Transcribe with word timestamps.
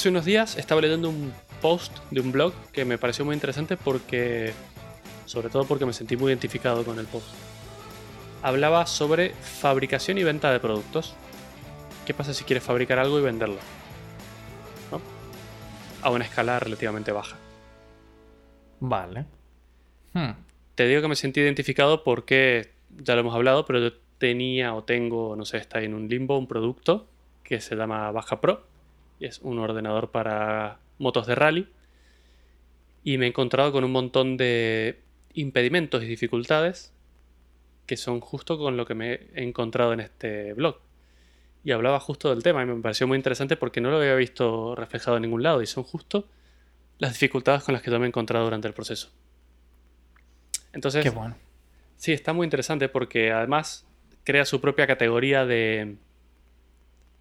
hace 0.00 0.08
unos 0.08 0.24
días 0.24 0.56
estaba 0.56 0.80
leyendo 0.80 1.10
un 1.10 1.30
post 1.60 1.94
de 2.10 2.22
un 2.22 2.32
blog 2.32 2.54
que 2.72 2.86
me 2.86 2.96
pareció 2.96 3.22
muy 3.26 3.34
interesante 3.34 3.76
porque, 3.76 4.54
sobre 5.26 5.50
todo 5.50 5.66
porque 5.66 5.84
me 5.84 5.92
sentí 5.92 6.16
muy 6.16 6.30
identificado 6.30 6.86
con 6.86 6.98
el 6.98 7.04
post. 7.04 7.26
Hablaba 8.40 8.86
sobre 8.86 9.34
fabricación 9.34 10.16
y 10.16 10.24
venta 10.24 10.50
de 10.52 10.58
productos. 10.58 11.14
¿Qué 12.06 12.14
pasa 12.14 12.32
si 12.32 12.44
quieres 12.44 12.64
fabricar 12.64 12.98
algo 12.98 13.18
y 13.18 13.22
venderlo? 13.22 13.58
¿No? 14.90 15.02
A 16.00 16.08
una 16.08 16.24
escala 16.24 16.58
relativamente 16.58 17.12
baja. 17.12 17.36
Vale. 18.78 19.26
Hmm. 20.14 20.30
Te 20.76 20.88
digo 20.88 21.02
que 21.02 21.08
me 21.08 21.16
sentí 21.16 21.40
identificado 21.40 22.04
porque, 22.04 22.72
ya 22.96 23.12
lo 23.16 23.20
hemos 23.20 23.34
hablado, 23.34 23.66
pero 23.66 23.80
yo 23.80 23.92
tenía 24.16 24.72
o 24.72 24.82
tengo, 24.82 25.36
no 25.36 25.44
sé, 25.44 25.58
está 25.58 25.82
en 25.82 25.92
un 25.92 26.08
limbo, 26.08 26.38
un 26.38 26.46
producto 26.46 27.06
que 27.42 27.60
se 27.60 27.76
llama 27.76 28.10
Baja 28.12 28.40
Pro. 28.40 28.69
Es 29.20 29.38
un 29.40 29.58
ordenador 29.58 30.10
para 30.10 30.78
motos 30.98 31.26
de 31.26 31.34
rally. 31.34 31.68
Y 33.04 33.18
me 33.18 33.26
he 33.26 33.28
encontrado 33.28 33.72
con 33.72 33.84
un 33.84 33.92
montón 33.92 34.36
de 34.36 35.00
impedimentos 35.34 36.02
y 36.02 36.06
dificultades 36.06 36.92
que 37.86 37.96
son 37.96 38.20
justo 38.20 38.56
con 38.58 38.76
lo 38.76 38.86
que 38.86 38.94
me 38.94 39.14
he 39.34 39.42
encontrado 39.42 39.92
en 39.92 40.00
este 40.00 40.52
blog. 40.54 40.78
Y 41.64 41.72
hablaba 41.72 41.98
justo 41.98 42.30
del 42.30 42.42
tema 42.42 42.62
y 42.62 42.66
me 42.66 42.80
pareció 42.80 43.06
muy 43.06 43.16
interesante 43.16 43.56
porque 43.56 43.80
no 43.80 43.90
lo 43.90 43.96
había 43.96 44.14
visto 44.14 44.74
reflejado 44.74 45.16
en 45.16 45.22
ningún 45.22 45.42
lado 45.42 45.60
y 45.60 45.66
son 45.66 45.82
justo 45.84 46.28
las 46.98 47.12
dificultades 47.14 47.64
con 47.64 47.72
las 47.74 47.82
que 47.82 47.90
yo 47.90 47.98
me 47.98 48.06
he 48.06 48.08
encontrado 48.08 48.44
durante 48.44 48.68
el 48.68 48.74
proceso. 48.74 49.10
Entonces, 50.72 51.02
Qué 51.02 51.10
bueno. 51.10 51.36
sí, 51.96 52.12
está 52.12 52.32
muy 52.32 52.44
interesante 52.44 52.88
porque 52.88 53.32
además 53.32 53.86
crea 54.24 54.44
su 54.44 54.60
propia 54.60 54.86
categoría 54.86 55.44
de, 55.44 55.96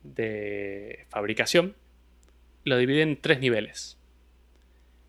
de 0.04 1.08
fabricación. 1.10 1.76
Lo 2.70 2.78
divide 2.78 3.02
en 3.02 3.20
tres 3.20 3.40
niveles. 3.40 3.98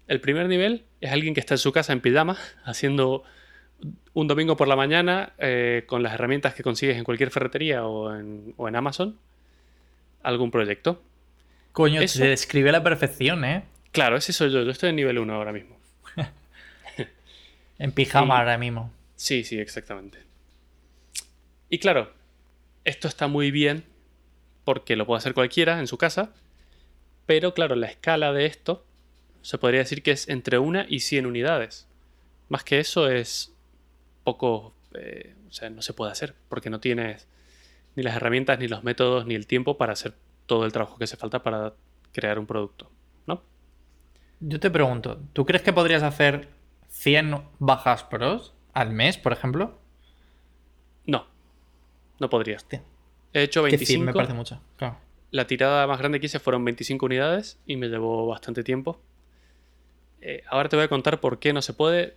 El 0.08 0.20
primer 0.20 0.48
nivel 0.48 0.84
es 1.00 1.12
alguien 1.12 1.34
que 1.34 1.41
está 1.41 1.55
en 1.55 1.58
su 1.58 1.72
casa 1.72 1.92
en 1.92 2.00
pijama 2.00 2.36
haciendo 2.64 3.22
un 4.12 4.27
domingo 4.27 4.56
por 4.56 4.66
la 4.69 4.77
mañana 4.77 5.33
eh, 5.39 5.84
con 5.86 6.03
las 6.03 6.14
herramientas 6.14 6.55
que 6.55 6.62
consigues 6.62 6.97
en 6.97 7.05
cualquier 7.05 7.31
ferretería 7.31 7.86
o 7.86 8.14
en, 8.14 8.53
o 8.56 8.66
en 8.69 8.77
Amazon 8.77 9.19
algún 10.22 10.50
proyecto. 10.50 11.03
Coño, 11.72 12.00
Eso- 12.00 12.19
se 12.19 12.27
describe 12.28 12.70
a 12.70 12.72
la 12.72 12.83
perfección, 12.83 13.44
¿eh? 13.44 13.64
Claro, 13.92 14.16
ese 14.16 14.33
soy 14.33 14.50
yo. 14.50 14.62
Yo 14.64 14.70
estoy 14.70 14.91
en 14.91 14.97
nivel 14.97 15.19
1 15.19 15.33
ahora 15.34 15.53
mismo. 15.53 15.78
En 17.78 17.92
pijama 17.92 18.38
ahora 18.38 18.58
mismo. 18.58 18.92
Sí, 19.16 19.42
sí, 19.44 19.58
exactamente. 19.58 20.19
Y 21.70 21.78
claro, 21.78 22.12
esto 22.84 23.08
está 23.08 23.27
muy 23.27 23.50
bien 23.50 23.84
porque 24.64 24.97
lo 24.97 25.06
puede 25.06 25.19
hacer 25.19 25.33
cualquiera 25.34 25.78
en 25.81 25.86
su 25.86 25.97
casa, 25.97 26.31
pero 27.30 27.54
claro, 27.54 27.76
la 27.76 27.86
escala 27.86 28.32
de 28.32 28.44
esto 28.46 28.84
se 29.40 29.56
podría 29.56 29.78
decir 29.78 30.02
que 30.02 30.10
es 30.10 30.28
entre 30.28 30.58
una 30.58 30.84
y 30.88 30.98
100 30.98 31.26
unidades. 31.26 31.86
Más 32.48 32.64
que 32.64 32.80
eso 32.80 33.08
es 33.08 33.54
poco, 34.24 34.74
eh, 34.94 35.36
o 35.48 35.52
sea, 35.52 35.70
no 35.70 35.80
se 35.80 35.92
puede 35.92 36.10
hacer 36.10 36.34
porque 36.48 36.70
no 36.70 36.80
tienes 36.80 37.28
ni 37.94 38.02
las 38.02 38.16
herramientas, 38.16 38.58
ni 38.58 38.66
los 38.66 38.82
métodos, 38.82 39.26
ni 39.26 39.36
el 39.36 39.46
tiempo 39.46 39.78
para 39.78 39.92
hacer 39.92 40.14
todo 40.46 40.64
el 40.64 40.72
trabajo 40.72 40.98
que 40.98 41.04
hace 41.04 41.16
falta 41.16 41.44
para 41.44 41.74
crear 42.10 42.36
un 42.40 42.46
producto, 42.46 42.90
¿no? 43.28 43.44
Yo 44.40 44.58
te 44.58 44.68
pregunto, 44.68 45.22
¿tú 45.32 45.46
crees 45.46 45.62
que 45.62 45.72
podrías 45.72 46.02
hacer 46.02 46.48
100 46.88 47.44
bajas 47.60 48.02
pros 48.02 48.54
al 48.72 48.90
mes, 48.90 49.18
por 49.18 49.32
ejemplo? 49.32 49.78
No, 51.06 51.28
no 52.18 52.28
podría. 52.28 52.56
Hostia, 52.56 52.82
He 53.32 53.44
hecho 53.44 53.62
que 53.62 53.78
100 53.78 54.00
me 54.00 54.06
25. 54.06 54.16
parece 54.16 54.34
mucho. 54.34 54.60
Claro. 54.76 55.09
La 55.30 55.46
tirada 55.46 55.86
más 55.86 55.98
grande 55.98 56.18
que 56.20 56.26
hice 56.26 56.38
fueron 56.41 56.64
25 56.64 57.06
unidades 57.06 57.58
y 57.66 57.76
me 57.76 57.88
llevó 57.88 58.26
bastante 58.26 58.64
tiempo. 58.64 59.00
Eh, 60.20 60.42
ahora 60.48 60.68
te 60.68 60.76
voy 60.76 60.84
a 60.84 60.88
contar 60.88 61.20
por 61.20 61.38
qué 61.38 61.52
no 61.52 61.62
se 61.62 61.72
puede, 61.72 62.16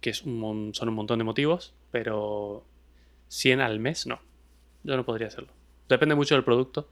que 0.00 0.10
es 0.10 0.22
un 0.22 0.38
mon- 0.40 0.74
son 0.74 0.88
un 0.88 0.94
montón 0.94 1.18
de 1.18 1.24
motivos, 1.24 1.74
pero 1.90 2.64
100 3.28 3.60
al 3.60 3.78
mes 3.80 4.06
no. 4.06 4.18
Yo 4.82 4.96
no 4.96 5.04
podría 5.04 5.28
hacerlo. 5.28 5.52
Depende 5.88 6.14
mucho 6.14 6.34
del 6.34 6.44
producto. 6.44 6.88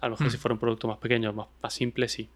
A 0.00 0.06
lo 0.08 0.12
mejor 0.16 0.30
si 0.30 0.36
fuera 0.36 0.52
un 0.54 0.58
producto 0.60 0.86
más 0.88 0.98
pequeño, 0.98 1.32
más, 1.32 1.46
más 1.62 1.72
simple, 1.72 2.08
sí. 2.08 2.28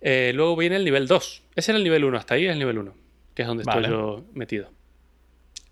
Eh, 0.00 0.32
luego 0.34 0.56
viene 0.56 0.76
el 0.76 0.84
nivel 0.84 1.06
2. 1.06 1.42
Ese 1.54 1.70
era 1.72 1.78
el 1.78 1.84
nivel 1.84 2.04
1, 2.04 2.16
hasta 2.18 2.34
ahí 2.34 2.46
es 2.46 2.52
el 2.52 2.58
nivel 2.58 2.78
1, 2.78 2.94
que 3.34 3.42
es 3.42 3.48
donde 3.48 3.64
Vale. 3.64 3.80
estoy 3.86 3.96
yo 3.98 4.24
metido. 4.34 4.70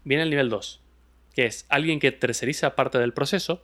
Viene 0.05 0.23
el 0.25 0.31
nivel 0.31 0.49
2, 0.49 0.81
que 1.35 1.47
es 1.47 1.67
alguien 1.69 2.01
que 2.01 2.13
terceriza 2.13 2.75
parte 2.75 2.99
del 2.99 3.13
proceso, 3.13 3.63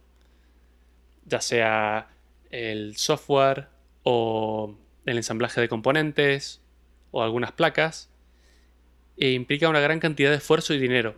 ya 1.28 1.40
sea 1.40 2.08
el 2.50 2.96
software 2.96 3.68
o 4.02 4.74
el 5.06 5.16
ensamblaje 5.16 5.60
de 5.60 5.68
componentes 5.68 6.60
o 7.10 7.22
algunas 7.22 7.52
placas, 7.52 8.10
e 9.16 9.32
implica 9.32 9.68
una 9.68 9.80
gran 9.80 10.00
cantidad 10.00 10.30
de 10.30 10.36
esfuerzo 10.36 10.74
y 10.74 10.78
dinero. 10.78 11.16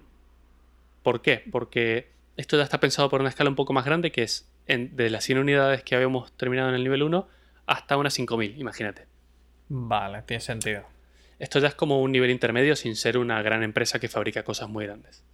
¿Por 1.03 1.22
qué? 1.22 1.44
Porque 1.50 2.10
esto 2.37 2.56
ya 2.56 2.62
está 2.62 2.81
pensado 2.81 3.09
por 3.09 3.21
una 3.21 3.28
escala 3.31 3.50
un 3.50 3.56
poco 3.56 3.72
más 3.72 3.84
grande, 3.84 4.12
que 4.12 4.22
es 4.22 4.48
en- 4.66 4.97
de 4.97 5.10
las 5.10 5.25
100 5.25 5.38
unidades 5.38 5.82
que 5.82 5.94
habíamos 5.97 6.32
terminado 6.37 6.69
en 6.69 6.75
el 6.75 6.82
nivel 6.84 7.03
1 7.03 7.28
hasta 7.66 7.97
unas 7.97 8.15
5000, 8.15 8.59
imagínate. 8.59 9.06
Vale, 9.69 10.22
tiene 10.22 10.41
sentido. 10.41 10.84
Esto 11.38 11.59
ya 11.59 11.69
es 11.69 11.75
como 11.75 12.00
un 12.03 12.12
nivel 12.12 12.31
intermedio 12.31 12.77
sin 12.77 12.97
ser 12.97 13.16
una 13.19 13.41
gran 13.42 13.62
empresa 13.62 13.98
que 13.98 14.09
fabrica 14.09 14.42
cosas 14.42 14.69
muy 14.69 14.84
grandes. 14.87 15.25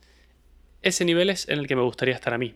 Ese 0.83 1.05
nivel 1.05 1.31
es 1.31 1.49
en 1.49 1.59
el 1.59 1.67
que 1.67 1.75
me 1.77 1.83
gustaría 1.83 2.15
estar 2.15 2.33
a 2.35 2.39
mí. 2.39 2.55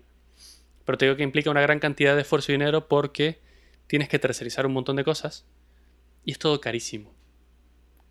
Pero 0.91 0.99
te 0.99 1.05
digo 1.05 1.17
que 1.17 1.23
implica 1.23 1.53
una 1.53 1.61
gran 1.61 1.79
cantidad 1.79 2.17
de 2.17 2.23
esfuerzo 2.23 2.51
y 2.51 2.55
dinero 2.55 2.89
porque 2.89 3.39
tienes 3.87 4.09
que 4.09 4.19
tercerizar 4.19 4.67
un 4.67 4.73
montón 4.73 4.97
de 4.97 5.05
cosas 5.05 5.47
y 6.25 6.33
es 6.33 6.39
todo 6.41 6.61
carísimo. 6.61 7.15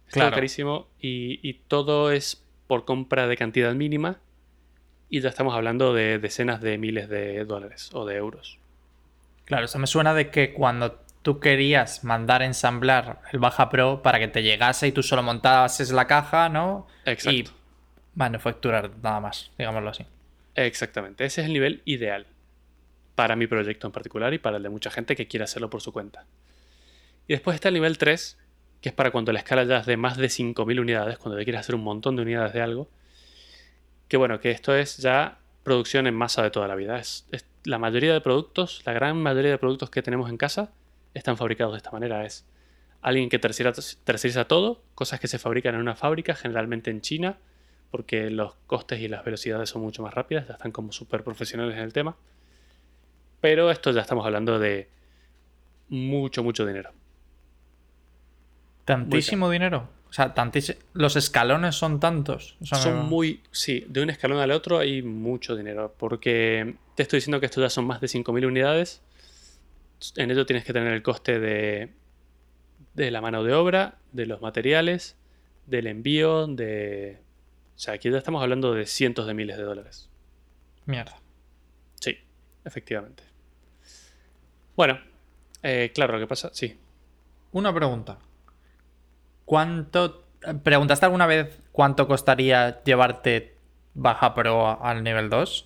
Es 0.07 0.13
Claro. 0.13 0.29
todo 0.29 0.35
carísimo 0.37 0.87
y, 0.97 1.41
y 1.45 1.55
todo 1.67 2.09
es 2.13 2.41
por 2.67 2.85
compra 2.85 3.27
de 3.27 3.35
cantidad 3.35 3.73
mínima 3.73 4.21
y 5.09 5.19
ya 5.19 5.27
estamos 5.27 5.55
hablando 5.55 5.93
de 5.93 6.19
decenas 6.19 6.61
de 6.61 6.77
miles 6.77 7.09
de 7.09 7.43
dólares 7.43 7.89
o 7.91 8.05
de 8.05 8.15
euros. 8.15 8.59
Claro, 9.43 9.65
eso 9.65 9.77
me 9.77 9.85
suena 9.85 10.13
de 10.13 10.29
que 10.29 10.53
cuando 10.53 11.01
tú 11.21 11.41
querías 11.41 12.05
mandar 12.05 12.43
ensamblar 12.43 13.23
el 13.33 13.39
Baja 13.39 13.69
Pro 13.69 14.01
para 14.01 14.19
que 14.19 14.29
te 14.29 14.41
llegase 14.41 14.87
y 14.87 14.93
tú 14.93 15.03
solo 15.03 15.21
montabas 15.21 15.91
la 15.91 16.07
caja, 16.07 16.47
¿no? 16.47 16.87
Exacto. 17.03 17.35
Y 17.37 17.49
manufacturar 18.15 18.89
nada 19.03 19.19
más, 19.19 19.51
digámoslo 19.57 19.89
así. 19.89 20.05
Exactamente, 20.55 21.25
ese 21.25 21.41
es 21.41 21.47
el 21.47 21.51
nivel 21.51 21.81
ideal 21.83 22.25
para 23.19 23.35
mi 23.35 23.47
proyecto 23.47 23.85
en 23.85 23.91
particular 23.91 24.33
y 24.33 24.37
para 24.37 24.55
el 24.55 24.63
de 24.63 24.69
mucha 24.69 24.89
gente 24.89 25.13
que 25.13 25.27
quiere 25.27 25.43
hacerlo 25.43 25.69
por 25.69 25.81
su 25.81 25.91
cuenta. 25.91 26.25
Y 27.27 27.33
después 27.33 27.55
está 27.55 27.67
el 27.67 27.73
nivel 27.73 27.97
3, 27.97 28.37
que 28.79 28.87
es 28.87 28.95
para 28.95 29.11
cuando 29.11 29.33
la 29.33 29.39
escala 29.39 29.65
ya 29.65 29.79
es 29.79 29.85
de 29.87 29.97
más 29.97 30.15
de 30.15 30.27
5.000 30.27 30.79
unidades, 30.79 31.17
cuando 31.17 31.37
ya 31.37 31.43
quieres 31.43 31.59
hacer 31.59 31.75
un 31.75 31.83
montón 31.83 32.15
de 32.15 32.21
unidades 32.21 32.53
de 32.53 32.61
algo. 32.61 32.87
Que 34.07 34.15
bueno, 34.15 34.39
que 34.39 34.51
esto 34.51 34.73
es 34.73 34.99
ya 34.99 35.39
producción 35.63 36.07
en 36.07 36.15
masa 36.15 36.43
de 36.43 36.49
toda 36.49 36.69
la 36.69 36.75
vida. 36.75 36.97
Es, 36.97 37.27
la 37.65 37.77
mayoría 37.77 38.13
de 38.13 38.21
productos, 38.21 38.83
la 38.85 38.93
gran 38.93 39.21
mayoría 39.21 39.51
de 39.51 39.57
productos 39.57 39.89
que 39.89 40.01
tenemos 40.01 40.29
en 40.29 40.37
casa, 40.37 40.71
están 41.13 41.35
fabricados 41.35 41.73
de 41.73 41.79
esta 41.79 41.91
manera. 41.91 42.23
Es 42.23 42.45
alguien 43.01 43.27
que 43.27 43.37
terceriza, 43.37 43.81
terceriza 44.05 44.45
todo, 44.45 44.81
cosas 44.95 45.19
que 45.19 45.27
se 45.27 45.39
fabrican 45.39 45.75
en 45.75 45.81
una 45.81 45.97
fábrica, 45.97 46.35
generalmente 46.35 46.89
en 46.89 47.01
China, 47.01 47.37
porque 47.91 48.29
los 48.29 48.55
costes 48.65 49.01
y 49.01 49.09
las 49.09 49.25
velocidades 49.25 49.69
son 49.69 49.81
mucho 49.81 50.03
más 50.03 50.13
rápidas, 50.13 50.47
ya 50.47 50.53
están 50.53 50.71
como 50.71 50.93
súper 50.93 51.25
profesionales 51.25 51.75
en 51.75 51.83
el 51.83 51.91
tema. 51.91 52.15
Pero 53.41 53.71
esto 53.71 53.91
ya 53.91 54.01
estamos 54.01 54.25
hablando 54.25 54.59
de 54.59 54.89
mucho, 55.89 56.43
mucho 56.43 56.65
dinero. 56.65 56.91
Tantísimo 58.85 59.49
dinero. 59.49 59.89
O 60.09 60.13
sea, 60.13 60.33
tantísimo. 60.33 60.79
Los 60.93 61.15
escalones 61.15 61.75
son 61.75 61.99
tantos. 61.99 62.57
O 62.61 62.65
sea, 62.65 62.79
son 62.79 63.07
muy, 63.07 63.43
sí, 63.51 63.85
de 63.87 64.01
un 64.01 64.09
escalón 64.09 64.39
al 64.39 64.51
otro 64.51 64.79
hay 64.79 65.03
mucho 65.03 65.55
dinero, 65.55 65.93
porque 65.97 66.75
te 66.95 67.03
estoy 67.03 67.17
diciendo 67.17 67.39
que 67.39 67.45
esto 67.45 67.61
ya 67.61 67.69
son 67.69 67.85
más 67.85 68.01
de 68.01 68.07
5.000 68.07 68.47
unidades. 68.47 69.01
En 70.15 70.31
ello 70.31 70.45
tienes 70.45 70.65
que 70.65 70.73
tener 70.73 70.93
el 70.93 71.03
coste 71.03 71.39
de, 71.39 71.89
de 72.95 73.11
la 73.11 73.21
mano 73.21 73.43
de 73.43 73.53
obra, 73.53 73.99
de 74.11 74.25
los 74.25 74.41
materiales, 74.41 75.15
del 75.67 75.87
envío, 75.87 76.47
de... 76.47 77.19
O 77.75 77.79
sea, 77.79 77.93
aquí 77.93 78.09
ya 78.09 78.17
estamos 78.17 78.41
hablando 78.41 78.73
de 78.73 78.85
cientos 78.85 79.27
de 79.27 79.33
miles 79.33 79.57
de 79.57 79.63
dólares. 79.63 80.09
Mierda. 80.85 81.21
Efectivamente. 82.69 83.23
Bueno, 84.75 84.99
eh, 85.63 85.91
claro, 85.93 86.13
lo 86.13 86.19
que 86.19 86.27
pasa, 86.27 86.51
sí. 86.53 86.77
Una 87.51 87.73
pregunta. 87.73 88.19
¿Cuánto. 89.45 90.23
¿Preguntaste 90.63 91.05
alguna 91.05 91.25
vez 91.25 91.57
cuánto 91.71 92.07
costaría 92.07 92.81
llevarte 92.83 93.55
Baja 93.95 94.33
Pro 94.35 94.81
al 94.85 95.03
nivel 95.03 95.29
2? 95.29 95.65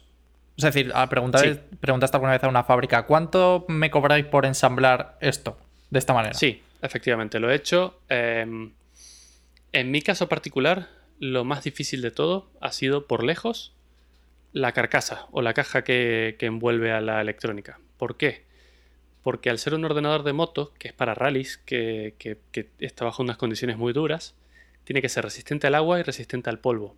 Es 0.58 0.64
decir, 0.64 0.92
a 0.96 1.08
preguntar- 1.10 1.42
Sí. 1.44 1.60
preguntaste 1.80 2.16
alguna 2.18 2.32
vez 2.34 2.44
a 2.44 2.48
una 2.48 2.64
fábrica, 2.64 3.06
¿cuánto 3.06 3.66
me 3.68 3.92
cobráis 3.92 4.26
por 4.26 4.46
ensamblar 4.46 5.18
esto? 5.20 5.58
De 5.90 6.00
esta 6.00 6.14
manera. 6.14 6.34
Sí, 6.34 6.64
efectivamente, 6.82 7.40
lo 7.40 7.52
he 7.52 7.56
hecho. 7.56 8.00
Eh, 8.10 8.72
en 9.74 9.92
mi 9.92 10.02
caso 10.02 10.30
particular, 10.30 10.88
lo 11.20 11.44
más 11.44 11.64
difícil 11.64 12.02
de 12.02 12.12
todo 12.12 12.50
ha 12.62 12.72
sido, 12.72 13.08
por 13.08 13.24
lejos, 13.24 13.76
la 14.54 14.72
carcasa 14.72 15.28
o 15.32 15.42
la 15.42 15.54
caja 15.54 15.84
que, 15.84 16.38
que 16.40 16.46
envuelve 16.46 16.92
a 16.92 17.02
la 17.02 17.20
electrónica. 17.20 17.80
¿Por 17.98 18.18
qué? 18.18 18.46
porque 19.24 19.50
al 19.50 19.58
ser 19.58 19.74
un 19.74 19.86
ordenador 19.86 20.24
de 20.24 20.34
moto, 20.34 20.74
que 20.78 20.90
es 20.90 20.94
para 20.94 21.16
rallies, 21.16 21.58
que, 21.58 22.16
que 22.20 22.70
está 22.80 23.06
bajo 23.06 23.24
unas 23.24 23.38
condiciones 23.38 23.78
muy 23.78 23.94
duras, 23.94 24.36
tiene 24.84 25.02
que 25.02 25.08
ser 25.08 25.24
resistente 25.24 25.66
al 25.66 25.76
agua 25.76 26.00
y 26.00 26.04
resistente 26.04 26.50
al 26.50 26.60
polvo. 26.60 26.98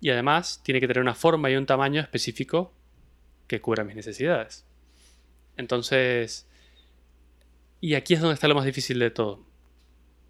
Y 0.00 0.10
además 0.10 0.60
tiene 0.64 0.80
que 0.80 0.88
tener 0.88 1.00
una 1.00 1.14
forma 1.14 1.48
y 1.48 1.54
un 1.54 1.64
tamaño 1.64 2.00
específico 2.00 2.72
que 3.46 3.60
cubra 3.60 3.84
mis 3.84 3.94
necesidades. 3.94 4.66
Entonces, 5.56 6.48
y 7.80 7.94
aquí 7.94 8.14
es 8.14 8.20
donde 8.20 8.34
está 8.34 8.48
lo 8.48 8.56
más 8.56 8.64
difícil 8.64 8.98
de 8.98 9.10
todo. 9.10 9.44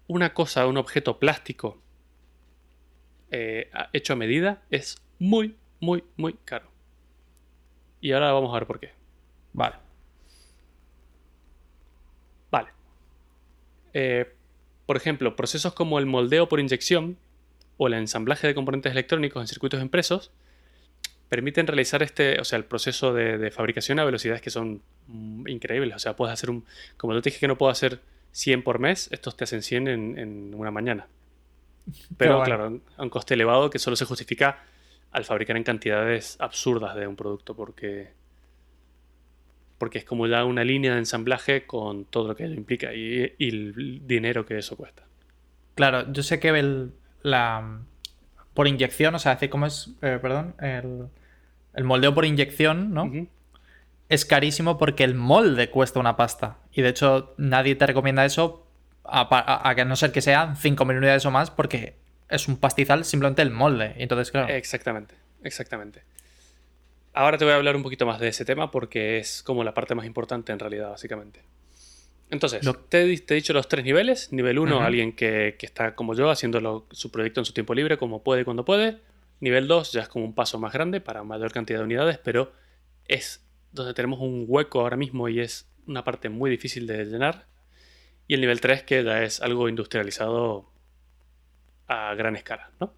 Una 0.07 0.35
cosa, 0.35 0.67
un 0.67 0.77
objeto 0.77 1.17
plástico 1.17 1.81
eh, 3.31 3.71
hecho 3.93 4.13
a 4.13 4.15
medida 4.15 4.61
es 4.69 5.01
muy, 5.17 5.55
muy, 5.79 6.03
muy 6.15 6.33
caro. 6.33 6.67
Y 8.01 8.11
ahora 8.11 8.31
vamos 8.31 8.51
a 8.51 8.59
ver 8.59 8.67
por 8.67 8.79
qué. 8.79 8.91
Vale. 9.53 9.75
Vale. 12.51 12.69
Eh, 13.93 14.33
por 14.85 14.97
ejemplo, 14.97 15.35
procesos 15.35 15.73
como 15.73 15.99
el 15.99 16.05
moldeo 16.05 16.47
por 16.47 16.59
inyección 16.59 17.17
o 17.77 17.87
el 17.87 17.93
ensamblaje 17.93 18.47
de 18.47 18.55
componentes 18.55 18.91
electrónicos 18.91 19.41
en 19.41 19.47
circuitos 19.47 19.81
impresos 19.81 20.31
permiten 21.29 21.67
realizar 21.67 22.03
este, 22.03 22.39
o 22.39 22.45
sea, 22.45 22.57
el 22.57 22.65
proceso 22.65 23.13
de, 23.13 23.51
fabricación 23.51 23.99
a 23.99 24.05
velocidades 24.05 24.41
que 24.41 24.49
son 24.49 24.81
mm, 25.07 25.47
increíbles. 25.47 25.95
O 25.95 25.99
sea, 25.99 26.15
puedes 26.15 26.33
hacer 26.33 26.49
un, 26.49 26.65
como 26.95 27.13
yo 27.13 27.21
te 27.21 27.29
dije 27.29 27.39
que 27.39 27.47
no 27.47 27.57
puedo 27.57 27.71
hacer 27.71 27.99
100 28.31 28.63
por 28.63 28.79
mes, 28.79 29.09
estos 29.11 29.35
te 29.35 29.43
hacen 29.43 29.61
100 29.61 29.87
en, 29.87 30.53
una 30.55 30.71
mañana. 30.71 31.07
Pero 32.17 32.43
claro, 32.43 32.79
a 32.97 33.03
un 33.03 33.09
coste 33.09 33.33
elevado 33.33 33.69
que 33.69 33.79
solo 33.79 33.95
se 33.95 34.05
justifica 34.05 34.63
al 35.11 35.25
fabricar 35.25 35.57
en 35.57 35.63
cantidades 35.63 36.37
absurdas 36.39 36.95
de 36.95 37.07
un 37.07 37.15
producto, 37.15 37.55
porque, 37.55 38.09
porque 39.77 39.99
es 39.99 40.05
como 40.05 40.27
ya 40.27 40.45
una 40.45 40.63
línea 40.63 40.93
de 40.93 40.99
ensamblaje 40.99 41.65
con 41.65 42.05
todo 42.05 42.27
lo 42.27 42.35
que 42.35 42.45
ello 42.45 42.55
implica 42.55 42.93
y, 42.93 43.33
el 43.39 44.01
dinero 44.05 44.45
que 44.45 44.57
eso 44.57 44.75
cuesta. 44.75 45.03
Claro, 45.75 46.11
yo 46.11 46.23
sé 46.23 46.39
que 46.39 46.49
el, 46.49 46.91
la 47.21 47.79
por 48.53 48.67
inyección, 48.67 49.13
o 49.13 49.19
sea, 49.19 49.33
hace 49.33 49.49
como 49.49 49.67
es, 49.67 49.91
eh, 50.01 50.17
perdón, 50.21 50.55
el, 50.59 51.07
el, 51.75 51.83
moldeo 51.83 52.15
por 52.15 52.25
inyección, 52.25 52.91
¿no? 52.91 53.11
Es 54.09 54.25
carísimo 54.25 54.79
porque 54.79 55.03
el 55.03 55.13
molde 55.13 55.69
cuesta 55.69 55.99
una 55.99 56.15
pasta. 56.15 56.57
Y 56.71 56.81
de 56.81 56.89
hecho, 56.89 57.35
nadie 57.37 57.75
te 57.75 57.85
recomienda 57.85 58.25
eso 58.25 58.67
a, 59.07 59.73
que 59.75 59.85
no 59.85 59.95
ser 59.95 60.11
que 60.11 60.21
sean 60.21 60.55
5.000 60.55 60.97
unidades 60.97 61.25
o 61.25 61.31
más, 61.31 61.51
porque 61.51 61.95
es 62.29 62.47
un 62.47 62.57
pastizal 62.57 63.05
simplemente 63.05 63.41
el 63.41 63.51
molde. 63.51 63.93
entonces, 63.97 64.31
claro. 64.31 64.53
Exactamente, 64.53 65.15
exactamente. 65.43 66.03
Ahora 67.13 67.37
te 67.37 67.45
voy 67.45 67.53
a 67.53 67.57
hablar 67.57 67.75
un 67.75 67.83
poquito 67.83 68.05
más 68.05 68.19
de 68.19 68.27
ese 68.27 68.45
tema 68.45 68.69
porque 68.69 69.17
es 69.17 69.41
como 69.41 69.63
la 69.63 69.73
parte 69.73 69.95
más 69.95 70.05
importante 70.05 70.51
en 70.51 70.59
realidad, 70.59 70.89
básicamente. 70.89 71.41
Entonces, 72.29 72.61
te, 72.89 73.01
he 73.01 73.33
dicho 73.35 73.53
los 73.53 73.67
tres 73.67 73.85
niveles. 73.85 74.31
Nivel 74.33 74.59
1, 74.59 74.81
alguien 74.81 75.13
que, 75.13 75.55
está 75.59 75.95
como 75.95 76.13
yo, 76.13 76.29
haciendo 76.29 76.85
su 76.91 77.09
proyecto 77.09 77.41
en 77.41 77.45
su 77.45 77.53
tiempo 77.53 77.73
libre, 77.73 77.97
como 77.97 78.21
puede 78.21 78.41
y 78.41 78.43
cuando 78.43 78.65
puede. 78.65 78.99
Nivel 79.39 79.67
2 79.67 79.93
ya 79.93 80.01
es 80.01 80.09
como 80.09 80.25
un 80.25 80.35
paso 80.35 80.59
más 80.59 80.73
grande 80.73 80.99
para 80.99 81.23
mayor 81.23 81.51
cantidad 81.51 81.79
de 81.79 81.85
unidades, 81.85 82.17
pero 82.17 82.51
es 83.05 83.45
donde 83.71 83.93
tenemos 83.93 84.19
un 84.19 84.45
hueco 84.47 84.81
ahora 84.81 84.97
mismo 84.97 85.29
y 85.29 85.39
es 85.39 85.69
una 85.87 86.03
parte 86.03 86.29
muy 86.29 86.49
difícil 86.49 86.85
de 86.85 87.05
llenar. 87.05 87.47
Y 88.27 88.33
el 88.33 88.41
nivel 88.41 88.59
3 88.59 88.83
que 88.83 89.03
ya 89.03 89.23
es 89.23 89.41
algo 89.41 89.69
industrializado 89.69 90.69
a 91.87 92.13
gran 92.15 92.35
escala, 92.35 92.71
¿no? 92.79 92.93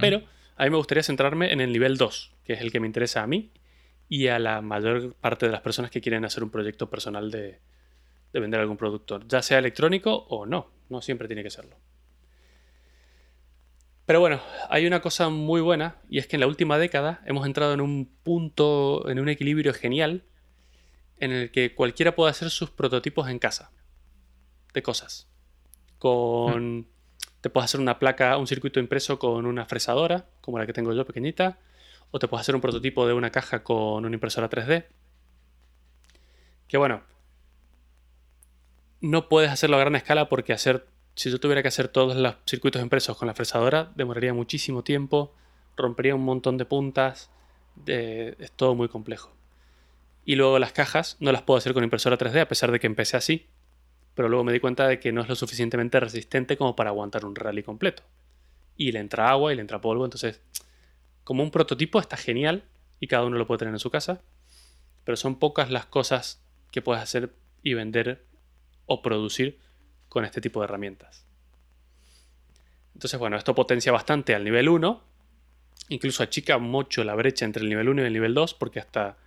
Pero 0.00 0.22
a 0.56 0.64
mí 0.64 0.70
me 0.70 0.76
gustaría 0.76 1.02
centrarme 1.02 1.52
en 1.52 1.60
el 1.60 1.72
nivel 1.72 1.96
2, 1.96 2.32
que 2.44 2.54
es 2.54 2.60
el 2.60 2.72
que 2.72 2.80
me 2.80 2.86
interesa 2.86 3.22
a 3.22 3.26
mí 3.26 3.52
y 4.08 4.28
a 4.28 4.38
la 4.38 4.62
mayor 4.62 5.14
parte 5.14 5.46
de 5.46 5.52
las 5.52 5.60
personas 5.60 5.90
que 5.90 6.00
quieren 6.00 6.24
hacer 6.24 6.42
un 6.42 6.50
proyecto 6.50 6.88
personal 6.88 7.30
de, 7.30 7.60
de 8.32 8.40
vender 8.40 8.60
algún 8.60 8.76
producto, 8.76 9.20
ya 9.26 9.42
sea 9.42 9.58
electrónico 9.58 10.26
o 10.28 10.46
no, 10.46 10.70
no 10.88 11.02
siempre 11.02 11.26
tiene 11.26 11.42
que 11.42 11.50
serlo. 11.50 11.76
Pero 14.06 14.20
bueno, 14.20 14.40
hay 14.70 14.86
una 14.86 15.00
cosa 15.00 15.28
muy 15.30 15.60
buena 15.60 15.96
y 16.08 16.18
es 16.18 16.28
que 16.28 16.36
en 16.36 16.40
la 16.40 16.46
última 16.46 16.78
década 16.78 17.20
hemos 17.26 17.44
entrado 17.44 17.74
en 17.74 17.80
un 17.80 18.06
punto, 18.22 19.08
en 19.08 19.18
un 19.18 19.28
equilibrio 19.28 19.74
genial 19.74 20.24
en 21.18 21.32
el 21.32 21.50
que 21.50 21.74
cualquiera 21.74 22.14
puede 22.14 22.30
hacer 22.30 22.50
sus 22.50 22.70
prototipos 22.70 23.28
en 23.28 23.40
casa 23.40 23.72
de 24.74 24.82
cosas. 24.82 25.28
Con... 25.98 26.86
Te 27.46 27.50
puedes 27.50 27.66
hacer 27.70 27.78
una 27.78 28.00
placa, 28.00 28.36
un 28.38 28.48
circuito 28.48 28.80
impreso 28.80 29.20
con 29.20 29.46
una 29.46 29.66
fresadora, 29.66 30.26
como 30.40 30.58
la 30.58 30.66
que 30.66 30.72
tengo 30.72 30.92
yo 30.92 31.06
pequeñita, 31.06 31.60
o 32.10 32.18
te 32.18 32.26
puedes 32.26 32.40
hacer 32.40 32.56
un 32.56 32.60
prototipo 32.60 33.06
de 33.06 33.12
una 33.12 33.30
caja 33.30 33.62
con 33.62 34.04
una 34.04 34.12
impresora 34.12 34.50
3D. 34.50 34.84
Que 36.66 36.76
bueno, 36.76 37.04
no 39.00 39.28
puedes 39.28 39.52
hacerlo 39.52 39.76
a 39.76 39.78
gran 39.78 39.94
escala 39.94 40.28
porque 40.28 40.52
hacer, 40.52 40.88
si 41.14 41.30
yo 41.30 41.38
tuviera 41.38 41.62
que 41.62 41.68
hacer 41.68 41.86
todos 41.86 42.16
los 42.16 42.34
circuitos 42.46 42.82
impresos 42.82 43.16
con 43.16 43.28
la 43.28 43.34
fresadora, 43.34 43.92
demoraría 43.94 44.34
muchísimo 44.34 44.82
tiempo, 44.82 45.32
rompería 45.76 46.16
un 46.16 46.24
montón 46.24 46.58
de 46.58 46.64
puntas, 46.64 47.30
es 47.86 48.50
todo 48.56 48.74
muy 48.74 48.88
complejo. 48.88 49.36
Y 50.24 50.34
luego 50.34 50.58
las 50.58 50.72
cajas 50.72 51.16
no 51.20 51.30
las 51.30 51.42
puedo 51.42 51.58
hacer 51.58 51.74
con 51.74 51.84
impresora 51.84 52.18
3D, 52.18 52.40
a 52.40 52.48
pesar 52.48 52.72
de 52.72 52.80
que 52.80 52.88
empecé 52.88 53.16
así, 53.16 53.46
pero 54.16 54.30
luego 54.30 54.44
me 54.44 54.52
di 54.52 54.60
cuenta 54.60 54.88
de 54.88 54.98
que 54.98 55.12
no 55.12 55.20
es 55.20 55.28
lo 55.28 55.36
suficientemente 55.36 56.00
resistente 56.00 56.56
como 56.56 56.74
para 56.74 56.88
aguantar 56.88 57.26
un 57.26 57.36
rally 57.36 57.62
completo. 57.62 58.02
Y 58.74 58.90
le 58.90 58.98
entra 58.98 59.30
agua 59.30 59.52
y 59.52 59.56
le 59.56 59.60
entra 59.60 59.82
polvo, 59.82 60.06
entonces, 60.06 60.40
como 61.22 61.42
un 61.42 61.50
prototipo 61.50 62.00
está 62.00 62.16
genial 62.16 62.64
y 62.98 63.08
cada 63.08 63.26
uno 63.26 63.36
lo 63.36 63.46
puede 63.46 63.58
tener 63.58 63.74
en 63.74 63.78
su 63.78 63.90
casa, 63.90 64.22
pero 65.04 65.16
son 65.16 65.38
pocas 65.38 65.70
las 65.70 65.84
cosas 65.84 66.42
que 66.72 66.80
puedes 66.80 67.02
hacer 67.02 67.34
y 67.62 67.74
vender 67.74 68.24
o 68.86 69.02
producir 69.02 69.58
con 70.08 70.24
este 70.24 70.40
tipo 70.40 70.60
de 70.60 70.64
herramientas. 70.64 71.26
Entonces, 72.94 73.20
bueno, 73.20 73.36
esto 73.36 73.54
potencia 73.54 73.92
bastante 73.92 74.34
al 74.34 74.44
nivel 74.44 74.70
1, 74.70 75.02
incluso 75.90 76.22
achica 76.22 76.56
mucho 76.56 77.04
la 77.04 77.14
brecha 77.14 77.44
entre 77.44 77.62
el 77.62 77.68
nivel 77.68 77.90
1 77.90 78.02
y 78.02 78.06
el 78.06 78.12
nivel 78.14 78.32
2, 78.32 78.54
porque 78.54 78.80
hasta, 78.80 79.18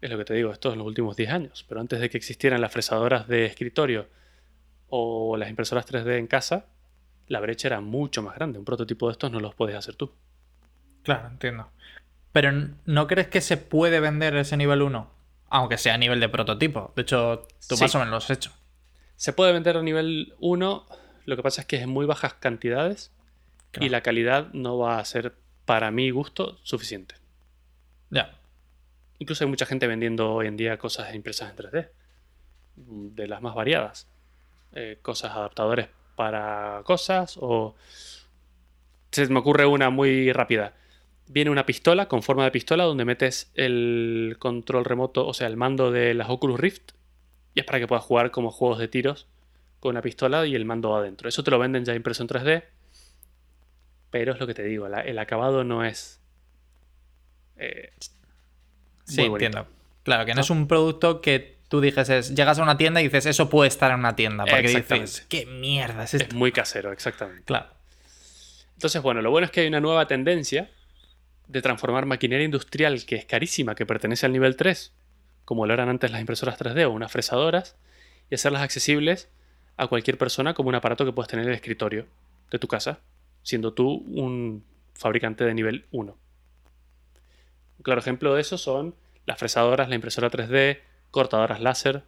es 0.00 0.08
lo 0.08 0.16
que 0.16 0.24
te 0.24 0.32
digo, 0.32 0.52
esto 0.52 0.72
en 0.72 0.78
los 0.78 0.86
últimos 0.86 1.16
10 1.16 1.30
años, 1.30 1.66
pero 1.68 1.82
antes 1.82 2.00
de 2.00 2.08
que 2.08 2.16
existieran 2.16 2.62
las 2.62 2.72
fresadoras 2.72 3.28
de 3.28 3.44
escritorio 3.44 4.06
o 4.88 5.36
las 5.36 5.50
impresoras 5.50 5.86
3D 5.86 6.18
en 6.18 6.26
casa, 6.26 6.66
la 7.26 7.40
brecha 7.40 7.68
era 7.68 7.80
mucho 7.80 8.22
más 8.22 8.34
grande. 8.34 8.58
Un 8.58 8.64
prototipo 8.64 9.08
de 9.08 9.12
estos 9.12 9.30
no 9.30 9.40
los 9.40 9.54
puedes 9.54 9.76
hacer 9.76 9.94
tú. 9.94 10.12
Claro, 11.02 11.28
entiendo. 11.28 11.68
Pero 12.32 12.52
¿no 12.84 13.06
crees 13.06 13.28
que 13.28 13.40
se 13.40 13.56
puede 13.56 14.00
vender 14.00 14.36
ese 14.36 14.56
nivel 14.56 14.82
1? 14.82 15.10
Aunque 15.50 15.78
sea 15.78 15.94
a 15.94 15.98
nivel 15.98 16.20
de 16.20 16.28
prototipo. 16.28 16.92
De 16.94 17.02
hecho, 17.02 17.46
tú 17.68 17.76
más 17.78 17.94
o 17.94 17.98
menos 17.98 18.10
lo 18.10 18.16
has 18.16 18.30
hecho. 18.30 18.52
Se 19.16 19.32
puede 19.32 19.52
vender 19.52 19.76
a 19.76 19.82
nivel 19.82 20.34
1, 20.38 20.86
lo 21.24 21.36
que 21.36 21.42
pasa 21.42 21.62
es 21.62 21.66
que 21.66 21.76
es 21.76 21.82
en 21.82 21.90
muy 21.90 22.06
bajas 22.06 22.34
cantidades 22.34 23.12
y 23.80 23.88
la 23.88 24.02
calidad 24.02 24.52
no 24.52 24.78
va 24.78 24.98
a 24.98 25.04
ser, 25.04 25.34
para 25.64 25.90
mi 25.90 26.10
gusto, 26.10 26.58
suficiente. 26.62 27.16
Ya. 28.10 28.38
Incluso 29.18 29.44
hay 29.44 29.50
mucha 29.50 29.66
gente 29.66 29.86
vendiendo 29.86 30.32
hoy 30.32 30.46
en 30.46 30.56
día 30.56 30.78
cosas 30.78 31.14
impresas 31.14 31.50
en 31.50 31.56
3D, 31.56 31.88
de 32.76 33.26
las 33.26 33.42
más 33.42 33.54
variadas. 33.54 34.08
Eh, 34.72 34.98
cosas 35.02 35.32
adaptadores 35.32 35.88
para 36.16 36.82
cosas 36.84 37.38
o... 37.40 37.74
Se 39.10 39.26
me 39.28 39.38
ocurre 39.38 39.64
una 39.64 39.88
muy 39.88 40.32
rápida. 40.32 40.74
Viene 41.28 41.50
una 41.50 41.64
pistola 41.64 42.08
con 42.08 42.22
forma 42.22 42.44
de 42.44 42.50
pistola 42.50 42.84
donde 42.84 43.04
metes 43.04 43.50
el 43.54 44.36
control 44.38 44.84
remoto, 44.84 45.26
o 45.26 45.32
sea, 45.32 45.46
el 45.46 45.56
mando 45.56 45.90
de 45.90 46.14
las 46.14 46.28
Oculus 46.28 46.60
Rift 46.60 46.92
y 47.54 47.60
es 47.60 47.66
para 47.66 47.78
que 47.78 47.86
puedas 47.86 48.04
jugar 48.04 48.30
como 48.30 48.50
juegos 48.50 48.78
de 48.78 48.88
tiros 48.88 49.26
con 49.80 49.90
una 49.90 50.02
pistola 50.02 50.46
y 50.46 50.54
el 50.54 50.64
mando 50.64 50.94
adentro. 50.94 51.28
Eso 51.28 51.42
te 51.42 51.50
lo 51.50 51.58
venden 51.58 51.84
ya 51.84 51.94
impreso 51.94 52.22
en 52.22 52.28
3D, 52.28 52.64
pero 54.10 54.32
es 54.32 54.40
lo 54.40 54.46
que 54.46 54.54
te 54.54 54.64
digo, 54.64 54.86
el 54.86 55.18
acabado 55.18 55.64
no 55.64 55.84
es... 55.84 56.20
Eh, 57.56 57.92
sí, 59.04 59.22
entiendo. 59.22 59.66
Claro, 60.02 60.24
que 60.24 60.34
no, 60.34 60.40
es 60.40 60.50
un 60.50 60.68
producto 60.68 61.20
que 61.20 61.57
tú 61.68 61.80
dices, 61.80 62.34
llegas 62.34 62.58
a 62.58 62.62
una 62.62 62.76
tienda 62.76 63.00
y 63.00 63.04
dices, 63.04 63.26
eso 63.26 63.48
puede 63.48 63.68
estar 63.68 63.90
en 63.92 64.00
una 64.00 64.16
tienda. 64.16 64.44
Porque 64.44 64.68
dices, 64.68 65.26
¿qué 65.28 65.46
mierda 65.46 66.04
es 66.04 66.14
esto? 66.14 66.28
Es 66.28 66.34
muy 66.34 66.52
casero, 66.52 66.92
exactamente. 66.92 67.44
Claro. 67.44 67.68
Entonces, 68.74 69.02
bueno, 69.02 69.22
lo 69.22 69.30
bueno 69.30 69.46
es 69.46 69.50
que 69.50 69.60
hay 69.60 69.68
una 69.68 69.80
nueva 69.80 70.06
tendencia 70.06 70.70
de 71.46 71.62
transformar 71.62 72.06
maquinaria 72.06 72.44
industrial 72.44 73.04
que 73.04 73.16
es 73.16 73.24
carísima, 73.24 73.74
que 73.74 73.86
pertenece 73.86 74.26
al 74.26 74.32
nivel 74.32 74.56
3, 74.56 74.92
como 75.44 75.66
lo 75.66 75.74
eran 75.74 75.88
antes 75.88 76.10
las 76.10 76.20
impresoras 76.20 76.58
3D 76.58 76.86
o 76.86 76.90
unas 76.90 77.10
fresadoras, 77.10 77.76
y 78.30 78.34
hacerlas 78.34 78.62
accesibles 78.62 79.28
a 79.76 79.86
cualquier 79.86 80.18
persona 80.18 80.54
como 80.54 80.68
un 80.68 80.74
aparato 80.74 81.04
que 81.04 81.12
puedes 81.12 81.28
tener 81.28 81.44
en 81.44 81.50
el 81.50 81.56
escritorio 81.56 82.06
de 82.50 82.58
tu 82.58 82.68
casa, 82.68 83.00
siendo 83.42 83.72
tú 83.72 84.04
un 84.08 84.64
fabricante 84.94 85.44
de 85.44 85.54
nivel 85.54 85.86
1. 85.90 86.16
Un 87.78 87.82
claro 87.82 88.00
ejemplo 88.00 88.34
de 88.34 88.40
eso 88.40 88.58
son 88.58 88.94
las 89.24 89.38
fresadoras, 89.38 89.88
la 89.88 89.94
impresora 89.94 90.30
3D, 90.30 90.80
cortadoras 91.10 91.60
láser 91.60 92.04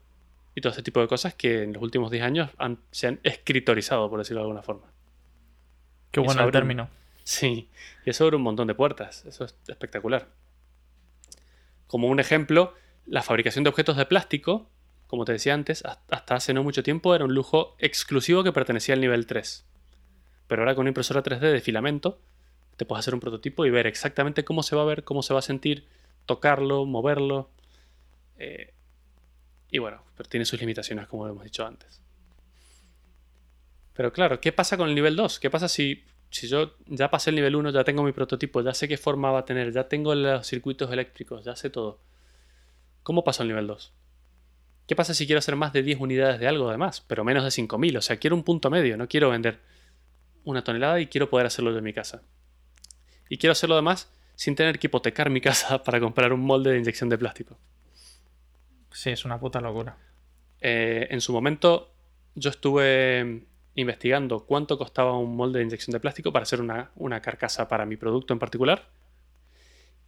y 0.54 0.60
todo 0.60 0.70
este 0.70 0.82
tipo 0.82 1.00
de 1.00 1.08
cosas 1.08 1.34
que 1.34 1.62
en 1.62 1.72
los 1.72 1.82
últimos 1.82 2.10
10 2.10 2.24
años 2.24 2.50
se 2.90 3.06
han 3.06 3.20
escritorizado, 3.22 4.08
por 4.10 4.18
decirlo 4.18 4.40
de 4.40 4.44
alguna 4.44 4.62
forma. 4.62 4.86
Qué 6.10 6.20
bueno 6.20 6.44
el 6.44 6.50
término. 6.50 6.88
sí, 7.24 7.68
y 8.04 8.10
eso 8.10 8.24
abre 8.24 8.36
un 8.36 8.42
montón 8.42 8.66
de 8.66 8.74
puertas. 8.74 9.24
Eso 9.26 9.44
es 9.44 9.54
espectacular. 9.68 10.28
Como 11.86 12.08
un 12.08 12.20
ejemplo, 12.20 12.74
la 13.06 13.22
fabricación 13.22 13.64
de 13.64 13.70
objetos 13.70 13.96
de 13.96 14.06
plástico 14.06 14.68
como 15.10 15.24
te 15.24 15.32
decía 15.32 15.54
antes, 15.54 15.82
hasta 15.84 16.36
hace 16.36 16.54
no 16.54 16.62
mucho 16.62 16.84
tiempo 16.84 17.16
era 17.16 17.24
un 17.24 17.34
lujo 17.34 17.74
exclusivo 17.80 18.44
que 18.44 18.52
pertenecía 18.52 18.94
al 18.94 19.00
nivel 19.00 19.26
3. 19.26 19.66
Pero 20.46 20.62
ahora 20.62 20.76
con 20.76 20.82
una 20.82 20.90
impresora 20.90 21.20
3D 21.20 21.50
de 21.50 21.60
filamento, 21.60 22.20
te 22.76 22.84
puedes 22.84 23.00
hacer 23.00 23.14
un 23.14 23.18
prototipo 23.18 23.66
y 23.66 23.70
ver 23.70 23.88
exactamente 23.88 24.44
cómo 24.44 24.62
se 24.62 24.76
va 24.76 24.82
a 24.82 24.84
ver, 24.84 25.02
cómo 25.02 25.24
se 25.24 25.32
va 25.34 25.40
a 25.40 25.42
sentir, 25.42 25.88
tocarlo, 26.26 26.86
moverlo. 26.86 27.50
Eh, 28.38 28.72
y 29.70 29.78
bueno, 29.78 30.02
pero 30.16 30.28
tiene 30.28 30.44
sus 30.44 30.60
limitaciones, 30.60 31.06
como 31.06 31.26
hemos 31.28 31.44
dicho 31.44 31.64
antes. 31.64 32.00
Pero 33.94 34.12
claro, 34.12 34.40
¿qué 34.40 34.52
pasa 34.52 34.76
con 34.76 34.88
el 34.88 34.94
nivel 34.94 35.16
2? 35.16 35.40
¿Qué 35.40 35.50
pasa 35.50 35.68
si, 35.68 36.04
si 36.30 36.48
yo 36.48 36.74
ya 36.86 37.10
pasé 37.10 37.30
el 37.30 37.36
nivel 37.36 37.56
1, 37.56 37.70
ya 37.70 37.84
tengo 37.84 38.02
mi 38.02 38.12
prototipo, 38.12 38.62
ya 38.62 38.74
sé 38.74 38.88
qué 38.88 38.96
forma 38.96 39.30
va 39.30 39.40
a 39.40 39.44
tener, 39.44 39.72
ya 39.72 39.88
tengo 39.88 40.14
los 40.14 40.46
circuitos 40.46 40.90
eléctricos, 40.90 41.44
ya 41.44 41.54
sé 41.54 41.70
todo? 41.70 42.00
¿Cómo 43.02 43.24
paso 43.24 43.42
al 43.42 43.48
nivel 43.48 43.66
2? 43.66 43.92
¿Qué 44.86 44.96
pasa 44.96 45.14
si 45.14 45.26
quiero 45.26 45.38
hacer 45.38 45.54
más 45.54 45.72
de 45.72 45.82
10 45.82 46.00
unidades 46.00 46.40
de 46.40 46.48
algo 46.48 46.68
además, 46.68 47.04
pero 47.06 47.24
menos 47.24 47.44
de 47.44 47.50
5.000? 47.50 47.98
O 47.98 48.00
sea, 48.00 48.16
quiero 48.16 48.34
un 48.34 48.42
punto 48.42 48.70
medio, 48.70 48.96
no 48.96 49.06
quiero 49.06 49.30
vender 49.30 49.60
una 50.44 50.64
tonelada 50.64 51.00
y 51.00 51.06
quiero 51.06 51.30
poder 51.30 51.46
hacerlo 51.46 51.70
yo 51.70 51.78
en 51.78 51.84
mi 51.84 51.92
casa. 51.92 52.22
Y 53.28 53.38
quiero 53.38 53.52
hacerlo 53.52 53.76
además 53.76 54.12
sin 54.34 54.56
tener 54.56 54.78
que 54.78 54.88
hipotecar 54.88 55.30
mi 55.30 55.40
casa 55.42 55.82
para 55.84 56.00
comprar 56.00 56.32
un 56.32 56.40
molde 56.40 56.72
de 56.72 56.78
inyección 56.78 57.08
de 57.08 57.18
plástico. 57.18 57.58
Sí, 58.92 59.10
es 59.10 59.24
una 59.24 59.38
puta 59.38 59.60
locura. 59.60 59.96
Eh, 60.60 61.08
en 61.10 61.20
su 61.20 61.32
momento 61.32 61.92
yo 62.34 62.50
estuve 62.50 63.46
investigando 63.74 64.44
cuánto 64.46 64.78
costaba 64.78 65.16
un 65.16 65.36
molde 65.36 65.58
de 65.58 65.64
inyección 65.64 65.92
de 65.92 66.00
plástico 66.00 66.32
para 66.32 66.42
hacer 66.42 66.60
una, 66.60 67.20
carcasa 67.22 67.68
para 67.68 67.86
mi 67.86 67.96
producto 67.96 68.32
en 68.32 68.38
particular. 68.38 68.88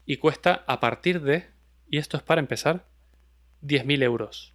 Y 0.05 0.17
cuesta 0.17 0.65
a 0.67 0.81
partir 0.81 1.21
de, 1.23 1.47
y 1.89 1.99
esto 1.99 2.17
es 2.17 2.23
para 2.23 2.41
empezar, 2.41 2.85
10.000 3.62 4.03
euros. 4.03 4.55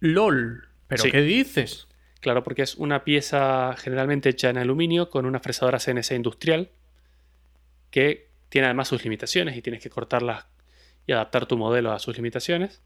LOL. 0.00 0.68
¿Pero 0.88 1.04
qué 1.04 1.22
dices? 1.22 1.86
Claro, 2.20 2.42
porque 2.42 2.62
es 2.62 2.74
una 2.74 3.04
pieza 3.04 3.74
generalmente 3.78 4.30
hecha 4.30 4.50
en 4.50 4.58
aluminio 4.58 5.08
con 5.08 5.24
una 5.24 5.38
fresadora 5.38 5.78
CNC 5.78 6.12
industrial 6.12 6.70
que 7.90 8.28
tiene 8.48 8.66
además 8.66 8.88
sus 8.88 9.04
limitaciones 9.04 9.56
y 9.56 9.62
tienes 9.62 9.82
que 9.82 9.90
cortarlas 9.90 10.46
y 11.06 11.12
adaptar 11.12 11.46
tu 11.46 11.56
modelo 11.56 11.92
a 11.92 11.98
sus 11.98 12.16
limitaciones. 12.16 12.82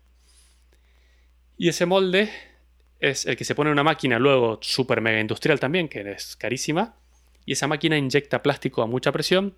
Y 1.58 1.68
ese 1.68 1.86
molde 1.86 2.30
es 3.00 3.26
el 3.26 3.36
que 3.36 3.44
se 3.44 3.54
pone 3.54 3.70
en 3.70 3.72
una 3.72 3.82
máquina 3.82 4.18
luego 4.18 4.58
super 4.62 5.00
mega 5.00 5.20
industrial 5.20 5.60
también, 5.60 5.88
que 5.88 6.00
es 6.12 6.36
carísima. 6.36 6.96
Y 7.44 7.52
esa 7.52 7.66
máquina 7.66 7.98
inyecta 7.98 8.42
plástico 8.42 8.82
a 8.82 8.86
mucha 8.86 9.10
presión, 9.12 9.56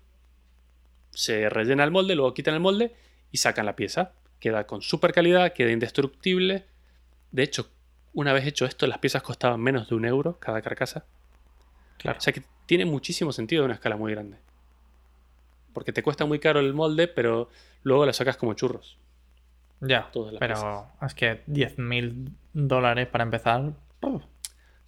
se 1.11 1.49
rellena 1.49 1.83
el 1.83 1.91
molde, 1.91 2.15
luego 2.15 2.33
quitan 2.33 2.55
el 2.55 2.59
molde 2.59 2.93
y 3.31 3.37
sacan 3.37 3.65
la 3.65 3.75
pieza. 3.75 4.13
Queda 4.39 4.67
con 4.67 4.81
super 4.81 5.13
calidad, 5.13 5.53
queda 5.53 5.71
indestructible. 5.71 6.65
De 7.31 7.43
hecho, 7.43 7.69
una 8.13 8.33
vez 8.33 8.45
hecho 8.45 8.65
esto, 8.65 8.87
las 8.87 8.99
piezas 8.99 9.23
costaban 9.23 9.61
menos 9.61 9.89
de 9.89 9.95
un 9.95 10.05
euro 10.05 10.39
cada 10.39 10.61
carcasa. 10.61 11.05
Claro. 11.97 12.17
O 12.17 12.21
sea 12.21 12.33
que 12.33 12.43
tiene 12.65 12.85
muchísimo 12.85 13.31
sentido 13.31 13.61
de 13.61 13.65
una 13.65 13.75
escala 13.75 13.95
muy 13.95 14.11
grande. 14.11 14.37
Porque 15.73 15.93
te 15.93 16.03
cuesta 16.03 16.25
muy 16.25 16.39
caro 16.39 16.59
el 16.59 16.73
molde, 16.73 17.07
pero 17.07 17.49
luego 17.83 18.05
la 18.05 18.13
sacas 18.13 18.37
como 18.37 18.53
churros. 18.53 18.97
Ya, 19.87 20.09
pero 20.39 20.87
es 21.01 21.13
que 21.13 21.43
10.000 21.45 22.29
dólares 22.53 23.07
para 23.07 23.23
empezar. 23.23 23.73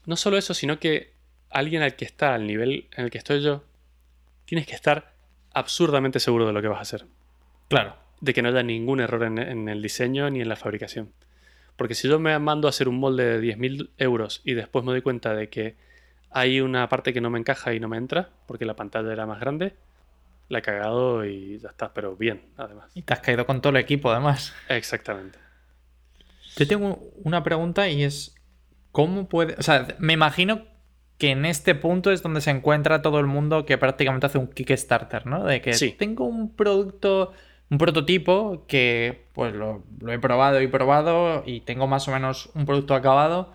No 0.06 0.16
solo 0.16 0.38
eso, 0.38 0.54
sino 0.54 0.80
que 0.80 1.14
alguien 1.50 1.82
al 1.82 1.96
que 1.96 2.06
está 2.06 2.34
al 2.34 2.48
nivel 2.48 2.88
en 2.96 3.06
el 3.06 3.12
que 3.12 3.18
estoy 3.18 3.42
yo, 3.42 3.64
tienes 4.46 4.66
que 4.66 4.76
estar 4.76 5.14
absurdamente 5.54 6.20
seguro 6.20 6.48
de 6.48 6.54
lo 6.54 6.62
que 6.62 6.68
vas 6.68 6.80
a 6.80 6.82
hacer. 6.82 7.06
Claro. 7.68 7.96
De 8.22 8.34
que 8.34 8.42
no 8.42 8.50
haya 8.50 8.64
ningún 8.64 9.00
error 9.00 9.24
en, 9.24 9.70
el 9.70 9.82
diseño 9.82 10.30
ni 10.30 10.42
en 10.42 10.50
la 10.50 10.56
fabricación. 10.56 11.12
Porque 11.76 11.94
si 11.94 12.08
yo 12.08 12.20
me 12.20 12.38
mando 12.40 12.68
a 12.68 12.70
hacer 12.70 12.88
un 12.88 13.00
molde 13.00 13.40
de 13.40 13.56
10.000 13.56 13.90
euros 13.98 14.42
y 14.44 14.54
después 14.54 14.84
me 14.84 14.92
doy 14.92 15.02
cuenta 15.02 15.36
de 15.36 15.50
que 15.50 15.76
hay 16.32 16.62
una 16.62 16.90
parte 16.90 17.14
que 17.14 17.22
no 17.22 17.30
me 17.30 17.40
encaja 17.40 17.74
y 17.74 17.80
no 17.80 17.88
me 17.88 17.98
entra, 17.98 18.30
porque 18.48 18.66
la 18.66 18.76
pantalla 18.76 19.12
era 19.12 19.26
más 19.26 19.40
grande, 19.40 19.76
la 20.50 20.60
he 20.60 20.62
cagado 20.62 21.26
y 21.26 21.60
ya 21.60 21.70
está, 21.70 21.94
pero 21.94 22.16
bien, 22.16 22.50
además. 22.58 22.92
Y 22.96 23.02
te 23.02 23.14
has 23.14 23.20
caído 23.20 23.46
con 23.46 23.62
todo 23.62 23.72
el 23.72 23.78
equipo, 23.78 24.12
además. 24.12 24.54
Exactamente. 24.70 25.40
Yo 26.56 26.68
tengo 26.68 27.00
una 27.24 27.44
pregunta 27.44 27.88
y 27.90 28.04
es, 28.04 28.36
¿cómo 28.92 29.28
puede...? 29.28 29.56
O 29.60 29.64
sea, 29.64 29.88
me 30.00 30.14
imagino 30.14 30.66
que 31.18 31.32
en 31.32 31.46
este 31.46 31.76
punto 31.76 32.12
es 32.12 32.22
donde 32.22 32.42
se 32.42 32.52
encuentra 32.52 33.02
todo 33.02 33.20
el 33.20 33.26
mundo 33.26 33.66
que 33.66 33.78
prácticamente 33.78 34.28
hace 34.28 34.38
un 34.38 34.48
Kickstarter, 34.48 35.26
¿no? 35.26 35.44
De 35.44 35.62
que 35.62 35.74
tengo 35.98 36.26
un 36.26 36.56
producto, 36.56 37.34
un 37.70 37.78
prototipo 37.78 38.66
que 38.68 39.28
pues 39.34 39.54
lo, 39.54 39.84
lo 40.00 40.14
he 40.14 40.20
probado 40.20 40.62
y 40.62 40.68
probado 40.68 41.44
y 41.46 41.62
tengo 41.62 41.88
más 41.88 42.08
o 42.08 42.12
menos 42.12 42.52
un 42.54 42.66
producto 42.66 42.94
acabado, 42.94 43.54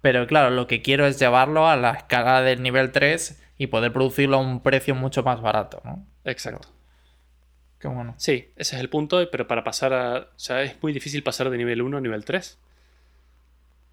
pero 0.00 0.26
claro, 0.26 0.50
lo 0.50 0.66
que 0.66 0.80
quiero 0.80 1.06
es 1.06 1.18
llevarlo 1.18 1.68
a 1.68 1.76
la 1.76 1.92
escala 1.92 2.40
del 2.42 2.62
nivel 2.62 2.92
3 2.92 3.42
y 3.58 3.66
poder 3.68 3.92
producirlo 3.92 4.38
a 4.38 4.40
un 4.40 4.62
precio 4.62 4.94
mucho 4.94 5.22
más 5.22 5.40
barato, 5.40 5.82
¿no? 5.84 6.06
Exacto. 6.24 6.68
qué 7.78 7.88
bueno. 7.88 8.14
Sí, 8.16 8.50
ese 8.56 8.76
es 8.76 8.80
el 8.80 8.88
punto, 8.88 9.28
pero 9.30 9.46
para 9.46 9.64
pasar 9.64 9.92
a... 9.92 10.18
O 10.18 10.38
sea, 10.38 10.62
es 10.62 10.80
muy 10.82 10.92
difícil 10.92 11.22
pasar 11.22 11.50
de 11.50 11.58
nivel 11.58 11.82
1 11.82 11.96
a 11.96 12.00
nivel 12.00 12.24
3. 12.24 12.58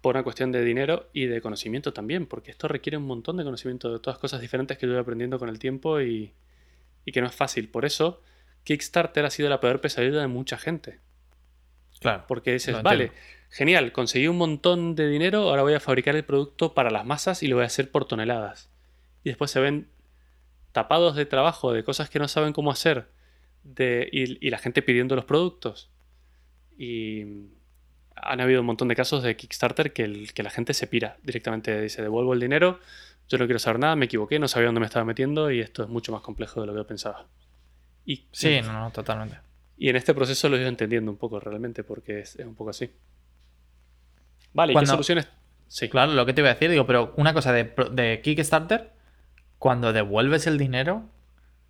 Por 0.00 0.16
una 0.16 0.22
cuestión 0.22 0.52
de 0.52 0.64
dinero 0.64 1.10
y 1.12 1.26
de 1.26 1.40
conocimiento 1.42 1.92
también, 1.92 2.26
porque 2.26 2.50
esto 2.50 2.68
requiere 2.68 2.96
un 2.96 3.06
montón 3.06 3.36
de 3.36 3.44
conocimiento 3.44 3.92
de 3.92 3.98
todas 3.98 4.18
cosas 4.18 4.40
diferentes 4.40 4.78
que 4.78 4.86
yo 4.86 4.92
voy 4.92 5.00
aprendiendo 5.00 5.38
con 5.38 5.48
el 5.48 5.58
tiempo 5.58 6.00
y, 6.00 6.32
y 7.04 7.12
que 7.12 7.20
no 7.20 7.26
es 7.26 7.34
fácil. 7.34 7.68
Por 7.68 7.84
eso, 7.84 8.22
Kickstarter 8.64 9.24
ha 9.24 9.30
sido 9.30 9.50
la 9.50 9.60
peor 9.60 9.80
pesadilla 9.80 10.20
de 10.20 10.26
mucha 10.26 10.56
gente. 10.56 11.00
Claro. 12.00 12.24
Porque 12.26 12.52
dices, 12.52 12.82
vale, 12.82 13.12
genial, 13.50 13.92
conseguí 13.92 14.26
un 14.26 14.38
montón 14.38 14.94
de 14.94 15.06
dinero, 15.06 15.50
ahora 15.50 15.62
voy 15.62 15.74
a 15.74 15.80
fabricar 15.80 16.16
el 16.16 16.24
producto 16.24 16.72
para 16.72 16.90
las 16.90 17.04
masas 17.04 17.42
y 17.42 17.48
lo 17.48 17.56
voy 17.56 17.64
a 17.64 17.66
hacer 17.66 17.90
por 17.90 18.06
toneladas 18.06 18.70
y 19.24 19.30
después 19.30 19.50
se 19.50 19.60
ven 19.60 19.88
tapados 20.72 21.16
de 21.16 21.26
trabajo, 21.26 21.72
de 21.72 21.84
cosas 21.84 22.10
que 22.10 22.18
no 22.18 22.28
saben 22.28 22.52
cómo 22.52 22.70
hacer, 22.70 23.08
de, 23.62 24.08
y, 24.12 24.50
la 24.50 24.58
gente 24.58 24.82
pidiendo 24.82 25.16
los 25.16 25.24
productos. 25.24 25.90
Y 26.78 27.24
han 28.14 28.40
habido 28.40 28.60
un 28.60 28.66
montón 28.66 28.88
de 28.88 28.96
casos 28.96 29.22
de 29.22 29.36
Kickstarter 29.36 29.92
que, 29.92 30.04
el, 30.04 30.32
que 30.32 30.42
la 30.42 30.50
gente 30.50 30.74
se 30.74 30.86
pira 30.86 31.16
directamente, 31.22 31.80
dice, 31.80 32.02
devuelvo 32.02 32.34
el 32.34 32.40
dinero, 32.40 32.80
yo 33.28 33.38
no 33.38 33.46
quiero 33.46 33.58
saber 33.58 33.80
nada, 33.80 33.96
me 33.96 34.06
equivoqué, 34.06 34.38
no 34.38 34.48
sabía 34.48 34.66
dónde 34.66 34.80
me 34.80 34.86
estaba 34.86 35.04
metiendo 35.04 35.50
y 35.50 35.60
esto 35.60 35.82
es 35.82 35.88
mucho 35.88 36.12
más 36.12 36.20
complejo 36.20 36.60
de 36.60 36.66
lo 36.66 36.72
que 36.72 36.78
yo 36.78 36.86
pensaba. 36.86 37.26
Y, 38.04 38.26
sí, 38.32 38.60
no, 38.62 38.72
no, 38.72 38.90
totalmente. 38.90 39.38
Y 39.78 39.88
en 39.88 39.96
este 39.96 40.14
proceso 40.14 40.48
lo 40.48 40.56
he 40.56 40.60
ido 40.60 40.68
entendiendo 40.68 41.10
un 41.10 41.16
poco 41.16 41.40
realmente 41.40 41.84
porque 41.84 42.20
es, 42.20 42.36
un 42.36 42.54
poco 42.54 42.70
así. 42.70 42.90
Vale, 44.52 44.72
¿y 44.72 44.76
qué 44.76 44.86
soluciones? 44.86 45.28
Sí. 45.68 45.88
Claro, 45.88 46.12
lo 46.12 46.26
que 46.26 46.32
te 46.32 46.40
iba 46.40 46.50
a 46.50 46.54
decir, 46.54 46.70
digo, 46.70 46.86
pero 46.86 47.14
una 47.16 47.32
cosa 47.32 47.52
de, 47.52 47.72
de 47.92 48.20
Kickstarter 48.22 48.90
cuando 49.60 49.92
devuelves 49.92 50.46
el 50.46 50.56
dinero, 50.56 51.04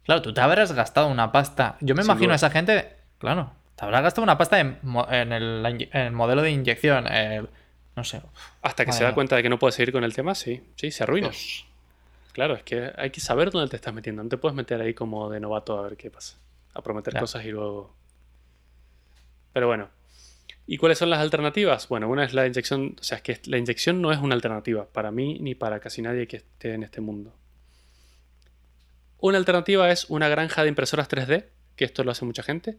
claro, 0.04 0.22
tú 0.22 0.32
te 0.32 0.40
habrás 0.40 0.72
gastado 0.72 1.08
una 1.08 1.32
pasta. 1.32 1.76
Yo 1.80 1.96
me 1.96 2.02
imagino 2.02 2.32
a 2.32 2.36
esa 2.36 2.48
gente, 2.48 2.96
claro, 3.18 3.52
te 3.74 3.84
habrás 3.84 4.02
gastado 4.02 4.22
una 4.22 4.38
pasta 4.38 4.60
en, 4.60 4.78
el, 5.32 6.12
modelo 6.12 6.40
de 6.40 6.52
inyección, 6.52 7.04
no 7.96 8.04
sé. 8.04 8.22
Hasta 8.62 8.86
que 8.86 8.92
se 8.92 9.02
da 9.02 9.12
cuenta 9.12 9.34
de 9.34 9.42
que 9.42 9.48
no 9.48 9.58
puede 9.58 9.72
seguir 9.72 9.92
con 9.92 10.04
el 10.04 10.14
tema, 10.14 10.36
sí, 10.36 10.62
sí, 10.76 10.92
se 10.92 11.02
arruina. 11.02 11.30
Claro, 12.32 12.54
es 12.54 12.62
que 12.62 12.92
hay 12.96 13.10
que 13.10 13.20
saber 13.20 13.50
dónde 13.50 13.68
te 13.68 13.74
estás 13.76 13.92
metiendo. 13.92 14.22
No 14.22 14.28
te 14.28 14.36
puedes 14.36 14.54
meter 14.54 14.80
ahí 14.80 14.94
como 14.94 15.28
de 15.28 15.40
novato 15.40 15.76
a 15.76 15.82
ver 15.82 15.96
qué 15.96 16.12
pasa. 16.12 16.38
A 16.74 16.82
prometer 16.82 17.18
cosas 17.18 17.44
y 17.44 17.50
luego. 17.50 17.92
Pero 19.52 19.66
bueno. 19.66 19.88
¿Y 20.64 20.76
cuáles 20.76 20.98
son 20.98 21.10
las 21.10 21.18
alternativas? 21.18 21.88
Bueno, 21.88 22.08
una 22.08 22.22
es 22.22 22.34
la 22.34 22.46
inyección. 22.46 22.94
O 23.00 23.02
sea, 23.02 23.16
es 23.16 23.22
que 23.22 23.40
la 23.46 23.58
inyección 23.58 24.00
no 24.00 24.12
es 24.12 24.18
una 24.18 24.36
alternativa 24.36 24.86
para 24.86 25.10
mí 25.10 25.40
ni 25.40 25.56
para 25.56 25.80
casi 25.80 26.02
nadie 26.02 26.28
que 26.28 26.36
esté 26.36 26.74
en 26.74 26.84
este 26.84 27.00
mundo. 27.00 27.34
Una 29.20 29.36
alternativa 29.38 29.90
es 29.90 30.06
una 30.08 30.28
granja 30.28 30.62
de 30.62 30.68
impresoras 30.68 31.08
3D, 31.08 31.46
que 31.76 31.84
esto 31.84 32.04
lo 32.04 32.10
hace 32.10 32.24
mucha 32.24 32.42
gente, 32.42 32.78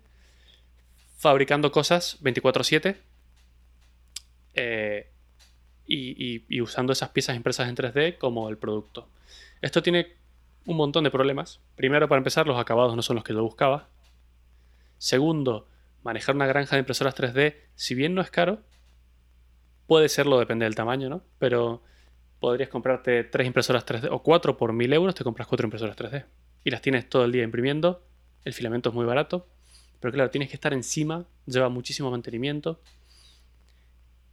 fabricando 1.18 1.72
cosas 1.72 2.18
24/7 2.22 2.98
eh, 4.56 5.12
y, 5.86 6.62
usando 6.62 6.94
esas 6.94 7.10
piezas 7.10 7.36
impresas 7.36 7.70
en 7.70 7.76
3D 7.76 8.18
como 8.18 8.50
el 8.50 8.58
producto. 8.58 9.08
Esto 9.62 9.84
tiene 9.84 10.16
un 10.66 10.78
montón 10.78 11.04
de 11.04 11.12
problemas. 11.12 11.60
Primero, 11.76 12.08
para 12.08 12.18
empezar, 12.18 12.48
los 12.48 12.60
acabados 12.60 12.96
no 12.96 13.04
son 13.04 13.16
los 13.16 13.24
que 13.24 13.34
yo 13.34 13.44
buscaba. 13.44 13.90
Segundo, 14.98 15.68
manejar 16.02 16.36
una 16.36 16.48
granja 16.48 16.76
de 16.76 16.80
impresoras 16.80 17.16
3D, 17.16 17.56
si 17.76 17.94
bien 17.94 18.16
no 18.16 18.22
es 18.22 18.32
caro, 18.32 18.64
puede 19.86 20.10
serlo, 20.10 20.40
depende 20.40 20.66
del 20.66 20.76
tamaño, 20.76 21.10
¿no? 21.10 21.24
Pero 21.38 21.84
podrías 22.42 22.70
comprarte 22.70 23.24
tres 23.24 23.46
impresoras 23.46 23.86
3D 23.86 24.10
o 24.12 24.24
cuatro 24.24 24.58
por 24.58 24.74
mil 24.74 24.92
euros, 24.92 25.14
te 25.14 25.24
compras 25.24 25.48
cuatro 25.48 25.66
impresoras 25.68 25.96
3D. 25.96 26.26
Y 26.64 26.72
las 26.72 26.82
tienes 26.82 27.08
todo 27.08 27.24
el 27.24 27.32
día 27.32 27.44
imprimiendo. 27.44 28.04
El 28.44 28.54
filamento 28.54 28.90
es 28.90 28.96
muy 28.96 29.06
barato. 29.06 29.48
Pero 30.00 30.12
claro, 30.12 30.32
tienes 30.32 30.50
que 30.50 30.56
estar 30.56 30.74
encima, 30.74 31.26
lleva 31.46 31.70
muchísimo 31.70 32.10
mantenimiento. 32.10 32.82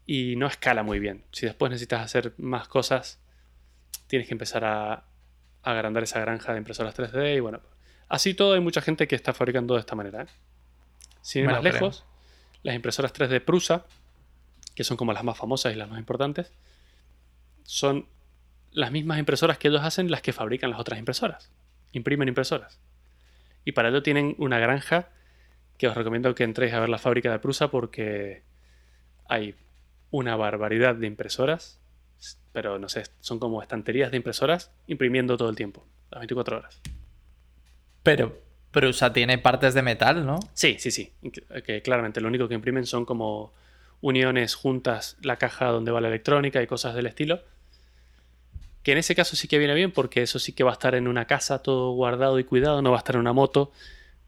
Y 0.07 0.37
no 0.37 0.47
escala 0.47 0.83
muy 0.83 0.99
bien. 0.99 1.23
Si 1.33 1.45
después 1.45 1.71
necesitas 1.71 2.01
hacer 2.01 2.33
más 2.39 2.67
cosas, 2.67 3.21
tienes 4.07 4.27
que 4.27 4.33
empezar 4.33 4.65
a, 4.65 5.05
agrandar 5.63 6.03
esa 6.03 6.19
granja 6.19 6.53
de 6.53 6.59
impresoras 6.59 6.99
3D. 6.99 7.37
Y 7.37 7.41
bueno, 7.41 7.61
así 8.09 8.33
todo 8.33 8.55
hay 8.55 8.61
mucha 8.61 8.81
gente 8.81 9.07
que 9.07 9.17
está 9.17 9.35
fabricando 9.35 9.75
de 9.75 9.81
esta 9.81 9.95
manera. 9.95 10.23
¿eh? 10.23 10.27
Sin 11.21 11.43
ir 11.43 11.51
más 11.51 11.63
lejos, 11.63 12.07
las 12.63 12.75
impresoras 12.75 13.13
3D 13.13 13.45
Prusa, 13.45 13.85
que 14.75 14.83
son 14.83 14.97
como 14.97 15.13
las 15.13 15.25
más 15.25 15.37
famosas 15.37 15.75
y 15.75 15.77
las 15.77 15.91
más 15.91 15.99
importantes, 15.99 16.51
son 17.69 18.07
las 18.73 18.91
mismas 18.91 19.19
impresoras 19.19 19.59
que 19.59 19.69
ellos 19.69 19.83
hacen 19.83 20.11
las 20.11 20.23
que 20.23 20.33
fabrican 20.33 20.71
las 20.71 20.81
otras 20.81 20.99
impresoras. 20.99 21.53
Imprimen 21.93 22.27
impresoras. 22.27 22.81
Y 23.67 23.73
para 23.73 23.91
ello 23.91 24.03
tienen 24.03 24.35
una 24.39 24.59
granja 24.59 25.11
que 25.77 25.87
os 25.87 25.95
recomiendo 25.95 26.35
que 26.35 26.45
entréis 26.45 26.73
a 26.73 26.81
ver 26.81 26.89
la 26.89 26.97
fábrica 26.97 27.31
de 27.31 27.39
Prusa 27.41 27.71
porque 27.71 28.43
hay 29.29 29.55
una 30.11 30.35
barbaridad 30.35 30.95
de 30.95 31.09
impresoras, 31.09 31.79
pero 32.53 32.79
no 32.79 32.89
sé, 32.89 33.03
son 33.21 33.39
como 33.39 33.61
estanterías 33.61 34.11
de 34.11 34.17
impresoras 34.17 34.73
imprimiendo 34.87 35.37
todo 35.37 35.51
el 35.51 35.57
tiempo, 35.57 35.87
las 36.11 36.21
24 36.21 36.57
horas. 36.57 36.81
Pero 38.03 38.41
Prusa 38.71 39.13
tiene 39.13 39.37
partes 39.37 39.75
de 39.75 39.83
metal, 39.83 40.25
¿no? 40.25 40.41
Sí, 40.55 40.77
sí, 40.79 40.91
sí. 40.91 41.13
Que 41.67 41.83
claramente 41.83 42.23
lo 42.23 42.29
único 42.29 42.49
que 42.49 42.55
imprimen 42.55 42.87
son 42.87 43.05
como 43.05 43.53
uniones 44.01 44.55
juntas, 44.55 45.19
la 45.21 45.37
caja 45.37 45.67
donde 45.67 45.91
va 45.91 46.01
la 46.01 46.09
electrónica 46.09 46.63
y 46.63 46.67
cosas 46.67 46.95
del 46.95 47.07
estilo. 47.07 47.43
Que 48.89 48.93
en 48.93 48.97
ese 48.97 49.15
caso 49.15 49.37
sí 49.37 49.49
que 49.49 49.59
viene 49.59 49.75
bien 49.75 49.93
porque 49.93 50.23
eso 50.23 50.39
sí 50.39 50.55
que 50.55 50.65
va 50.65 50.71
a 50.71 50.73
estar 50.73 50.95
en 50.95 51.09
una 51.09 51.27
casa 51.27 51.63
todo 51.63 51.93
guardado 51.93 52.39
y 52.39 52.45
cuidado, 52.45 52.81
no 52.81 52.93
va 52.93 52.97
a 52.97 53.01
estar 53.01 53.17
en 53.17 53.21
una 53.21 53.35
moto 53.35 53.71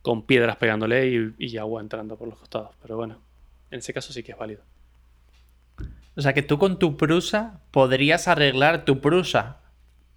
con 0.03 0.27
piedras 0.27 0.57
pegándole 0.57 1.09
y, 1.09 1.35
y 1.39 1.57
agua 1.57 1.81
entrando 1.81 2.19
por 2.19 2.29
los 2.29 2.39
costados. 2.39 2.77
Pero 2.83 2.95
bueno, 2.99 3.23
en 3.71 3.79
ese 3.79 3.95
caso 3.95 4.13
sí 4.13 4.23
que 4.23 4.33
es 4.33 4.39
válido. 4.39 4.63
O 6.15 6.21
sea 6.21 6.35
que 6.35 6.43
tú 6.43 6.59
con 6.59 6.79
tu 6.79 6.99
Prusa 6.99 7.63
podrías 7.71 8.29
arreglar 8.29 8.85
tu 8.85 9.01
Prusa. 9.01 9.63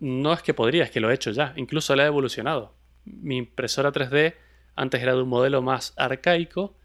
No 0.01 0.33
es 0.33 0.41
que 0.41 0.53
podría, 0.53 0.83
es 0.83 0.91
que 0.91 0.99
lo 0.99 1.09
he 1.09 1.13
hecho 1.13 1.31
ya. 1.31 1.53
Incluso 1.55 1.95
la 1.95 2.03
he 2.03 2.07
evolucionado. 2.07 2.73
Mi 3.05 3.37
impresora 3.37 3.93
3D 3.93 4.35
antes 4.75 5.01
era 5.01 5.15
de 5.15 5.21
un 5.21 5.29
modelo 5.29 5.61
más 5.61 5.93
arcaico 5.95 6.75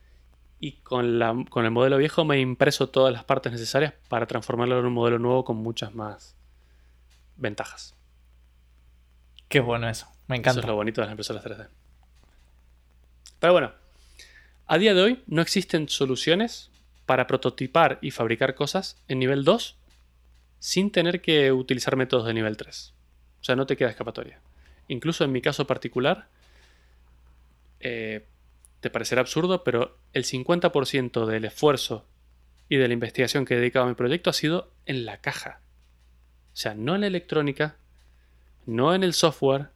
y 0.61 0.75
con, 0.83 1.19
la, 1.19 1.35
con 1.50 1.65
el 1.65 1.73
modelo 1.73 1.97
viejo 1.97 2.25
me 2.25 2.37
he 2.37 2.41
impreso 2.41 2.88
todas 2.88 3.12
las 3.12 3.25
partes 3.25 3.50
necesarias 3.50 3.95
para 4.09 4.27
transformarlo 4.27 4.79
en 4.79 4.87
un 4.87 4.93
modelo 4.93 5.19
nuevo 5.19 5.45
con 5.45 5.57
muchas 5.57 5.93
más 5.93 6.38
ventajas. 7.38 7.95
Qué 9.49 9.61
bueno 9.61 9.88
eso, 9.88 10.07
me 10.26 10.37
encanta. 10.37 10.61
Eso 10.61 10.61
es 10.61 10.66
lo 10.66 10.75
bonito 10.75 11.00
de 11.00 11.07
las 11.07 11.12
impresoras 11.12 11.45
3D. 11.45 11.68
Pero 13.40 13.52
bueno, 13.52 13.73
a 14.66 14.78
día 14.78 14.95
de 14.95 15.02
hoy 15.02 15.23
no 15.26 15.40
existen 15.40 15.88
soluciones 15.88 16.71
para 17.07 17.26
prototipar 17.26 17.99
y 18.02 18.11
fabricar 18.11 18.54
cosas 18.54 19.02
en 19.09 19.18
nivel 19.18 19.45
2 19.45 19.76
sin 20.59 20.90
tener 20.90 21.23
que 21.23 21.52
utilizar 21.52 21.97
métodos 21.97 22.26
de 22.26 22.35
nivel 22.35 22.57
3. 22.57 22.92
O 23.40 23.45
sea, 23.45 23.57
no 23.57 23.66
te 23.66 23.76
queda 23.76 23.90
escapatoria. 23.90 24.40
Incluso 24.88 25.25
en 25.25 25.33
mi 25.33 25.40
caso 25.40 25.66
particular, 25.66 26.28
eh, 27.80 28.26
te 28.80 28.90
parecerá 28.90 29.21
absurdo, 29.21 29.64
pero 29.64 29.99
el 30.12 30.25
50% 30.25 31.26
del 31.26 31.45
esfuerzo 31.45 32.07
y 32.68 32.76
de 32.76 32.88
la 32.88 32.95
investigación 32.95 33.45
que 33.45 33.54
he 33.54 33.59
dedicado 33.59 33.87
a 33.87 33.88
mi 33.88 33.95
proyecto 33.95 34.30
ha 34.30 34.35
sido 34.35 34.71
en 34.87 35.07
la 35.07 35.21
caja. 35.21 35.61
O 36.59 36.61
sea, 36.61 36.75
no 36.75 36.97
en 36.97 37.03
la 37.03 37.07
electrónica, 37.07 37.77
no 38.67 38.93
en 38.93 39.05
el 39.05 39.12
software, 39.12 39.69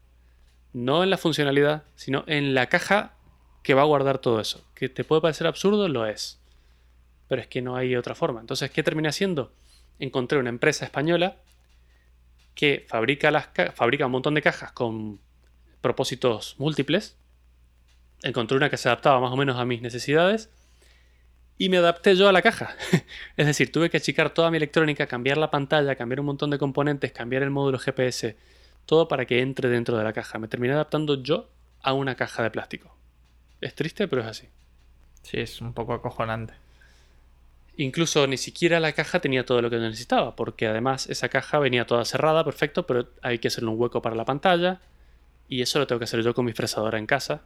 no 0.73 1.05
en 1.05 1.11
la 1.11 1.17
funcionalidad, 1.17 1.85
sino 1.95 2.25
en 2.27 2.55
la 2.55 2.67
caja 2.67 3.15
que 3.63 3.75
va 3.75 3.83
a 3.83 3.85
guardar 3.85 4.19
todo 4.19 4.41
eso. 4.41 4.67
Que 4.75 4.89
te 4.89 5.05
puede 5.05 5.23
parecer 5.23 5.47
absurdo, 5.47 5.87
lo 5.87 6.07
es. 6.07 6.41
Pero 7.29 7.41
es 7.41 7.47
que 7.47 7.63
no 7.63 7.77
hay 7.77 7.95
otra 7.95 8.17
forma. 8.17 8.41
Entonces, 8.41 8.69
¿qué 8.73 8.83
terminé 8.83 9.07
haciendo? 9.07 9.53
Encontré 10.01 10.41
una 10.41 10.49
empresa 10.49 10.85
española 10.85 11.37
que 12.57 12.85
fabrica, 12.89 13.53
fabrica 13.77 14.07
un 14.07 14.13
montón 14.13 14.35
de 14.35 14.43
cajas 14.43 14.73
con 14.73 15.21
propósitos 15.83 16.57
múltiples 16.59 17.17
encontré 18.25 18.57
una 18.57 18.71
que 18.71 18.77
se 18.77 18.89
adaptaba 18.89 19.21
más 19.21 19.31
o 19.31 19.37
menos 19.37 19.57
a 19.57 19.65
mis 19.65 19.83
necesidades 19.83 20.51
y 21.59 21.69
me 21.69 21.79
adapté 21.79 22.17
yo 22.17 22.29
a 22.29 22.33
la 22.33 22.43
caja. 22.43 22.77
es 23.37 23.47
decir, 23.47 23.71
tuve 23.73 23.91
que 23.91 23.99
achicar 23.99 24.31
toda 24.31 24.51
mi 24.51 24.57
electrónica, 24.57 25.07
cambiar 25.07 25.39
la 25.39 25.51
pantalla, 25.51 25.95
cambiar 25.97 26.21
un 26.21 26.27
montón 26.27 26.51
de 26.51 26.59
componentes, 26.59 27.13
cambiar 27.13 27.43
el 27.43 27.51
módulo 27.51 27.79
GPS, 27.79 28.37
todo 28.87 29.09
para 29.09 29.27
que 29.27 29.41
entre 29.41 29.69
dentro 29.69 29.97
de 29.97 30.05
la 30.05 30.13
caja. 30.13 30.39
Me 30.39 30.49
terminé 30.49 30.75
adaptando 30.75 31.23
yo 31.23 31.49
a 31.83 31.93
una 31.93 32.15
caja 32.15 32.43
de 32.43 32.51
plástico. 32.51 32.97
Es 33.61 33.75
triste, 33.75 34.09
pero 34.09 34.23
es 34.23 34.29
así. 34.29 34.49
Sí, 35.23 35.39
es 35.39 35.61
un 35.61 35.73
poco 35.73 35.93
acojonante. 35.93 36.55
Incluso 37.77 38.27
ni 38.27 38.37
siquiera 38.37 38.81
la 38.81 38.93
caja 38.93 39.21
tenía 39.21 39.47
todo 39.47 39.63
lo 39.63 39.71
que 39.71 39.79
necesitaba, 39.79 40.37
porque 40.37 40.67
además 40.67 41.09
esa 41.09 41.29
caja 41.29 41.59
venía 41.59 41.87
toda 41.87 42.05
cerrada, 42.05 42.45
perfecto, 42.45 42.87
pero 42.87 43.09
hay 43.23 43.39
que 43.39 43.49
hacerle 43.49 43.71
un 43.71 43.81
hueco 43.81 44.03
para 44.03 44.15
la 44.15 44.25
pantalla. 44.25 44.81
Y 45.49 45.63
eso 45.63 45.79
lo 45.79 45.87
tengo 45.87 45.99
que 45.99 46.05
hacer 46.05 46.23
yo 46.23 46.35
con 46.35 46.45
mi 46.45 46.53
fresadora 46.53 46.99
en 46.99 47.07
casa, 47.07 47.43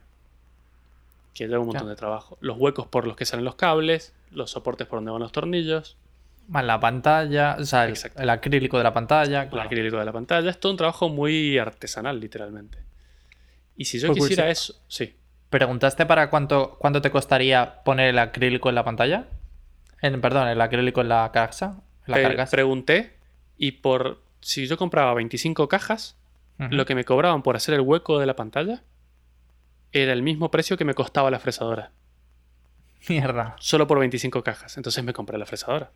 que 1.37 1.47
lleva 1.47 1.61
un 1.61 1.67
montón 1.67 1.89
de 1.89 1.97
trabajo. 1.97 2.39
Los 2.41 2.57
huecos 2.57 2.87
por 2.87 3.07
los 3.07 3.15
que 3.15 3.27
salen 3.27 3.45
los 3.45 3.57
cables, 3.57 4.15
los 4.31 4.51
soportes 4.51 4.87
por 4.87 4.99
donde 4.99 5.11
van 5.11 5.21
los 5.21 5.33
tornillos. 5.33 5.99
Más 6.49 6.65
la 6.65 6.81
pantalla, 6.81 7.57
o 7.59 7.65
sea, 7.65 7.85
el, 7.85 8.31
acrílico 8.31 8.79
de 8.79 8.85
la 8.85 8.95
pantalla. 8.95 9.49
El 9.53 9.59
acrílico 9.59 9.99
de 9.99 10.05
la 10.05 10.13
pantalla. 10.13 10.49
Es 10.49 10.59
todo 10.59 10.73
un 10.73 10.79
trabajo 10.79 11.09
muy 11.09 11.59
artesanal, 11.59 12.21
literalmente. 12.21 12.79
Y 13.77 13.85
si 13.85 13.99
yo 13.99 14.15
quisiera 14.15 14.49
eso, 14.49 14.81
sí. 14.89 15.15
¿Preguntaste 15.51 16.07
para 16.07 16.31
cuánto, 16.31 16.77
cuánto 16.79 17.03
te 17.03 17.11
costaría 17.11 17.83
poner 17.85 18.09
el 18.09 18.19
acrílico 18.19 18.69
en 18.69 18.75
la 18.75 18.85
pantalla? 18.85 19.27
En, 20.01 20.21
perdón, 20.21 20.49
el 20.49 20.61
acrílico 20.61 21.03
en 21.03 21.09
la 21.09 21.31
casa. 21.33 21.83
la 22.07 22.47
Pregunté 22.51 23.17
y 23.59 23.73
por 23.73 24.23
si 24.41 24.67
yo 24.67 24.79
compraba 24.79 25.13
25 25.15 25.69
cajas, 25.69 26.17
lo 26.59 26.87
que 26.87 26.95
me 26.95 27.05
cobraban 27.05 27.43
por 27.43 27.57
hacer 27.57 27.75
el 27.75 27.83
hueco 27.83 28.19
de 28.19 28.27
la 28.27 28.37
pantalla 28.37 28.83
era 30.03 30.13
el 30.13 30.23
mismo 30.23 30.51
precio 30.51 30.77
que 30.77 30.85
me 30.85 30.95
costaba 30.95 31.31
la 31.31 31.39
fresadora. 31.39 31.93
Mierda. 33.09 33.57
Solo 33.59 33.87
por 33.87 33.99
25 33.99 34.43
cajas. 34.43 34.77
Entonces 34.77 35.03
me 35.05 35.13
compré 35.13 35.39
la 35.39 35.47
fresadora. 35.47 35.93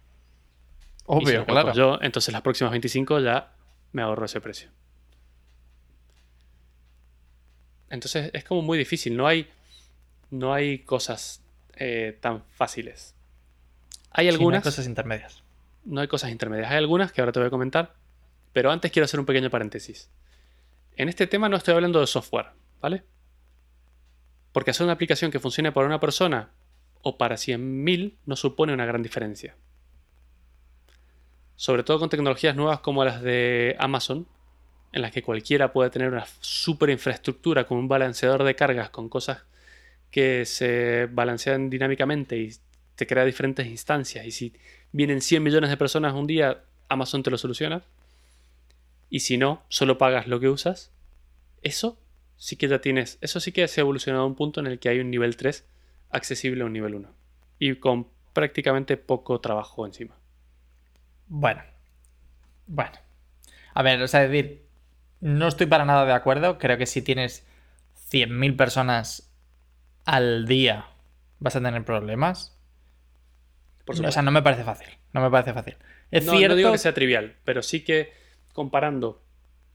Obvio, 1.07 1.45
claro. 1.45 1.73
Yo, 1.73 1.99
entonces 2.03 2.33
las 2.33 2.43
próximas 2.43 2.71
25 2.71 3.21
ya 3.21 3.53
me 3.93 4.03
ahorro 4.03 4.27
ese 4.27 4.41
precio. 4.41 4.71
Entonces 7.89 8.31
es 8.33 8.45
como 8.45 8.63
muy 8.63 8.79
difícil. 8.79 9.17
No 9.17 9.27
hay, 9.27 9.51
no 10.31 10.55
hay 10.55 10.81
cosas 10.81 11.43
eh, 11.75 12.17
tan 12.21 12.45
fáciles. 12.45 13.15
Hay 14.13 14.29
algunas. 14.29 14.63
no 14.63 14.69
hay 14.69 14.73
cosas 14.73 14.87
intermedias. 14.87 15.43
No 15.85 16.01
hay 16.01 16.09
cosas 16.09 16.31
intermedias. 16.31 16.71
Hay 16.71 16.77
algunas 16.77 17.11
que 17.11 17.21
ahora 17.21 17.33
te 17.33 17.41
voy 17.41 17.49
a 17.49 17.51
comentar. 17.51 17.95
Pero 18.53 18.71
antes 18.71 18.91
quiero 18.93 19.05
hacer 19.05 19.19
un 19.19 19.27
pequeño 19.27 19.51
paréntesis. 19.51 20.11
En 20.97 21.09
este 21.09 21.27
tema 21.27 21.49
no 21.49 21.57
estoy 21.57 21.75
hablando 21.75 22.01
de 22.01 22.07
software, 22.07 22.51
¿vale? 22.81 23.05
Porque 24.53 24.71
hacer 24.71 24.85
una 24.85 24.95
aplicación 24.95 25.31
que 25.31 25.41
funcione 25.41 25.73
para 25.73 25.87
una 25.87 26.01
persona 26.01 26.51
o 27.03 27.17
para 27.17 27.37
100.000 27.37 28.17
no 28.27 28.37
supone 28.37 28.73
una 28.73 28.87
gran 28.87 29.03
diferencia. 29.03 29.57
Sobre 31.57 31.83
todo 31.83 31.99
con 31.99 32.09
tecnologías 32.09 32.57
nuevas 32.57 32.81
como 32.81 33.05
las 33.05 33.23
de 33.23 33.77
Amazon, 33.79 34.27
en 34.93 35.03
las 35.03 35.13
que 35.13 35.23
cualquiera 35.23 35.73
puede 35.73 35.91
tener 35.91 36.09
una 36.09 36.27
super 36.41 36.91
infraestructura 36.91 37.67
con 37.67 37.79
un 37.79 37.89
balanceador 37.89 38.45
de 38.45 38.57
cargas, 38.57 38.91
con 38.91 39.09
cosas 39.09 39.45
que 40.11 40.45
se 40.45 41.07
balancean 41.07 41.71
dinámicamente 41.71 42.37
y 42.37 42.51
te 42.97 43.07
crea 43.07 43.25
diferentes 43.25 43.67
instancias. 43.67 44.27
Y 44.27 44.31
si 44.33 44.55
vienen 44.93 45.21
100 45.21 45.43
millones 45.43 45.71
de 45.71 45.77
personas 45.77 46.15
un 46.15 46.27
día, 46.27 46.65
Amazon 46.89 47.23
te 47.23 47.31
lo 47.31 47.39
soluciona. 47.39 47.83
Y 49.09 49.21
si 49.21 49.39
no, 49.39 49.63
solo 49.69 49.99
pagas 49.99 50.27
lo 50.27 50.41
que 50.41 50.49
usas. 50.49 50.91
Eso 51.63 51.99
sí 52.41 52.57
que 52.57 52.69
ya 52.69 52.81
tienes, 52.81 53.19
eso 53.21 53.39
sí 53.39 53.53
que 53.53 53.69
se 53.69 53.81
ha 53.81 53.83
evolucionado 53.83 54.25
a 54.25 54.27
un 54.27 54.35
punto 54.35 54.61
en 54.61 54.67
el 54.67 54.79
que 54.79 54.89
hay 54.89 54.99
un 54.99 55.11
nivel 55.11 55.37
3 55.37 55.63
accesible 56.09 56.63
a 56.63 56.67
un 56.67 56.73
nivel 56.73 56.95
1 56.95 57.09
y 57.59 57.75
con 57.77 58.09
prácticamente 58.33 58.97
poco 58.97 59.41
trabajo 59.41 59.85
encima. 59.85 60.17
Bueno, 61.29 61.63
bueno. 62.67 62.93
A 63.75 63.83
ver, 63.83 64.01
o 64.03 64.09
sea, 64.09 64.27
decir, 64.27 64.65
no 65.21 65.49
estoy 65.49 65.67
para 65.67 65.85
nada 65.85 66.07
de 66.07 66.15
acuerdo. 66.15 66.59
Creo 66.59 66.79
que 66.79 66.87
si 66.87 67.03
tienes 67.03 67.47
100.000 68.11 68.57
personas 68.57 69.31
al 70.07 70.47
día 70.47 70.87
vas 71.41 71.57
a 71.57 71.61
tener 71.61 71.85
problemas. 71.85 72.59
Por 73.85 74.03
o 74.03 74.13
sea, 74.13 74.23
no 74.23 74.31
me 74.31 74.43
parece 74.43 74.65
fácil. 74.65 74.89
No 75.13 75.21
me 75.21 75.31
parece 75.31 75.53
fácil. 75.53 75.77
Es 76.11 76.25
no, 76.25 76.33
no 76.33 76.57
digo 76.57 76.73
que 76.73 76.79
sea 76.79 76.95
trivial, 76.95 77.37
pero 77.45 77.63
sí 77.63 77.85
que 77.85 78.15
comparando. 78.55 79.23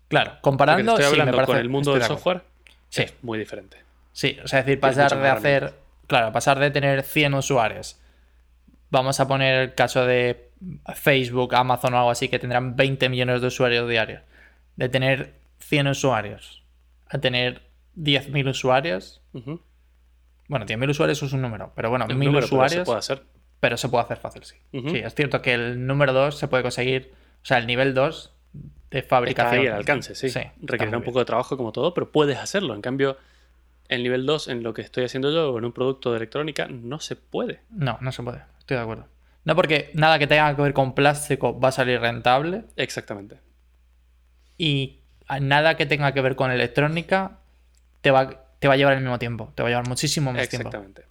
Claro, 0.07 0.39
comparando. 0.41 0.93
Estoy 0.93 1.05
hablando 1.05 1.45
con 1.45 1.57
el 1.57 1.69
mundo 1.69 1.93
del 1.93 2.03
software 2.03 2.54
Sí. 2.95 3.03
Es 3.03 3.13
muy 3.23 3.37
diferente. 3.37 3.77
Sí, 4.13 4.37
o 4.41 4.47
sea, 4.47 4.59
es 4.59 4.65
decir, 4.65 4.79
pasar 4.79 5.19
de 5.19 5.27
hacer. 5.27 5.73
Claro, 6.07 6.31
pasar 6.31 6.59
de 6.59 6.71
tener 6.71 7.03
100 7.03 7.33
usuarios. 7.33 7.99
Vamos 8.89 9.19
a 9.19 9.27
poner 9.27 9.61
el 9.61 9.75
caso 9.75 10.05
de 10.05 10.49
Facebook, 10.93 11.53
Amazon 11.55 11.93
o 11.95 11.97
algo 11.97 12.11
así, 12.11 12.29
que 12.29 12.39
tendrán 12.39 12.77
20 12.77 13.09
millones 13.09 13.41
de 13.41 13.47
usuarios 13.47 13.89
diarios. 13.89 14.21
De 14.77 14.87
tener 14.87 15.33
100 15.59 15.87
usuarios 15.87 16.63
a 17.09 17.17
tener 17.17 17.63
10.000 17.97 18.49
usuarios. 18.49 19.21
Bueno, 19.33 20.65
10.000 20.65 20.89
usuarios 20.89 21.21
es 21.21 21.33
un 21.33 21.41
número, 21.41 21.73
pero 21.75 21.89
bueno, 21.89 22.07
1.000 22.07 22.43
usuarios. 22.43 22.71
Pero 22.71 22.79
se 22.79 22.85
puede 22.85 22.99
hacer. 22.99 23.23
Pero 23.59 23.77
se 23.77 23.89
puede 23.89 24.03
hacer 24.05 24.17
fácil, 24.17 24.43
sí. 24.45 24.55
Sí, 24.71 24.97
es 24.99 25.15
cierto 25.15 25.41
que 25.41 25.53
el 25.53 25.85
número 25.85 26.13
2 26.13 26.37
se 26.37 26.47
puede 26.47 26.63
conseguir. 26.63 27.13
O 27.43 27.45
sea, 27.45 27.57
el 27.57 27.67
nivel 27.67 27.93
2 27.93 28.34
de 28.91 29.03
fabricación. 29.03 29.53
Está 29.53 29.61
ahí 29.61 29.67
al 29.67 29.77
alcance, 29.77 30.15
sí. 30.15 30.27
Requiere 30.61 30.95
un 30.95 31.03
poco 31.03 31.19
de 31.19 31.25
trabajo 31.25 31.57
como 31.57 31.71
todo, 31.71 31.93
pero 31.93 32.11
puedes 32.11 32.37
hacerlo. 32.37 32.75
En 32.75 32.81
cambio, 32.81 33.17
el 33.87 34.03
nivel 34.03 34.25
2, 34.25 34.47
en 34.49 34.63
lo 34.63 34.73
que 34.73 34.81
estoy 34.81 35.05
haciendo 35.05 35.31
yo, 35.31 35.51
o 35.51 35.57
en 35.57 35.65
un 35.65 35.73
producto 35.73 36.11
de 36.11 36.17
electrónica, 36.17 36.67
no 36.67 36.99
se 36.99 37.15
puede. 37.15 37.61
No, 37.69 37.97
no 38.01 38.11
se 38.11 38.23
puede. 38.23 38.43
Estoy 38.59 38.77
de 38.77 38.83
acuerdo. 38.83 39.07
No, 39.43 39.55
porque 39.55 39.91
nada 39.93 40.17
que 40.17 40.27
tenga 40.27 40.55
que 40.55 40.61
ver 40.61 40.73
con 40.73 40.95
plástico 40.95 41.59
va 41.59 41.69
a 41.69 41.71
salir 41.71 41.99
rentable. 41.99 42.65
Exactamente. 42.75 43.39
Y 44.57 45.01
nada 45.39 45.77
que 45.77 45.85
tenga 45.85 46.13
que 46.13 46.21
ver 46.21 46.35
con 46.35 46.51
electrónica 46.51 47.39
te 48.01 48.11
va, 48.11 48.47
te 48.59 48.67
va 48.67 48.73
a 48.73 48.77
llevar 48.77 48.93
el 48.93 49.01
mismo 49.01 49.19
tiempo. 49.19 49.51
Te 49.55 49.63
va 49.63 49.69
a 49.69 49.71
llevar 49.71 49.87
muchísimo 49.87 50.31
más 50.31 50.49
tiempo. 50.49 50.69
Exactamente. 50.69 51.03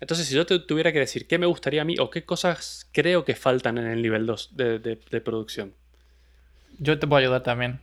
Entonces, 0.00 0.26
si 0.26 0.34
yo 0.34 0.46
te 0.46 0.58
tuviera 0.60 0.92
que 0.92 1.00
decir 1.00 1.26
qué 1.26 1.38
me 1.38 1.46
gustaría 1.46 1.82
a 1.82 1.84
mí 1.84 1.96
o 1.98 2.08
qué 2.10 2.24
cosas 2.24 2.88
creo 2.92 3.24
que 3.24 3.34
faltan 3.34 3.78
en 3.78 3.86
el 3.86 4.00
nivel 4.00 4.26
2 4.26 4.56
de, 4.56 5.20
producción. 5.24 5.74
Yo 6.78 6.98
te 6.98 7.06
puedo 7.06 7.20
ayudar 7.20 7.42
también. 7.42 7.80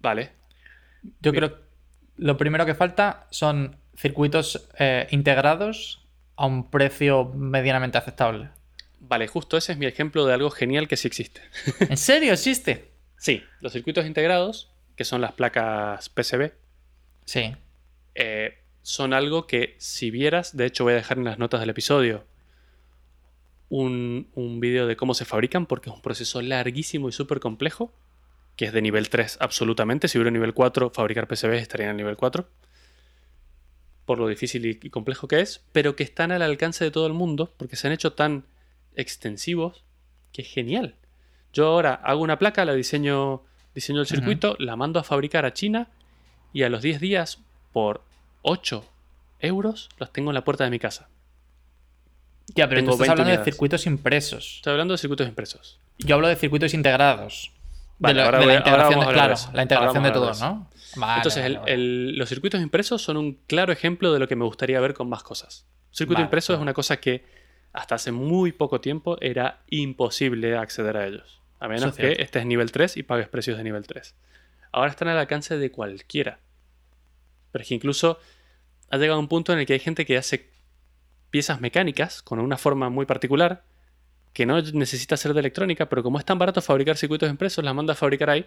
Vale. 0.00 0.32
Yo 1.20 1.32
creo 1.32 1.54
que 1.54 1.62
lo 2.16 2.36
primero 2.36 2.66
que 2.66 2.74
falta 2.74 3.26
son 3.30 3.76
circuitos 3.96 4.68
eh, 4.78 5.06
integrados 5.10 6.06
a 6.36 6.46
un 6.46 6.70
precio 6.70 7.24
medianamente 7.34 7.98
aceptable. 7.98 8.50
Vale, 9.00 9.26
justo 9.26 9.56
ese 9.56 9.72
es 9.72 9.78
mi 9.78 9.86
ejemplo 9.86 10.26
de 10.26 10.34
algo 10.34 10.50
genial 10.50 10.88
que 10.88 10.96
sí 10.96 11.08
existe. 11.08 11.40
¿En 11.80 11.96
serio 11.96 12.32
existe? 12.32 12.92
sí, 13.16 13.42
los 13.60 13.72
circuitos 13.72 14.04
integrados, 14.04 14.72
que 14.96 15.04
son 15.04 15.20
las 15.20 15.32
placas 15.32 16.08
PCB. 16.08 16.52
Sí. 17.24 17.54
Eh, 18.14 18.58
son 18.82 19.14
algo 19.14 19.46
que 19.46 19.76
si 19.78 20.10
vieras, 20.10 20.56
de 20.56 20.66
hecho 20.66 20.84
voy 20.84 20.94
a 20.94 20.96
dejar 20.96 21.18
en 21.18 21.24
las 21.24 21.38
notas 21.38 21.60
del 21.60 21.70
episodio 21.70 22.24
un, 23.68 24.28
un 24.34 24.60
vídeo 24.60 24.86
de 24.86 24.96
cómo 24.96 25.14
se 25.14 25.24
fabrican, 25.24 25.66
porque 25.66 25.88
es 25.88 25.96
un 25.96 26.02
proceso 26.02 26.42
larguísimo 26.42 27.08
y 27.08 27.12
súper 27.12 27.40
complejo, 27.40 27.94
que 28.56 28.66
es 28.66 28.72
de 28.72 28.82
nivel 28.82 29.08
3 29.08 29.38
absolutamente. 29.40 30.08
Si 30.08 30.18
hubiera 30.18 30.30
nivel 30.30 30.54
4, 30.54 30.90
fabricar 30.90 31.26
PCBs 31.26 31.62
estaría 31.62 31.86
en 31.86 31.90
el 31.90 31.96
nivel 31.96 32.16
4, 32.16 32.48
por 34.04 34.18
lo 34.18 34.28
difícil 34.28 34.66
y 34.66 34.90
complejo 34.90 35.28
que 35.28 35.40
es, 35.40 35.64
pero 35.72 35.96
que 35.96 36.02
están 36.02 36.32
al 36.32 36.42
alcance 36.42 36.84
de 36.84 36.90
todo 36.90 37.06
el 37.06 37.12
mundo, 37.12 37.54
porque 37.56 37.76
se 37.76 37.86
han 37.86 37.92
hecho 37.92 38.12
tan 38.12 38.44
extensivos, 38.94 39.84
que 40.32 40.42
es 40.42 40.48
genial. 40.48 40.96
Yo 41.52 41.66
ahora 41.66 41.94
hago 41.94 42.22
una 42.22 42.38
placa, 42.38 42.64
la 42.64 42.74
diseño, 42.74 43.42
diseño 43.74 44.00
el 44.00 44.06
circuito, 44.06 44.56
la 44.58 44.76
mando 44.76 44.98
a 44.98 45.04
fabricar 45.04 45.44
a 45.44 45.52
China 45.52 45.88
y 46.52 46.62
a 46.62 46.68
los 46.68 46.82
10 46.82 47.00
días, 47.00 47.38
por 47.72 48.02
8 48.42 48.84
euros 49.40 49.88
los 49.98 50.12
tengo 50.12 50.30
en 50.30 50.34
la 50.34 50.44
puerta 50.44 50.64
de 50.64 50.70
mi 50.70 50.78
casa. 50.78 51.08
Ya, 52.54 52.68
pero 52.68 52.84
tú 52.84 52.92
estás 52.92 53.08
hablando 53.08 53.36
de 53.36 53.44
circuitos 53.44 53.86
impresos. 53.86 54.56
Estoy 54.56 54.72
hablando 54.72 54.92
de 54.92 54.98
circuitos 54.98 55.28
impresos. 55.28 55.78
Yo 55.98 56.16
hablo 56.16 56.28
de 56.28 56.36
circuitos 56.36 56.74
integrados. 56.74 57.52
De, 58.08 58.14
la 58.14 58.54
integración, 58.56 59.00
de, 59.00 59.06
claro, 59.06 59.34
la 59.52 59.62
integración 59.62 60.02
de 60.02 60.10
todo, 60.10 60.32
¿no? 60.40 60.70
Entonces, 61.16 61.58
los 61.66 62.28
circuitos 62.28 62.60
impresos 62.60 63.02
son 63.02 63.16
un 63.16 63.34
claro 63.46 63.72
ejemplo 63.72 64.12
de 64.12 64.18
lo 64.18 64.28
que 64.28 64.36
me 64.36 64.44
gustaría 64.44 64.80
ver 64.80 64.94
con 64.94 65.08
más 65.08 65.22
cosas. 65.22 65.66
circuito 65.90 66.20
impreso 66.20 66.54
es 66.54 66.60
una 66.60 66.74
cosa 66.74 66.98
que 66.98 67.24
hasta 67.72 67.94
hace 67.94 68.12
muy 68.12 68.52
poco 68.52 68.80
tiempo 68.80 69.16
era 69.20 69.62
imposible 69.68 70.56
acceder 70.56 70.96
a 70.96 71.06
ellos. 71.06 71.40
A 71.58 71.68
menos 71.68 71.94
que 71.94 72.16
estés 72.18 72.44
nivel 72.44 72.72
3 72.72 72.96
y 72.96 73.02
pagues 73.02 73.28
precios 73.28 73.56
de 73.56 73.64
nivel 73.64 73.86
3. 73.86 74.14
Ahora 74.72 74.90
están 74.90 75.08
al 75.08 75.18
alcance 75.18 75.56
de 75.56 75.70
cualquiera. 75.70 76.40
Pero 77.52 77.62
es 77.62 77.68
que 77.68 77.74
incluso 77.74 78.18
ha 78.90 78.96
llegado 78.96 79.16
a 79.16 79.20
un 79.20 79.28
punto 79.28 79.52
en 79.52 79.60
el 79.60 79.66
que 79.66 79.74
hay 79.74 79.78
gente 79.78 80.04
que 80.04 80.16
hace 80.18 80.50
piezas 81.30 81.60
mecánicas 81.60 82.22
con 82.22 82.40
una 82.40 82.58
forma 82.58 82.90
muy 82.90 83.06
particular 83.06 83.64
que 84.32 84.46
no 84.46 84.60
necesita 84.60 85.16
ser 85.16 85.34
de 85.34 85.40
electrónica, 85.40 85.88
pero 85.88 86.02
como 86.02 86.18
es 86.18 86.24
tan 86.24 86.38
barato 86.38 86.62
fabricar 86.62 86.96
circuitos 86.96 87.28
impresos, 87.28 87.64
las 87.64 87.74
manda 87.74 87.92
a 87.92 87.96
fabricar 87.96 88.30
ahí 88.30 88.46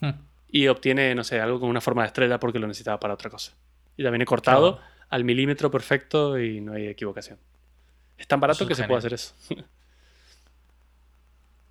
hmm. 0.00 0.10
y 0.48 0.66
obtiene, 0.68 1.14
no 1.14 1.24
sé, 1.24 1.40
algo 1.40 1.60
con 1.60 1.68
una 1.68 1.80
forma 1.80 2.02
de 2.02 2.08
estrella 2.08 2.38
porque 2.38 2.58
lo 2.58 2.66
necesitaba 2.66 3.00
para 3.00 3.14
otra 3.14 3.30
cosa. 3.30 3.52
Y 3.96 4.02
ya 4.02 4.10
viene 4.10 4.24
cortado 4.24 4.80
al 5.08 5.24
milímetro 5.24 5.70
perfecto 5.70 6.38
y 6.38 6.60
no 6.60 6.74
hay 6.74 6.86
equivocación. 6.86 7.38
Es 8.18 8.26
tan 8.26 8.40
barato 8.40 8.66
que 8.66 8.74
se 8.74 8.84
puede 8.84 8.98
hacer 8.98 9.14
eso. 9.14 9.34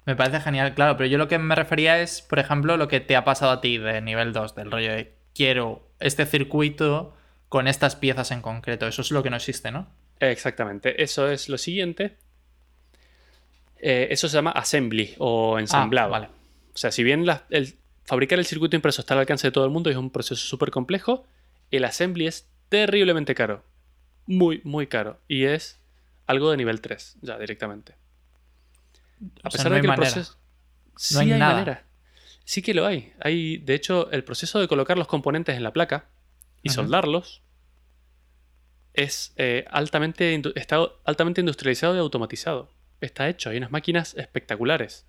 Me 0.05 0.15
parece 0.15 0.39
genial, 0.39 0.73
claro, 0.73 0.97
pero 0.97 1.07
yo 1.07 1.19
lo 1.19 1.27
que 1.27 1.37
me 1.37 1.53
refería 1.53 2.01
es, 2.01 2.23
por 2.23 2.39
ejemplo, 2.39 2.77
lo 2.77 2.87
que 2.87 2.99
te 2.99 3.15
ha 3.15 3.23
pasado 3.23 3.51
a 3.51 3.61
ti 3.61 3.77
de 3.77 4.01
nivel 4.01 4.33
2, 4.33 4.55
del 4.55 4.71
rollo 4.71 4.91
de 4.91 5.13
quiero 5.35 5.87
este 5.99 6.25
circuito 6.25 7.15
con 7.47 7.67
estas 7.67 7.95
piezas 7.95 8.31
en 8.31 8.41
concreto. 8.41 8.87
Eso 8.87 9.03
es 9.03 9.11
lo 9.11 9.21
que 9.21 9.29
no 9.29 9.35
existe, 9.35 9.71
¿no? 9.71 9.87
Exactamente. 10.19 11.03
Eso 11.03 11.29
es 11.29 11.47
lo 11.47 11.59
siguiente. 11.59 12.17
Eh, 13.81 14.07
eso 14.11 14.27
se 14.27 14.35
llama 14.35 14.51
assembly 14.51 15.15
o 15.17 15.57
ensamblado. 15.59 16.07
Ah, 16.07 16.19
vale. 16.19 16.29
O 16.73 16.77
sea, 16.77 16.91
si 16.91 17.03
bien 17.03 17.25
el, 17.49 17.75
fabricar 18.05 18.39
el 18.39 18.45
circuito 18.45 18.75
impreso 18.75 19.01
está 19.01 19.13
al 19.13 19.21
alcance 19.21 19.47
de 19.47 19.51
todo 19.51 19.65
el 19.65 19.71
mundo 19.71 19.89
y 19.89 19.93
es 19.93 19.97
un 19.97 20.09
proceso 20.09 20.35
súper 20.35 20.71
complejo, 20.71 21.25
el 21.71 21.85
assembly 21.85 22.27
es 22.27 22.49
terriblemente 22.69 23.35
caro. 23.35 23.63
Muy, 24.25 24.61
muy 24.63 24.87
caro. 24.87 25.19
Y 25.27 25.45
es 25.45 25.79
algo 26.27 26.51
de 26.51 26.57
nivel 26.57 26.81
3, 26.81 27.17
ya 27.21 27.37
directamente. 27.37 27.95
A 29.43 29.49
pesar 29.49 29.71
de 29.71 29.81
que 29.81 29.87
el 29.87 29.95
proceso. 29.95 30.37
No 31.13 31.19
hay, 31.19 31.27
Manera. 31.29 31.85
Sí 32.43 32.61
que 32.61 32.73
lo 32.73 32.85
hay. 32.85 33.13
Hay, 33.21 33.57
de 33.57 33.75
hecho, 33.75 34.11
el 34.11 34.23
proceso 34.23 34.59
de 34.59 34.67
colocar 34.67 34.97
los 34.97 35.07
componentes 35.07 35.55
en 35.55 35.63
la 35.63 35.71
placa 35.71 36.09
y 36.61 36.69
soldarlos 36.69 37.41
es 38.93 39.33
eh, 39.37 39.65
altamente, 39.69 40.41
está 40.55 40.79
altamente 41.05 41.41
industrializado 41.41 41.95
y 41.95 41.99
automatizado. 41.99 42.69
Está 43.01 43.29
hecho, 43.29 43.49
hay 43.49 43.57
unas 43.57 43.71
máquinas 43.71 44.15
espectaculares. 44.15 45.05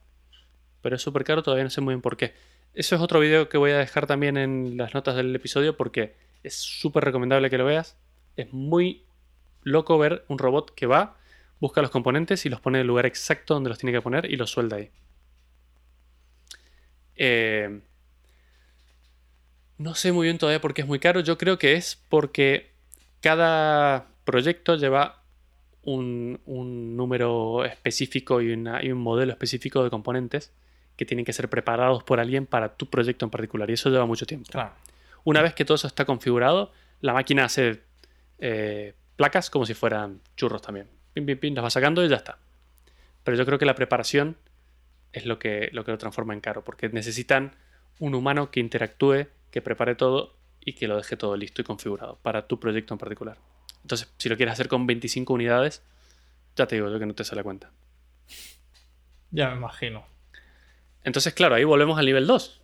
Pero 0.82 0.96
es 0.96 1.02
súper 1.02 1.24
caro, 1.24 1.42
todavía 1.42 1.64
no 1.64 1.70
sé 1.70 1.80
muy 1.80 1.94
bien 1.94 2.02
por 2.02 2.16
qué. 2.16 2.34
Eso 2.72 2.94
es 2.94 3.00
otro 3.00 3.20
video 3.20 3.48
que 3.48 3.58
voy 3.58 3.72
a 3.72 3.78
dejar 3.78 4.06
también 4.06 4.36
en 4.36 4.76
las 4.76 4.94
notas 4.94 5.16
del 5.16 5.34
episodio 5.34 5.76
porque 5.76 6.14
es 6.42 6.54
súper 6.54 7.04
recomendable 7.04 7.50
que 7.50 7.58
lo 7.58 7.64
veas. 7.64 7.98
Es 8.36 8.52
muy 8.52 9.04
loco 9.62 9.98
ver 9.98 10.24
un 10.28 10.38
robot 10.38 10.74
que 10.74 10.86
va, 10.86 11.16
busca 11.58 11.82
los 11.82 11.90
componentes 11.90 12.46
y 12.46 12.48
los 12.48 12.60
pone 12.60 12.78
en 12.78 12.82
el 12.82 12.86
lugar 12.86 13.06
exacto 13.06 13.54
donde 13.54 13.70
los 13.70 13.78
tiene 13.78 13.92
que 13.92 14.02
poner 14.02 14.30
y 14.30 14.36
los 14.36 14.50
suelda 14.50 14.76
ahí. 14.76 14.90
Eh, 17.16 17.80
no 19.76 19.94
sé 19.94 20.12
muy 20.12 20.26
bien 20.26 20.38
todavía 20.38 20.60
por 20.60 20.74
qué 20.74 20.82
es 20.82 20.86
muy 20.86 21.00
caro. 21.00 21.20
Yo 21.20 21.38
creo 21.38 21.58
que 21.58 21.74
es 21.74 21.96
porque 22.08 22.72
cada 23.20 24.06
proyecto 24.24 24.76
lleva 24.76 25.19
un, 25.82 26.40
número 26.96 27.64
específico 27.64 28.40
y, 28.40 28.52
un 28.52 28.98
modelo 28.98 29.32
específico 29.32 29.82
de 29.82 29.90
componentes 29.90 30.52
que 30.96 31.04
tienen 31.06 31.24
que 31.24 31.32
ser 31.32 31.48
preparados 31.48 32.02
por 32.04 32.20
alguien 32.20 32.46
para 32.46 32.76
tu 32.76 32.90
proyecto 32.90 33.24
en 33.24 33.30
particular. 33.30 33.70
Y 33.70 33.74
eso 33.74 33.90
lleva 33.90 34.06
mucho 34.06 34.26
tiempo. 34.26 34.50
Una 35.24 35.42
vez 35.42 35.54
que 35.54 35.64
todo 35.64 35.76
eso 35.76 35.86
está 35.86 36.04
configurado, 36.04 36.72
la 37.00 37.12
máquina 37.12 37.44
hace 37.44 37.82
eh, 38.38 38.94
placas 39.16 39.50
como 39.50 39.66
si 39.66 39.74
fueran 39.74 40.20
churros 40.36 40.62
también. 40.62 40.88
Pim, 41.14 41.26
pim, 41.26 41.38
pim, 41.38 41.54
las 41.54 41.64
va 41.64 41.70
sacando 41.70 42.04
y 42.04 42.08
ya 42.08 42.16
está. 42.16 42.38
Pero 43.24 43.36
yo 43.36 43.46
creo 43.46 43.58
que 43.58 43.66
la 43.66 43.74
preparación 43.74 44.36
es 45.12 45.26
lo 45.26 45.38
que, 45.38 45.70
lo 45.72 45.84
que 45.84 45.92
lo 45.92 45.98
transforma 45.98 46.34
en 46.34 46.40
caro, 46.40 46.64
porque 46.64 46.88
necesitan 46.88 47.56
un 47.98 48.14
humano 48.14 48.50
que 48.50 48.60
interactúe, 48.60 49.26
que 49.50 49.60
prepare 49.60 49.94
todo 49.94 50.36
y 50.60 50.74
que 50.74 50.88
lo 50.88 50.96
deje 50.96 51.16
todo 51.16 51.36
listo 51.36 51.60
y 51.62 51.64
configurado 51.64 52.18
para 52.22 52.46
tu 52.46 52.60
proyecto 52.60 52.94
en 52.94 52.98
particular. 52.98 53.38
Entonces, 53.82 54.12
si 54.18 54.28
lo 54.28 54.36
quieres 54.36 54.52
hacer 54.52 54.68
con 54.68 54.86
25 54.86 55.32
unidades, 55.32 55.82
ya 56.56 56.66
te 56.66 56.76
digo 56.76 56.90
yo 56.90 56.98
que 56.98 57.06
no 57.06 57.14
te 57.14 57.24
sale 57.24 57.42
cuenta. 57.42 57.70
Ya 59.30 59.50
me 59.50 59.56
imagino. 59.56 60.04
Entonces, 61.04 61.32
claro, 61.34 61.54
ahí 61.54 61.64
volvemos 61.64 61.98
al 61.98 62.06
nivel 62.06 62.26
2. 62.26 62.60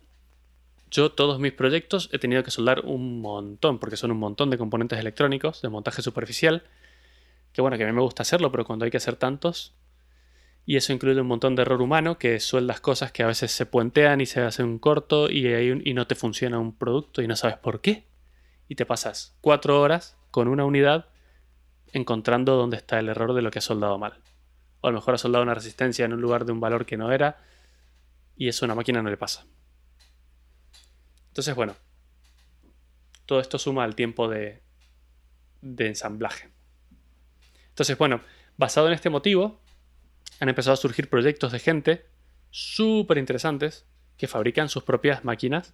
Yo 0.89 1.11
todos 1.11 1.39
mis 1.39 1.51
proyectos 1.51 2.09
he 2.13 2.19
tenido 2.19 2.43
que 2.43 2.51
soldar 2.51 2.85
un 2.85 3.19
montón, 3.21 3.79
porque 3.79 3.97
son 3.97 4.11
un 4.11 4.19
montón 4.19 4.49
de 4.49 4.57
componentes 4.57 4.99
electrónicos 4.99 5.61
de 5.61 5.69
montaje 5.69 6.01
superficial, 6.01 6.63
que 7.51 7.61
bueno, 7.61 7.77
que 7.77 7.83
a 7.83 7.87
mí 7.87 7.93
me 7.93 8.01
gusta 8.01 8.23
hacerlo, 8.23 8.51
pero 8.51 8.65
cuando 8.65 8.85
hay 8.85 8.91
que 8.91 8.97
hacer 8.97 9.15
tantos, 9.15 9.73
y 10.65 10.75
eso 10.75 10.93
incluye 10.93 11.19
un 11.19 11.27
montón 11.27 11.55
de 11.55 11.63
error 11.63 11.81
humano, 11.81 12.17
que 12.17 12.39
sueldas 12.39 12.81
cosas 12.81 13.11
que 13.11 13.23
a 13.23 13.27
veces 13.27 13.51
se 13.51 13.65
puentean 13.65 14.21
y 14.21 14.25
se 14.25 14.41
hace 14.41 14.63
un 14.63 14.79
corto 14.79 15.29
y, 15.29 15.47
y 15.47 15.93
no 15.93 16.07
te 16.07 16.15
funciona 16.15 16.59
un 16.59 16.75
producto 16.75 17.21
y 17.21 17.27
no 17.27 17.35
sabes 17.35 17.57
por 17.57 17.81
qué. 17.81 18.05
Y 18.67 18.75
te 18.75 18.85
pasas 18.85 19.37
cuatro 19.39 19.81
horas 19.81 20.17
con 20.37 20.49
una 20.49 20.65
unidad 20.65 21.07
encontrando 21.93 22.57
dónde 22.57 22.77
está 22.77 22.99
el 22.99 23.09
error 23.09 23.33
de 23.33 23.41
lo 23.41 23.49
que 23.49 23.57
has 23.57 23.65
soldado 23.65 23.97
mal. 23.97 24.21
O 24.81 24.87
a 24.87 24.91
lo 24.91 24.99
mejor 24.99 25.15
has 25.15 25.21
soldado 25.21 25.41
una 25.41 25.55
resistencia 25.55 26.05
en 26.05 26.13
un 26.13 26.21
lugar 26.21 26.45
de 26.45 26.51
un 26.51 26.59
valor 26.59 26.85
que 26.85 26.95
no 26.95 27.11
era 27.11 27.39
y 28.35 28.47
eso 28.47 28.63
a 28.63 28.67
una 28.67 28.75
máquina 28.75 29.01
no 29.01 29.09
le 29.09 29.17
pasa. 29.17 29.47
Entonces, 31.29 31.55
bueno, 31.55 31.75
todo 33.25 33.39
esto 33.39 33.57
suma 33.57 33.83
al 33.83 33.95
tiempo 33.95 34.29
de, 34.29 34.61
de 35.61 35.87
ensamblaje. 35.87 36.51
Entonces, 37.69 37.97
bueno, 37.97 38.21
basado 38.57 38.85
en 38.85 38.93
este 38.93 39.09
motivo, 39.09 39.59
han 40.39 40.49
empezado 40.49 40.75
a 40.75 40.77
surgir 40.77 41.09
proyectos 41.09 41.51
de 41.51 41.57
gente 41.57 42.05
súper 42.51 43.17
interesantes 43.17 43.87
que 44.17 44.27
fabrican 44.27 44.69
sus 44.69 44.83
propias 44.83 45.25
máquinas 45.25 45.73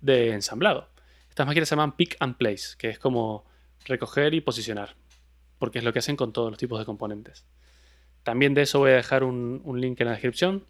de 0.00 0.32
ensamblado. 0.32 0.88
Estas 1.28 1.46
máquinas 1.46 1.68
se 1.68 1.76
llaman 1.76 1.94
pick 1.94 2.16
and 2.18 2.36
place, 2.38 2.76
que 2.76 2.88
es 2.88 2.98
como 2.98 3.48
recoger 3.84 4.34
y 4.34 4.40
posicionar, 4.40 4.94
porque 5.58 5.78
es 5.78 5.84
lo 5.84 5.92
que 5.92 6.00
hacen 6.00 6.16
con 6.16 6.32
todos 6.32 6.50
los 6.50 6.58
tipos 6.58 6.78
de 6.78 6.84
componentes. 6.84 7.46
También 8.22 8.54
de 8.54 8.62
eso 8.62 8.78
voy 8.78 8.90
a 8.90 8.96
dejar 8.96 9.24
un, 9.24 9.62
link 9.80 10.00
en 10.00 10.06
la 10.06 10.12
descripción. 10.12 10.66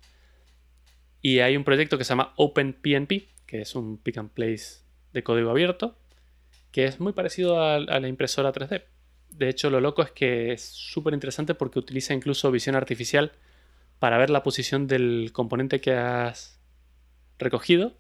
Y 1.23 1.41
hay 1.41 1.57
un 1.57 1.65
proyecto 1.65 1.99
que 1.99 2.05
se 2.05 2.11
llama 2.11 2.33
OpenPNP, 2.37 3.29
que 3.47 3.61
es 3.61 3.75
un 3.75 3.99
pick 3.99 4.19
and 4.19 4.31
place 4.31 4.83
de 5.13 5.23
código 5.23 5.51
abierto, 5.51 5.99
que 6.71 6.85
es 6.85 7.01
muy 7.01 7.13
parecido 7.13 7.61
a 7.63 7.79
la 7.79 8.09
impresora 8.09 8.53
3D. 8.53 8.85
De 9.31 9.49
hecho, 9.49 9.71
lo 9.71 9.81
loco 9.81 10.03
es 10.03 10.11
que 10.11 10.53
es 10.53 10.63
súper 10.63 11.15
interesante 11.15 11.55
porque 11.55 11.79
utiliza 11.79 12.15
incluso 12.15 12.51
visión 12.51 12.77
artificial 12.77 13.33
para 13.99 14.19
ver 14.19 14.31
la 14.31 14.43
posición 14.43 14.87
del 14.87 15.31
componente 15.33 15.81
que 15.81 15.93
has 15.93 16.59
recogido, 17.39 17.93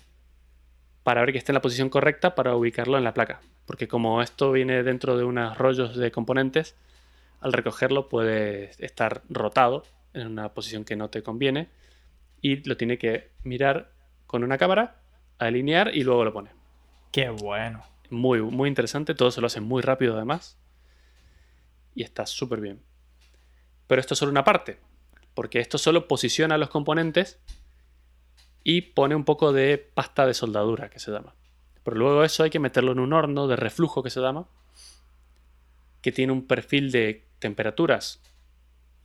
para 1.02 1.20
ver 1.22 1.32
que 1.32 1.38
esté 1.38 1.52
en 1.52 1.54
la 1.54 1.62
posición 1.62 1.88
correcta 1.88 2.34
para 2.34 2.54
ubicarlo 2.54 2.98
en 2.98 3.04
la 3.04 3.14
placa. 3.14 3.40
Porque 3.66 3.88
como 3.88 4.22
esto 4.22 4.52
viene 4.52 4.82
dentro 4.82 5.16
de 5.16 5.24
unos 5.24 5.56
rollos 5.56 5.96
de 5.96 6.10
componentes, 6.10 6.76
al 7.40 7.52
recogerlo 7.52 8.08
puede 8.08 8.70
estar 8.78 9.22
rotado 9.28 9.84
en 10.12 10.26
una 10.26 10.50
posición 10.50 10.84
que 10.84 10.96
no 10.96 11.08
te 11.08 11.22
conviene 11.22 11.68
y 12.42 12.56
lo 12.68 12.76
tiene 12.76 12.98
que 12.98 13.30
mirar 13.44 13.90
con 14.26 14.44
una 14.44 14.58
cámara, 14.58 14.96
alinear 15.38 15.94
y 15.94 16.04
luego 16.04 16.24
lo 16.24 16.32
pone. 16.32 16.50
Qué 17.12 17.28
bueno. 17.28 17.82
Muy, 18.10 18.42
muy 18.42 18.68
interesante, 18.68 19.14
todo 19.14 19.30
se 19.30 19.40
lo 19.40 19.46
hace 19.46 19.60
muy 19.60 19.82
rápido 19.82 20.16
además 20.16 20.58
y 21.94 22.02
está 22.02 22.26
súper 22.26 22.60
bien. 22.60 22.80
Pero 23.86 24.00
esto 24.00 24.14
es 24.14 24.18
solo 24.18 24.30
una 24.30 24.44
parte, 24.44 24.78
porque 25.34 25.60
esto 25.60 25.78
solo 25.78 26.06
posiciona 26.08 26.58
los 26.58 26.70
componentes 26.70 27.40
y 28.64 28.82
pone 28.82 29.14
un 29.14 29.24
poco 29.24 29.52
de 29.52 29.78
pasta 29.78 30.26
de 30.26 30.34
soldadura 30.34 30.90
que 30.90 30.98
se 30.98 31.10
llama. 31.10 31.34
Pero 31.82 31.96
luego 31.96 32.24
eso 32.24 32.42
hay 32.42 32.50
que 32.50 32.58
meterlo 32.58 32.92
en 32.92 32.98
un 32.98 33.12
horno 33.12 33.46
de 33.46 33.56
reflujo 33.56 34.02
que 34.02 34.10
se 34.10 34.20
llama, 34.20 34.46
que 36.02 36.12
tiene 36.12 36.32
un 36.32 36.46
perfil 36.46 36.92
de 36.92 37.24
temperaturas, 37.38 38.20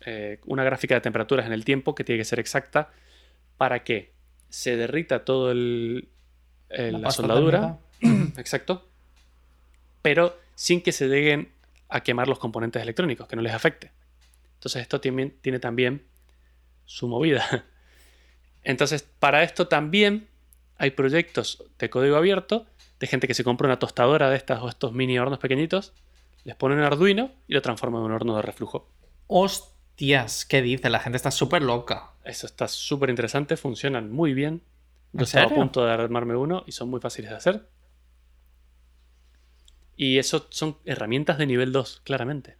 eh, 0.05 0.39
una 0.45 0.63
gráfica 0.63 0.95
de 0.95 1.01
temperaturas 1.01 1.45
en 1.45 1.53
el 1.53 1.63
tiempo 1.63 1.95
que 1.95 2.03
tiene 2.03 2.19
que 2.19 2.25
ser 2.25 2.39
exacta 2.39 2.89
para 3.57 3.83
que 3.83 4.11
se 4.49 4.75
derrita 4.75 5.23
todo 5.23 5.51
el, 5.51 6.09
la, 6.69 7.11
soldadura, 7.11 7.79
exacto, 8.37 8.87
pero 10.01 10.37
sin 10.55 10.81
que 10.81 10.91
se 10.91 11.07
lleguen 11.07 11.51
a 11.89 12.01
quemar 12.01 12.27
los 12.27 12.39
componentes 12.39 12.81
electrónicos, 12.81 13.27
que 13.27 13.35
no 13.35 13.41
les 13.41 13.53
afecte. 13.53 13.91
Entonces 14.55 14.81
esto 14.81 14.99
tiene, 14.99 15.27
tiene 15.41 15.59
también 15.59 16.03
su 16.85 17.07
movida. 17.07 17.65
Entonces 18.65 19.03
para 19.03 19.43
esto 19.43 19.69
también 19.69 20.27
hay 20.77 20.91
proyectos 20.91 21.63
de 21.79 21.89
código 21.89 22.17
abierto 22.17 22.65
de 22.99 23.07
gente 23.07 23.27
que 23.27 23.33
se 23.33 23.43
compra 23.43 23.67
una 23.67 23.79
tostadora 23.79 24.29
de 24.29 24.35
estas 24.35 24.61
o 24.61 24.67
estos 24.67 24.91
mini 24.91 25.17
hornos 25.19 25.39
pequeñitos, 25.39 25.93
les 26.43 26.55
pone 26.55 26.75
un 26.75 26.81
Arduino 26.81 27.31
y 27.47 27.53
lo 27.53 27.61
transforma 27.61 27.99
en 27.99 28.05
un 28.05 28.11
horno 28.11 28.35
de 28.35 28.41
reflujo. 28.41 28.89
Hostias, 29.27 30.45
¿qué 30.45 30.61
dice? 30.61 30.89
La 30.89 30.99
gente 30.99 31.17
está 31.17 31.31
súper 31.31 31.61
loca. 31.61 32.11
Eso 32.23 32.45
está 32.45 32.67
súper 32.67 33.09
interesante, 33.09 33.57
funcionan 33.57 34.11
muy 34.11 34.33
bien. 34.33 34.61
Yo 35.13 35.23
estaba 35.23 35.45
a 35.45 35.55
punto 35.55 35.85
de 35.85 35.91
armarme 35.91 36.35
uno 36.35 36.63
y 36.65 36.71
son 36.71 36.89
muy 36.89 36.99
fáciles 36.99 37.31
de 37.31 37.37
hacer. 37.37 37.69
Y 39.95 40.17
eso 40.17 40.47
son 40.49 40.77
herramientas 40.85 41.37
de 41.37 41.45
nivel 41.45 41.71
2, 41.71 42.01
claramente. 42.03 42.57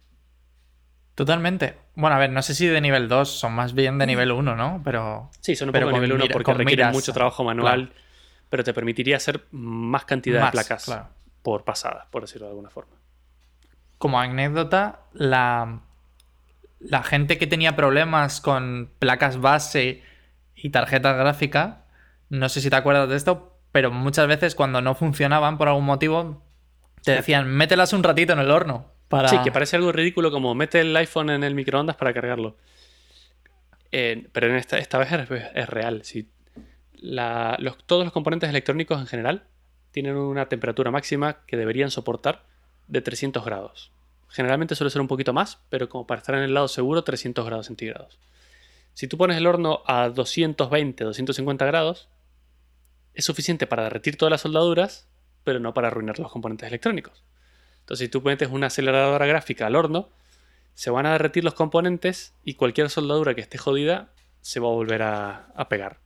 Totalmente. 1.16 1.74
Bueno, 1.94 2.14
a 2.14 2.18
ver, 2.18 2.30
no 2.30 2.42
sé 2.42 2.54
si 2.54 2.66
de 2.66 2.78
nivel 2.78 3.08
2, 3.08 3.26
son 3.26 3.54
más 3.54 3.72
bien 3.72 3.96
de 3.96 4.06
nivel 4.06 4.30
1, 4.30 4.54
¿no? 4.54 4.82
Pero. 4.84 5.30
Sí, 5.40 5.56
son 5.56 5.70
un 5.70 5.72
poco 5.72 5.86
de 5.86 5.92
nivel 5.94 6.12
1 6.12 6.26
porque 6.30 6.52
requieren 6.52 6.90
mucho 6.90 7.12
trabajo 7.14 7.42
manual, 7.42 7.90
pero 8.50 8.62
te 8.62 8.74
permitiría 8.74 9.16
hacer 9.16 9.46
más 9.50 10.04
cantidad 10.04 10.44
de 10.44 10.50
placas 10.52 10.94
por 11.42 11.64
pasada, 11.64 12.06
por 12.10 12.20
decirlo 12.22 12.48
de 12.48 12.50
alguna 12.50 12.68
forma. 12.68 12.92
Como 13.96 14.20
anécdota, 14.20 15.00
la, 15.14 15.80
la 16.80 17.02
gente 17.02 17.38
que 17.38 17.46
tenía 17.46 17.74
problemas 17.76 18.42
con 18.42 18.90
placas 18.98 19.40
base 19.40 20.02
y 20.54 20.68
tarjetas 20.68 21.16
gráficas, 21.16 21.76
no 22.28 22.50
sé 22.50 22.60
si 22.60 22.68
te 22.68 22.76
acuerdas 22.76 23.08
de 23.08 23.16
esto, 23.16 23.58
pero 23.72 23.90
muchas 23.90 24.26
veces 24.26 24.54
cuando 24.54 24.82
no 24.82 24.94
funcionaban 24.94 25.56
por 25.56 25.68
algún 25.68 25.86
motivo, 25.86 26.42
te 27.02 27.12
decían, 27.12 27.48
mételas 27.48 27.94
un 27.94 28.02
ratito 28.02 28.34
en 28.34 28.40
el 28.40 28.50
horno. 28.50 28.95
Para... 29.08 29.28
Sí, 29.28 29.36
que 29.44 29.52
parece 29.52 29.76
algo 29.76 29.92
ridículo 29.92 30.30
como 30.30 30.54
mete 30.54 30.80
el 30.80 30.96
iPhone 30.96 31.30
en 31.30 31.44
el 31.44 31.54
microondas 31.54 31.96
para 31.96 32.12
cargarlo. 32.12 32.56
Eh, 33.92 34.28
pero 34.32 34.48
en 34.48 34.56
esta, 34.56 34.76
vez 34.76 35.12
es, 35.54 35.68
real. 35.68 36.02
todos 37.86 38.04
los 38.04 38.12
componentes 38.12 38.50
electrónicos 38.50 39.00
en 39.00 39.06
general 39.06 39.44
tienen 39.92 40.16
una 40.16 40.48
temperatura 40.48 40.90
máxima 40.90 41.44
que 41.46 41.56
deberían 41.56 41.90
soportar 41.90 42.44
de 42.88 43.00
300 43.00 43.44
grados. 43.44 43.92
Generalmente 44.28 44.74
suele 44.74 44.90
ser 44.90 45.00
un 45.00 45.08
poquito 45.08 45.32
más, 45.32 45.62
pero 45.70 45.88
como 45.88 46.06
para 46.06 46.20
estar 46.20 46.34
en 46.34 46.42
el 46.42 46.52
lado 46.52 46.68
seguro, 46.68 47.04
300 47.04 47.46
grados 47.46 47.66
centígrados. 47.66 48.18
Si 48.92 49.08
tú 49.08 49.16
pones 49.16 49.36
el 49.36 49.46
horno 49.46 49.82
a 49.86 50.08
220, 50.08 51.04
250 51.04 51.64
grados, 51.66 52.08
es 53.14 53.24
suficiente 53.24 53.66
para 53.66 53.84
derretir 53.84 54.16
todas 54.16 54.30
las 54.30 54.42
soldaduras, 54.42 55.08
pero 55.44 55.60
no 55.60 55.72
para 55.74 55.88
arruinar 55.88 56.18
los 56.18 56.30
componentes 56.30 56.68
electrónicos. 56.68 57.24
Entonces, 57.86 58.06
si 58.06 58.10
tú 58.10 58.20
metes 58.20 58.48
una 58.50 58.66
aceleradora 58.66 59.26
gráfica 59.26 59.68
al 59.68 59.76
horno, 59.76 60.08
se 60.74 60.90
van 60.90 61.06
a 61.06 61.12
derretir 61.12 61.44
los 61.44 61.54
componentes 61.54 62.34
y 62.42 62.54
cualquier 62.54 62.90
soldadura 62.90 63.36
que 63.36 63.42
esté 63.42 63.58
jodida 63.58 64.08
se 64.40 64.58
va 64.58 64.66
a 64.66 64.72
volver 64.72 65.02
a, 65.02 65.66
pegar. 65.68 66.00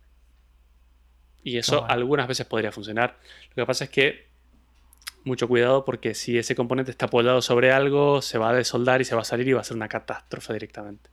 Y 1.43 1.57
eso 1.57 1.87
algunas 1.89 2.29
veces 2.29 2.45
podría 2.45 2.71
funcionar. 2.71 3.17
Lo 3.55 3.63
que 3.63 3.67
pasa 3.67 3.85
es 3.85 3.91
que 3.91 4.29
mucho 5.25 5.49
cuidado 5.49 5.87
porque 5.87 6.13
si 6.13 6.37
ese 6.37 6.55
componente 6.55 6.91
está 6.91 7.07
apoyado 7.07 7.41
sobre 7.41 7.73
algo, 7.73 8.21
se 8.21 8.37
va 8.37 8.51
a 8.51 8.53
desoldar 8.53 9.01
y 9.01 9.07
se 9.07 9.15
va 9.15 9.23
a 9.23 9.25
salir 9.25 9.49
y 9.49 9.55
va 9.55 9.63
a 9.63 9.65
ser 9.65 9.79
una 9.79 9.89
catástrofe 9.89 10.53
directamente. 10.53 11.09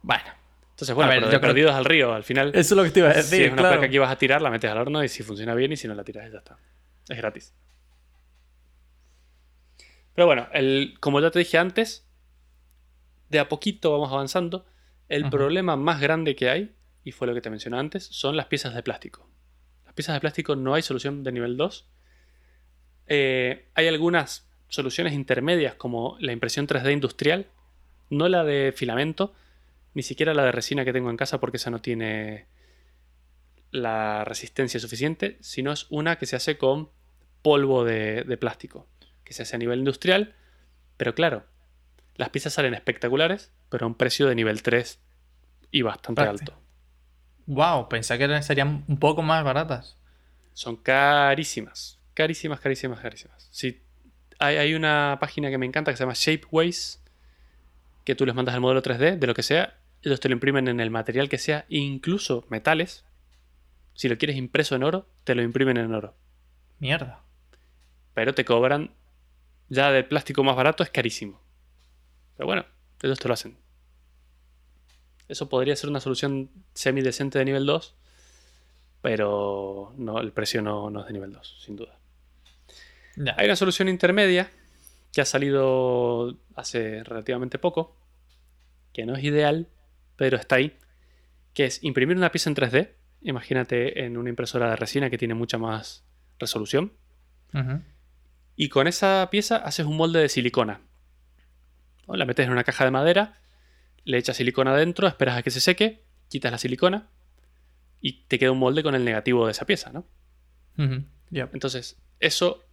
Bueno. 0.00 0.24
Entonces, 0.70 0.94
bueno, 0.94 1.12
pero 1.12 1.28
de 1.28 1.40
perdidos 1.40 1.74
al 1.74 1.84
río, 1.84 2.14
al 2.14 2.24
final. 2.24 2.48
Eso 2.54 2.58
es 2.58 2.70
lo 2.72 2.84
que 2.84 2.90
te 2.90 3.00
iba 3.00 3.10
a 3.10 3.14
decir. 3.14 3.38
Si 3.38 3.44
es 3.44 3.52
una 3.52 3.68
placa 3.68 3.86
que 3.86 3.94
ibas 3.94 4.10
a 4.10 4.16
tirar, 4.16 4.40
la 4.40 4.48
metes 4.48 4.70
al 4.70 4.78
horno 4.78 5.04
y 5.04 5.10
si 5.10 5.22
funciona 5.22 5.54
bien 5.54 5.72
y 5.72 5.76
si 5.76 5.86
no 5.86 5.94
la 5.94 6.04
tiras, 6.04 6.32
ya 6.32 6.38
está. 6.38 6.56
Es 7.06 7.18
gratis. 7.18 7.52
Pero 10.14 10.26
bueno, 10.26 10.48
el, 10.52 10.96
como 11.00 11.20
ya 11.20 11.30
te 11.30 11.38
dije 11.38 11.58
antes, 11.58 12.08
de 13.28 13.38
a 13.38 13.48
poquito 13.48 13.92
vamos 13.92 14.12
avanzando. 14.12 14.66
El 15.08 15.28
problema 15.28 15.76
más 15.76 16.00
grande 16.00 16.34
que 16.34 16.48
hay, 16.48 16.74
y 17.04 17.12
fue 17.12 17.26
lo 17.26 17.34
que 17.34 17.40
te 17.40 17.50
mencioné 17.50 17.78
antes, 17.78 18.04
son 18.06 18.36
las 18.36 18.46
piezas 18.46 18.74
de 18.74 18.82
plástico. 18.82 19.28
Las 19.84 19.94
piezas 19.94 20.14
de 20.14 20.20
plástico 20.20 20.56
no 20.56 20.74
hay 20.74 20.82
solución 20.82 21.22
de 21.22 21.32
nivel 21.32 21.56
2 21.56 21.90
eh, 23.06 23.68
hay 23.74 23.88
algunas 23.88 24.48
soluciones 24.68 25.12
intermedias 25.12 25.74
como 25.74 26.16
la 26.20 26.32
impresión 26.32 26.66
3D 26.66 26.92
industrial, 26.92 27.46
no 28.10 28.28
la 28.28 28.44
de 28.44 28.72
filamento, 28.74 29.34
ni 29.94 30.02
siquiera 30.02 30.34
la 30.34 30.44
de 30.44 30.52
resina 30.52 30.84
que 30.84 30.92
tengo 30.92 31.10
en 31.10 31.16
casa 31.16 31.38
porque 31.38 31.58
esa 31.58 31.70
no 31.70 31.80
tiene 31.80 32.46
la 33.70 34.24
resistencia 34.24 34.80
suficiente, 34.80 35.36
sino 35.40 35.72
es 35.72 35.86
una 35.90 36.16
que 36.16 36.26
se 36.26 36.36
hace 36.36 36.58
con 36.58 36.90
polvo 37.42 37.84
de, 37.84 38.36
plástico, 38.40 38.88
que 39.24 39.32
se 39.32 39.42
hace 39.42 39.56
a 39.56 39.58
nivel 39.58 39.80
industrial, 39.80 40.34
pero 40.96 41.14
claro, 41.14 41.44
las 42.16 42.30
piezas 42.30 42.52
salen 42.52 42.74
espectaculares, 42.74 43.52
pero 43.68 43.86
a 43.86 43.88
un 43.88 43.94
precio 43.94 44.26
de 44.26 44.34
nivel 44.34 44.62
3 44.62 45.00
y 45.70 45.82
bastante 45.82 46.22
alto. 46.22 46.60
Wow, 47.46 47.88
pensé 47.88 48.16
que 48.18 48.42
serían 48.42 48.84
un 48.86 48.98
poco 48.98 49.22
más 49.22 49.44
baratas. 49.44 49.98
Son 50.52 50.76
carísimas. 50.76 51.98
Carísimas, 52.14 52.60
carísimas, 52.60 53.00
carísimas. 53.00 53.48
Sí, 53.50 53.82
hay, 54.38 54.74
una 54.74 55.18
página 55.20 55.50
que 55.50 55.58
me 55.58 55.66
encanta 55.66 55.90
que 55.90 55.96
se 55.96 56.04
llama 56.04 56.14
Shapeways, 56.14 57.02
que 58.04 58.14
tú 58.14 58.26
les 58.26 58.34
mandas 58.34 58.54
el 58.54 58.60
modelo 58.60 58.82
3D 58.82 59.18
de 59.18 59.26
lo 59.26 59.34
que 59.34 59.42
sea, 59.42 59.78
ellos 60.02 60.20
te 60.20 60.28
lo 60.28 60.34
imprimen 60.34 60.68
en 60.68 60.80
el 60.80 60.90
material 60.90 61.28
que 61.28 61.38
sea, 61.38 61.64
incluso 61.68 62.44
metales. 62.50 63.04
Si 63.94 64.08
lo 64.08 64.18
quieres 64.18 64.36
impreso 64.36 64.76
en 64.76 64.82
oro, 64.82 65.08
te 65.24 65.34
lo 65.34 65.42
imprimen 65.42 65.76
en 65.76 65.94
oro. 65.94 66.14
Mierda. 66.78 67.22
Pero 68.12 68.34
te 68.34 68.44
cobran, 68.44 68.90
ya 69.68 69.90
del 69.90 70.06
plástico 70.06 70.44
más 70.44 70.56
barato 70.56 70.82
es 70.82 70.90
carísimo. 70.90 71.40
Pero 72.36 72.46
bueno, 72.46 72.64
ellos 73.02 73.18
te 73.18 73.28
lo 73.28 73.34
hacen. 73.34 73.56
Eso 75.28 75.48
podría 75.48 75.76
ser 75.76 75.90
una 75.90 76.00
solución 76.00 76.50
semi 76.74 77.00
decente 77.00 77.38
de 77.38 77.44
nivel 77.44 77.64
2, 77.64 77.96
pero 79.00 79.94
no, 79.96 80.20
el 80.20 80.32
precio 80.32 80.62
no, 80.62 80.90
no 80.90 81.00
es 81.00 81.06
de 81.06 81.12
nivel 81.12 81.32
2, 81.32 81.62
sin 81.64 81.76
duda. 81.76 81.98
Hay 83.36 83.46
una 83.46 83.56
solución 83.56 83.88
intermedia 83.88 84.50
que 85.12 85.20
ha 85.20 85.24
salido 85.24 86.36
hace 86.56 87.04
relativamente 87.04 87.58
poco, 87.58 87.96
que 88.92 89.06
no 89.06 89.14
es 89.14 89.22
ideal, 89.24 89.68
pero 90.16 90.36
está 90.36 90.56
ahí, 90.56 90.76
que 91.54 91.66
es 91.66 91.82
imprimir 91.84 92.16
una 92.16 92.32
pieza 92.32 92.50
en 92.50 92.56
3D. 92.56 92.90
Imagínate 93.22 94.04
en 94.04 94.16
una 94.16 94.28
impresora 94.28 94.70
de 94.70 94.76
resina 94.76 95.08
que 95.08 95.18
tiene 95.18 95.34
mucha 95.34 95.56
más 95.56 96.04
resolución. 96.38 96.92
Y 98.56 98.68
con 98.68 98.86
esa 98.86 99.28
pieza 99.30 99.56
haces 99.56 99.86
un 99.86 99.96
molde 99.96 100.20
de 100.20 100.28
silicona. 100.28 100.80
La 102.06 102.24
metes 102.24 102.46
en 102.46 102.52
una 102.52 102.64
caja 102.64 102.84
de 102.84 102.90
madera, 102.90 103.40
le 104.04 104.18
echas 104.18 104.36
silicona 104.36 104.72
adentro, 104.72 105.08
esperas 105.08 105.38
a 105.38 105.42
que 105.42 105.50
se 105.50 105.60
seque, 105.60 106.04
quitas 106.28 106.52
la 106.52 106.58
silicona 106.58 107.08
y 108.00 108.24
te 108.24 108.38
queda 108.38 108.52
un 108.52 108.58
molde 108.58 108.82
con 108.82 108.94
el 108.94 109.04
negativo 109.04 109.46
de 109.46 109.52
esa 109.52 109.64
pieza, 109.64 109.90
¿no? 109.92 110.06
Entonces, 111.30 111.96
eso 112.20 112.64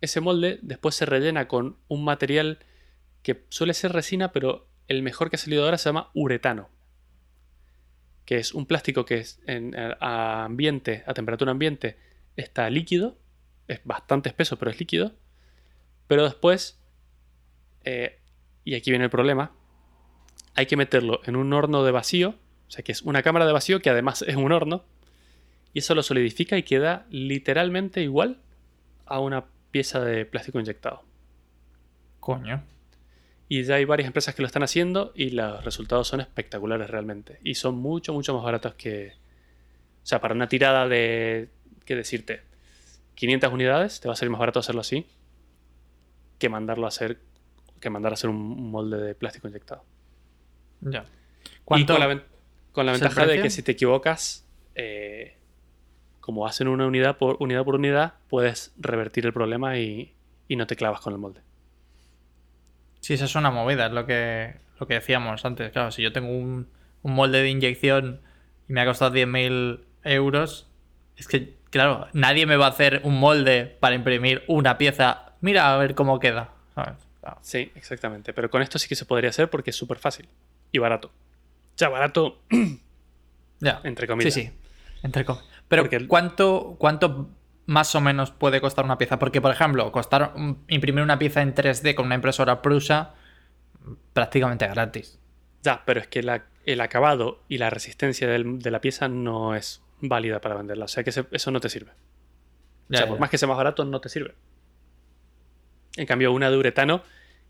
ese 0.00 0.20
molde 0.20 0.58
después 0.62 0.94
se 0.94 1.06
rellena 1.06 1.48
con 1.48 1.76
un 1.88 2.04
material 2.04 2.58
que 3.22 3.44
suele 3.48 3.74
ser 3.74 3.92
resina, 3.92 4.32
pero 4.32 4.68
el 4.86 5.02
mejor 5.02 5.28
que 5.28 5.36
ha 5.36 5.38
salido 5.38 5.64
ahora 5.64 5.78
se 5.78 5.88
llama 5.88 6.10
uretano, 6.14 6.68
que 8.24 8.36
es 8.36 8.54
un 8.54 8.66
plástico 8.66 9.04
que 9.04 9.16
es 9.16 9.40
en, 9.46 9.74
a 9.76 10.44
ambiente, 10.44 11.02
a 11.06 11.14
temperatura 11.14 11.50
ambiente, 11.50 11.96
está 12.36 12.70
líquido, 12.70 13.18
es 13.68 13.80
bastante 13.84 14.28
espeso, 14.28 14.58
pero 14.58 14.70
es 14.70 14.80
líquido, 14.80 15.12
pero 16.08 16.24
después, 16.24 16.80
eh, 17.84 18.18
y 18.64 18.74
aquí 18.74 18.90
viene 18.90 19.04
el 19.04 19.10
problema, 19.10 19.52
hay 20.54 20.66
que 20.66 20.76
meterlo 20.76 21.20
en 21.24 21.36
un 21.36 21.52
horno 21.52 21.84
de 21.84 21.92
vacío 21.92 22.34
O 22.66 22.70
sea 22.70 22.82
que 22.82 22.90
es 22.90 23.02
una 23.02 23.22
cámara 23.22 23.46
de 23.46 23.52
vacío 23.52 23.80
que 23.80 23.90
además 23.90 24.22
es 24.22 24.34
un 24.34 24.50
horno. 24.50 24.84
Y 25.72 25.78
eso 25.78 25.94
lo 25.94 26.02
solidifica 26.02 26.56
y 26.58 26.64
queda 26.64 27.06
literalmente 27.10 28.02
igual 28.02 28.40
a 29.06 29.20
una 29.20 29.44
pieza 29.70 30.00
de 30.00 30.24
plástico 30.24 30.58
inyectado. 30.58 31.04
Coño. 32.18 32.64
Y 33.48 33.62
ya 33.62 33.76
hay 33.76 33.84
varias 33.84 34.08
empresas 34.08 34.34
que 34.34 34.42
lo 34.42 34.46
están 34.46 34.62
haciendo 34.62 35.12
y 35.14 35.30
los 35.30 35.64
resultados 35.64 36.08
son 36.08 36.20
espectaculares 36.20 36.90
realmente. 36.90 37.38
Y 37.44 37.54
son 37.54 37.76
mucho, 37.76 38.12
mucho 38.12 38.34
más 38.34 38.42
baratos 38.42 38.74
que... 38.74 39.12
O 40.02 40.06
sea, 40.06 40.20
para 40.20 40.34
una 40.34 40.48
tirada 40.48 40.88
de... 40.88 41.50
¿Qué 41.84 41.94
decirte? 41.94 42.42
500 43.18 43.52
unidades, 43.52 43.98
te 43.98 44.06
va 44.06 44.14
a 44.14 44.16
salir 44.16 44.30
más 44.30 44.38
barato 44.38 44.60
hacerlo 44.60 44.80
así 44.80 45.04
que 46.38 46.48
mandarlo 46.48 46.84
a 46.84 46.88
hacer 46.88 47.18
que 47.80 47.90
mandar 47.90 48.12
a 48.12 48.14
hacer 48.14 48.30
un 48.30 48.70
molde 48.70 48.96
de 48.98 49.14
plástico 49.16 49.48
inyectado. 49.48 49.84
Ya. 50.80 51.04
Y 51.76 51.84
con 51.84 51.98
la, 51.98 52.22
con 52.70 52.86
la 52.86 52.92
ventaja 52.92 53.26
de 53.26 53.42
que 53.42 53.50
si 53.50 53.64
te 53.64 53.72
equivocas, 53.72 54.46
eh, 54.76 55.36
como 56.20 56.46
hacen 56.46 56.68
una 56.68 56.86
unidad 56.86 57.18
por 57.18 57.36
unidad 57.40 57.64
por 57.64 57.74
unidad, 57.74 58.14
puedes 58.28 58.72
revertir 58.78 59.26
el 59.26 59.32
problema 59.32 59.78
y, 59.78 60.14
y 60.46 60.54
no 60.54 60.68
te 60.68 60.76
clavas 60.76 61.00
con 61.00 61.12
el 61.12 61.18
molde. 61.18 61.40
Sí, 63.00 63.14
esa 63.14 63.24
es 63.24 63.34
una 63.34 63.50
movida, 63.50 63.86
es 63.86 63.92
lo 63.92 64.06
que, 64.06 64.54
lo 64.78 64.86
que 64.86 64.94
decíamos 64.94 65.44
antes. 65.44 65.72
Claro, 65.72 65.90
si 65.90 66.02
yo 66.02 66.12
tengo 66.12 66.30
un, 66.30 66.68
un 67.02 67.14
molde 67.14 67.42
de 67.42 67.50
inyección 67.50 68.20
y 68.68 68.72
me 68.72 68.80
ha 68.80 68.86
costado 68.86 69.12
10.000 69.12 69.80
euros, 70.04 70.68
es 71.16 71.26
que, 71.26 71.57
claro, 71.70 72.08
nadie 72.12 72.46
me 72.46 72.56
va 72.56 72.66
a 72.66 72.70
hacer 72.70 73.00
un 73.04 73.18
molde 73.18 73.76
para 73.80 73.94
imprimir 73.94 74.44
una 74.46 74.78
pieza. 74.78 75.32
Mira 75.40 75.72
a 75.72 75.76
ver 75.76 75.94
cómo 75.94 76.18
queda. 76.18 76.50
Sí, 77.42 77.72
exactamente. 77.74 78.32
Pero 78.32 78.50
con 78.50 78.62
esto 78.62 78.78
sí 78.78 78.88
que 78.88 78.94
se 78.94 79.04
podría 79.04 79.30
hacer 79.30 79.50
porque 79.50 79.70
es 79.70 79.76
súper 79.76 79.98
fácil 79.98 80.28
y 80.72 80.78
barato. 80.78 81.10
Ya, 81.76 81.88
barato. 81.88 82.40
ya. 83.60 83.80
Entre 83.84 84.06
comillas. 84.06 84.34
Sí, 84.34 84.42
sí. 84.42 84.50
Entre 85.02 85.24
comillas. 85.24 85.46
Pero, 85.68 85.88
¿cuánto, 86.08 86.76
¿cuánto 86.78 87.28
más 87.66 87.94
o 87.94 88.00
menos 88.00 88.30
puede 88.30 88.60
costar 88.60 88.84
una 88.84 88.96
pieza? 88.96 89.18
Porque, 89.18 89.40
por 89.40 89.52
ejemplo, 89.52 89.92
costar 89.92 90.32
imprimir 90.68 91.04
una 91.04 91.18
pieza 91.18 91.42
en 91.42 91.54
3D 91.54 91.94
con 91.94 92.06
una 92.06 92.14
impresora 92.14 92.62
Prusa 92.62 93.14
prácticamente 94.14 94.66
gratis. 94.66 95.18
Ya, 95.62 95.82
pero 95.84 96.00
es 96.00 96.08
que 96.08 96.20
el 96.64 96.80
acabado 96.80 97.42
y 97.48 97.58
la 97.58 97.68
resistencia 97.68 98.28
de 98.28 98.70
la 98.70 98.80
pieza 98.80 99.08
no 99.08 99.54
es 99.54 99.82
válida 100.00 100.40
para 100.40 100.56
venderla. 100.56 100.84
O 100.84 100.88
sea 100.88 101.04
que 101.04 101.10
eso 101.10 101.50
no 101.50 101.60
te 101.60 101.68
sirve. 101.68 101.92
o 102.90 102.96
sea, 102.96 103.06
por 103.06 103.18
más 103.18 103.30
que 103.30 103.38
sea 103.38 103.48
más 103.48 103.56
barato, 103.56 103.84
no 103.84 104.00
te 104.00 104.08
sirve. 104.08 104.34
En 105.96 106.06
cambio, 106.06 106.32
una 106.32 106.50
de 106.50 106.56
uretano 106.56 107.02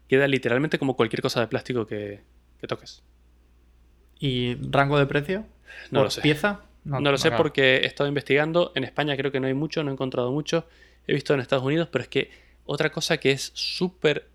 queda 0.09 0.27
literalmente 0.27 0.79
como 0.79 0.97
cualquier 0.97 1.23
cosa 1.23 1.41
de 1.41 1.49
plástico 1.49 1.87
que, 1.87 2.23
toques. 2.67 3.03
¿Y 4.19 4.57
rango 4.71 4.99
de 4.99 5.07
precio? 5.07 5.45
No 5.91 6.05
lo 6.05 6.11
sé. 6.11 6.23
¿Pieza? 6.23 6.63
No, 6.85 7.01
lo 7.01 7.19
sé 7.19 7.31
porque 7.33 7.79
he 7.79 7.87
estado 7.87 8.09
investigando. 8.09 8.73
En 8.75 8.85
España 8.85 9.17
creo 9.17 9.31
que 9.31 9.41
no 9.41 9.47
hay 9.47 9.55
mucho, 9.55 9.83
no 9.85 9.91
he 9.91 9.93
encontrado 9.93 10.33
mucho. 10.33 10.67
He 11.07 11.13
visto 11.13 11.35
en 11.35 11.41
Estados 11.41 11.65
Unidos, 11.65 11.89
pero 11.93 12.03
es 12.03 12.09
que 12.09 12.31
otra 12.65 12.91
cosa 12.91 13.19
que 13.19 13.31
es 13.31 13.53
súper 13.55 14.29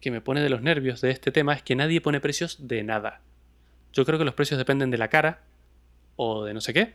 que 0.00 0.10
me 0.10 0.20
pone 0.20 0.40
de 0.40 0.50
los 0.50 0.62
nervios 0.62 1.00
de 1.00 1.10
este 1.10 1.32
tema 1.32 1.54
es 1.54 1.62
que 1.62 1.74
nadie 1.74 2.00
pone 2.00 2.20
precios 2.20 2.68
de 2.68 2.82
nada. 2.82 3.22
Yo 3.92 4.04
creo 4.04 4.18
que 4.18 4.24
los 4.24 4.34
precios 4.34 4.58
dependen 4.58 4.90
de 4.90 4.98
la 4.98 5.08
cara 5.08 5.40
o 6.16 6.44
de 6.44 6.54
no 6.54 6.60
sé 6.60 6.74
qué, 6.74 6.94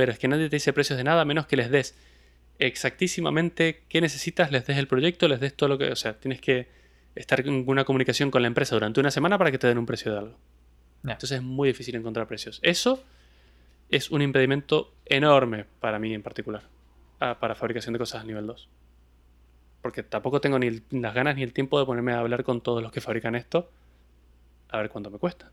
pero 0.00 0.12
es 0.12 0.18
que 0.18 0.28
nadie 0.28 0.48
te 0.48 0.56
dice 0.56 0.72
precios 0.72 0.96
de 0.96 1.04
nada 1.04 1.26
menos 1.26 1.46
que 1.46 1.56
les 1.56 1.70
des 1.70 1.94
exactísimamente 2.58 3.82
qué 3.86 4.00
necesitas, 4.00 4.50
les 4.50 4.66
des 4.66 4.78
el 4.78 4.86
proyecto, 4.86 5.28
les 5.28 5.40
des 5.40 5.54
todo 5.54 5.68
lo 5.68 5.76
que... 5.76 5.92
O 5.92 5.94
sea, 5.94 6.18
tienes 6.18 6.40
que 6.40 6.68
estar 7.14 7.46
en 7.46 7.68
una 7.68 7.84
comunicación 7.84 8.30
con 8.30 8.40
la 8.40 8.48
empresa 8.48 8.74
durante 8.74 8.98
una 8.98 9.10
semana 9.10 9.36
para 9.36 9.50
que 9.50 9.58
te 9.58 9.66
den 9.66 9.76
un 9.76 9.84
precio 9.84 10.10
de 10.10 10.18
algo. 10.18 10.38
Entonces 11.02 11.32
es 11.32 11.42
muy 11.42 11.68
difícil 11.68 11.94
encontrar 11.96 12.26
precios. 12.26 12.60
Eso 12.62 13.04
es 13.90 14.10
un 14.10 14.22
impedimento 14.22 14.94
enorme 15.04 15.66
para 15.80 15.98
mí 15.98 16.14
en 16.14 16.22
particular, 16.22 16.62
para 17.18 17.54
fabricación 17.54 17.92
de 17.92 17.98
cosas 17.98 18.22
a 18.22 18.24
nivel 18.24 18.46
2. 18.46 18.70
Porque 19.82 20.02
tampoco 20.02 20.40
tengo 20.40 20.58
ni 20.58 20.80
las 20.92 21.12
ganas 21.12 21.36
ni 21.36 21.42
el 21.42 21.52
tiempo 21.52 21.78
de 21.78 21.84
ponerme 21.84 22.14
a 22.14 22.20
hablar 22.20 22.42
con 22.42 22.62
todos 22.62 22.82
los 22.82 22.90
que 22.90 23.02
fabrican 23.02 23.34
esto, 23.34 23.70
a 24.70 24.78
ver 24.78 24.88
cuánto 24.88 25.10
me 25.10 25.18
cuesta. 25.18 25.52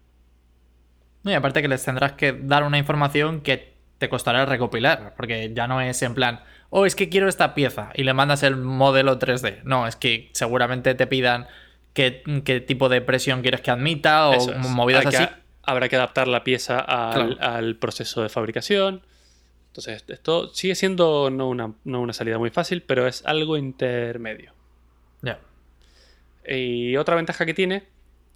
y 1.25 1.33
aparte 1.33 1.61
que 1.61 1.67
les 1.67 1.83
tendrás 1.83 2.13
que 2.13 2.31
dar 2.31 2.63
una 2.63 2.77
información 2.77 3.41
que 3.41 3.75
te 3.97 4.09
costará 4.09 4.45
recopilar, 4.45 5.13
porque 5.15 5.51
ya 5.53 5.67
no 5.67 5.81
es 5.81 6.01
en 6.01 6.13
plan, 6.13 6.41
oh, 6.69 6.85
es 6.85 6.95
que 6.95 7.09
quiero 7.09 7.27
esta 7.27 7.53
pieza 7.55 7.91
y 7.95 8.03
le 8.03 8.13
mandas 8.13 8.43
el 8.43 8.57
modelo 8.57 9.19
3D. 9.19 9.63
No, 9.63 9.87
es 9.87 9.95
que 9.95 10.29
seguramente 10.33 10.93
te 10.95 11.07
pidan 11.07 11.47
qué, 11.93 12.63
tipo 12.67 12.89
de 12.89 13.01
presión 13.01 13.41
quieres 13.41 13.61
que 13.61 13.71
admita 13.71 14.29
o 14.29 14.53
movidas 14.69 15.05
así. 15.07 15.25
habrá 15.63 15.89
que 15.89 15.95
adaptar 15.95 16.27
la 16.27 16.43
pieza 16.43 16.79
al, 16.79 17.75
proceso 17.77 18.21
de 18.21 18.29
fabricación. 18.29 19.01
Entonces, 19.67 20.05
esto 20.07 20.53
sigue 20.53 20.75
siendo 20.75 21.29
no 21.29 21.49
una, 21.49 22.13
salida 22.13 22.37
muy 22.37 22.49
fácil, 22.49 22.83
pero 22.83 23.07
es 23.07 23.25
algo 23.25 23.57
intermedio. 23.57 24.53
Ya. 25.21 25.39
Y 26.47 26.97
otra 26.97 27.15
ventaja 27.15 27.45
que 27.45 27.53
tiene 27.53 27.83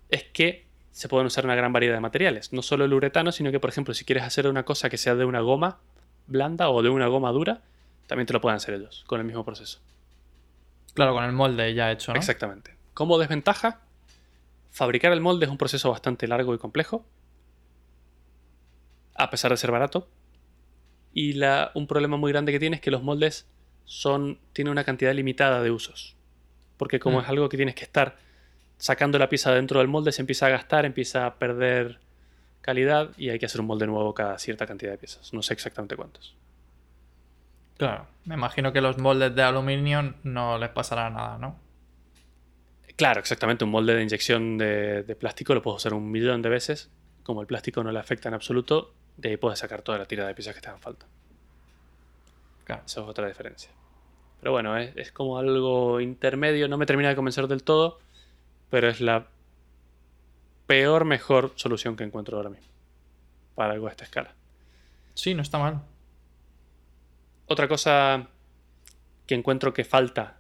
es 0.10 0.24
que 0.24 0.66
se 0.92 1.08
pueden 1.08 1.28
usar 1.28 1.46
una 1.46 1.56
gran 1.56 1.72
variedad 1.74 1.96
de 1.96 2.02
materiales. 2.02 2.54
No 2.54 2.62
solo 2.62 2.86
el 2.86 2.94
uretano, 2.94 3.32
sino 3.32 3.52
que, 3.52 3.60
por 3.60 3.70
ejemplo, 3.70 3.94
si 3.94 4.06
quieres 4.06 4.24
hacer 4.24 4.48
una 4.48 4.64
cosa 4.64 4.90
que 4.90 4.98
sea 4.98 5.16
de 5.16 5.26
una 5.26 5.40
goma 5.40 5.80
blanda 6.28 6.70
o 6.70 6.82
de 6.82 6.90
una 6.90 7.08
goma 7.08 7.32
dura, 7.32 7.62
también 8.08 8.28
te 8.28 8.34
lo 8.34 8.42
pueden 8.42 8.58
hacer 8.58 8.76
ellos, 8.76 9.04
con 9.08 9.20
el 9.20 9.26
mismo 9.26 9.46
proceso. 9.46 9.80
Claro, 10.94 11.14
con 11.14 11.24
el 11.24 11.32
molde 11.32 11.74
ya 11.74 11.92
hecho, 11.92 12.12
¿no? 12.12 12.20
Exactamente. 12.20 12.76
Como 12.94 13.18
desventaja, 13.18 13.80
fabricar 14.72 15.14
el 15.14 15.22
molde 15.22 15.46
es 15.46 15.52
un 15.52 15.58
proceso 15.58 15.90
bastante 15.90 16.28
largo 16.28 16.54
y 16.54 16.58
complejo, 16.58 17.06
a 19.16 19.30
pesar 19.30 19.52
de 19.52 19.58
ser 19.58 19.72
barato. 19.72 20.10
Y 21.14 21.34
la, 21.34 21.72
un 21.74 21.88
problema 21.88 22.18
muy 22.18 22.32
grande 22.32 22.52
que 22.52 22.60
tiene 22.60 22.78
es 22.78 22.82
que 22.82 22.92
los 22.92 23.04
moldes 23.04 23.48
son, 23.86 24.40
tienen 24.54 24.72
una 24.72 24.84
cantidad 24.84 25.14
limitada 25.14 25.62
de 25.62 25.72
usos. 25.72 26.16
Porque 26.78 27.00
como 27.00 27.20
mm. 27.20 27.22
es 27.22 27.30
algo 27.30 27.50
que 27.50 27.58
tienes 27.58 27.76
que 27.76 27.84
estar 27.84 28.18
sacando 28.82 29.20
la 29.20 29.30
pieza 29.30 29.54
dentro 29.54 29.78
del 29.78 29.88
molde, 29.88 30.12
se 30.12 30.24
empieza 30.24 30.48
a 30.48 30.50
gastar, 30.50 30.86
empieza 30.86 31.28
a 31.28 31.36
perder 31.36 32.00
calidad 32.62 33.12
y 33.16 33.30
hay 33.30 33.38
que 33.38 33.46
hacer 33.46 33.62
un 33.62 33.68
molde 33.68 33.86
nuevo 33.86 34.16
cada 34.16 34.40
cierta 34.40 34.66
cantidad 34.66 34.92
de 34.92 34.98
piezas. 34.98 35.32
No 35.34 35.44
sé 35.44 35.54
exactamente 35.54 35.96
cuántos. 35.96 36.36
Claro, 37.78 38.08
me 38.26 38.34
imagino 38.34 38.74
que 38.74 38.82
los 38.82 38.98
moldes 38.98 39.36
de 39.36 39.44
aluminio 39.44 40.16
no 40.24 40.58
les 40.58 40.70
pasará 40.70 41.12
nada, 41.12 41.38
¿no? 41.38 41.60
Claro, 42.96 43.20
exactamente. 43.20 43.64
Un 43.66 43.70
molde 43.70 43.94
de 43.94 44.02
inyección 44.02 44.58
de, 44.58 45.16
plástico 45.20 45.54
lo 45.54 45.62
puedes 45.62 45.78
usar 45.78 45.94
un 45.94 46.10
millón 46.10 46.42
de 46.42 46.50
veces. 46.50 46.90
Como 47.22 47.42
el 47.42 47.48
plástico 47.48 47.84
no 47.84 47.92
le 47.92 48.00
afecta 48.00 48.30
en 48.30 48.34
absoluto, 48.34 48.96
de 49.16 49.30
ahí 49.30 49.38
puedes 49.38 49.60
sacar 49.60 49.84
toda 49.84 50.00
la 50.00 50.06
tira 50.06 50.26
de 50.26 50.34
piezas 50.34 50.56
que 50.56 50.62
te 50.62 50.70
hagan 50.70 50.82
falta. 50.82 51.06
Claro. 52.64 52.82
Esa 52.84 53.02
es 53.02 53.08
otra 53.08 53.28
diferencia. 53.28 53.70
Pero 54.40 54.54
bueno, 54.54 54.76
es, 54.76 54.92
es 54.96 55.12
como 55.12 55.38
algo 55.38 56.02
intermedio. 56.02 56.68
No 56.68 56.80
me 56.80 56.88
termina 56.88 57.10
de 57.10 57.16
convencer 57.16 57.48
del 57.48 57.62
todo 57.62 58.00
pero 58.72 58.90
es 58.90 59.02
la 59.02 59.28
peor, 60.66 61.06
mejor 61.06 61.52
solución 61.58 61.96
que 61.96 62.06
encuentro 62.06 62.38
ahora 62.38 62.50
mismo 62.50 62.72
para 63.54 63.74
algo 63.74 63.86
de 63.86 63.92
esta 63.92 64.06
escala. 64.06 64.34
Sí, 65.14 65.36
no 65.36 65.42
está 65.42 65.60
mal. 65.60 65.82
Otra 67.48 67.68
cosa 67.68 68.30
que 69.28 69.36
encuentro 69.36 69.74
que 69.74 69.84
falta 69.84 70.40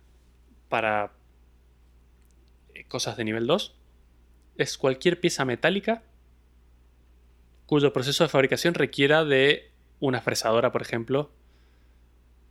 para 0.70 1.12
eh, 2.74 2.86
cosas 2.86 3.17
de 3.17 3.26
nivel 3.26 3.46
2 3.46 3.76
es 4.56 4.78
cualquier 4.78 5.20
pieza 5.20 5.44
metálica 5.44 6.02
cuyo 7.65 7.91
proceso 7.91 8.24
de 8.24 8.30
fabricación 8.30 8.74
requiera 8.74 9.26
de 9.26 9.72
una 9.99 10.22
fresadora, 10.22 10.72
por 10.72 10.82
ejemplo, 10.82 11.32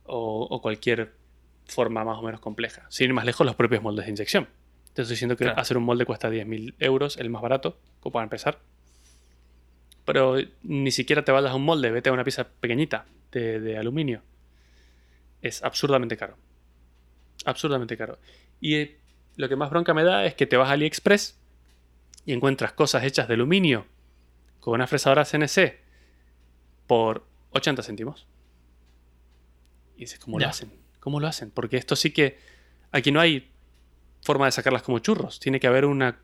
o, 0.05 0.47
o 0.49 0.61
cualquier 0.61 1.13
forma 1.65 2.03
más 2.03 2.19
o 2.19 2.21
menos 2.21 2.39
compleja. 2.39 2.85
Sin 2.89 3.07
ir 3.07 3.13
más 3.13 3.25
lejos, 3.25 3.45
los 3.45 3.55
propios 3.55 3.81
moldes 3.81 4.05
de 4.05 4.11
inyección. 4.11 4.47
Te 4.93 5.03
estoy 5.03 5.13
diciendo 5.13 5.37
que 5.37 5.47
hacer 5.47 5.77
un 5.77 5.83
molde 5.83 6.05
cuesta 6.05 6.29
10.000 6.29 6.75
euros, 6.79 7.17
el 7.17 7.29
más 7.29 7.41
barato, 7.41 7.79
como 8.01 8.13
para 8.13 8.23
empezar. 8.23 8.59
Pero 10.05 10.35
ni 10.63 10.91
siquiera 10.91 11.23
te 11.23 11.31
vayas 11.31 11.51
a 11.51 11.55
un 11.55 11.63
molde, 11.63 11.91
vete 11.91 12.09
a 12.09 12.13
una 12.13 12.23
pieza 12.23 12.47
pequeñita 12.47 13.05
de, 13.31 13.77
aluminio. 13.77 14.21
Es 15.41 15.63
absurdamente 15.63 16.17
caro. 16.17 16.37
Absurdamente 17.45 17.95
caro. 17.95 18.19
Y 18.59 18.75
eh, 18.75 18.99
lo 19.37 19.47
que 19.47 19.55
más 19.55 19.69
bronca 19.69 19.93
me 19.93 20.03
da 20.03 20.25
es 20.25 20.35
que 20.35 20.45
te 20.45 20.57
vas 20.57 20.69
a 20.69 20.73
AliExpress 20.73 21.39
y 22.25 22.33
encuentras 22.33 22.73
cosas 22.73 23.03
hechas 23.03 23.27
de 23.27 23.35
aluminio 23.35 23.85
con 24.59 24.73
una 24.73 24.87
fresadora 24.87 25.23
CNC 25.23 25.79
por 26.85 27.25
80 27.51 27.81
céntimos. 27.83 28.27
Y 29.95 30.01
dices, 30.01 30.19
¿cómo 30.19 30.37
lo 30.37 30.47
hacen? 30.47 30.73
¿Cómo 30.99 31.19
lo 31.19 31.27
hacen? 31.27 31.51
Porque 31.51 31.77
esto 31.77 31.95
sí 31.95 32.11
que. 32.11 32.39
Aquí 32.91 33.11
no 33.11 33.21
hay 33.21 33.50
forma 34.21 34.45
de 34.45 34.51
sacarlas 34.51 34.83
como 34.83 34.99
churros. 34.99 35.39
Tiene 35.39 35.59
que 35.59 35.67
haber 35.67 35.85
una 35.85 36.19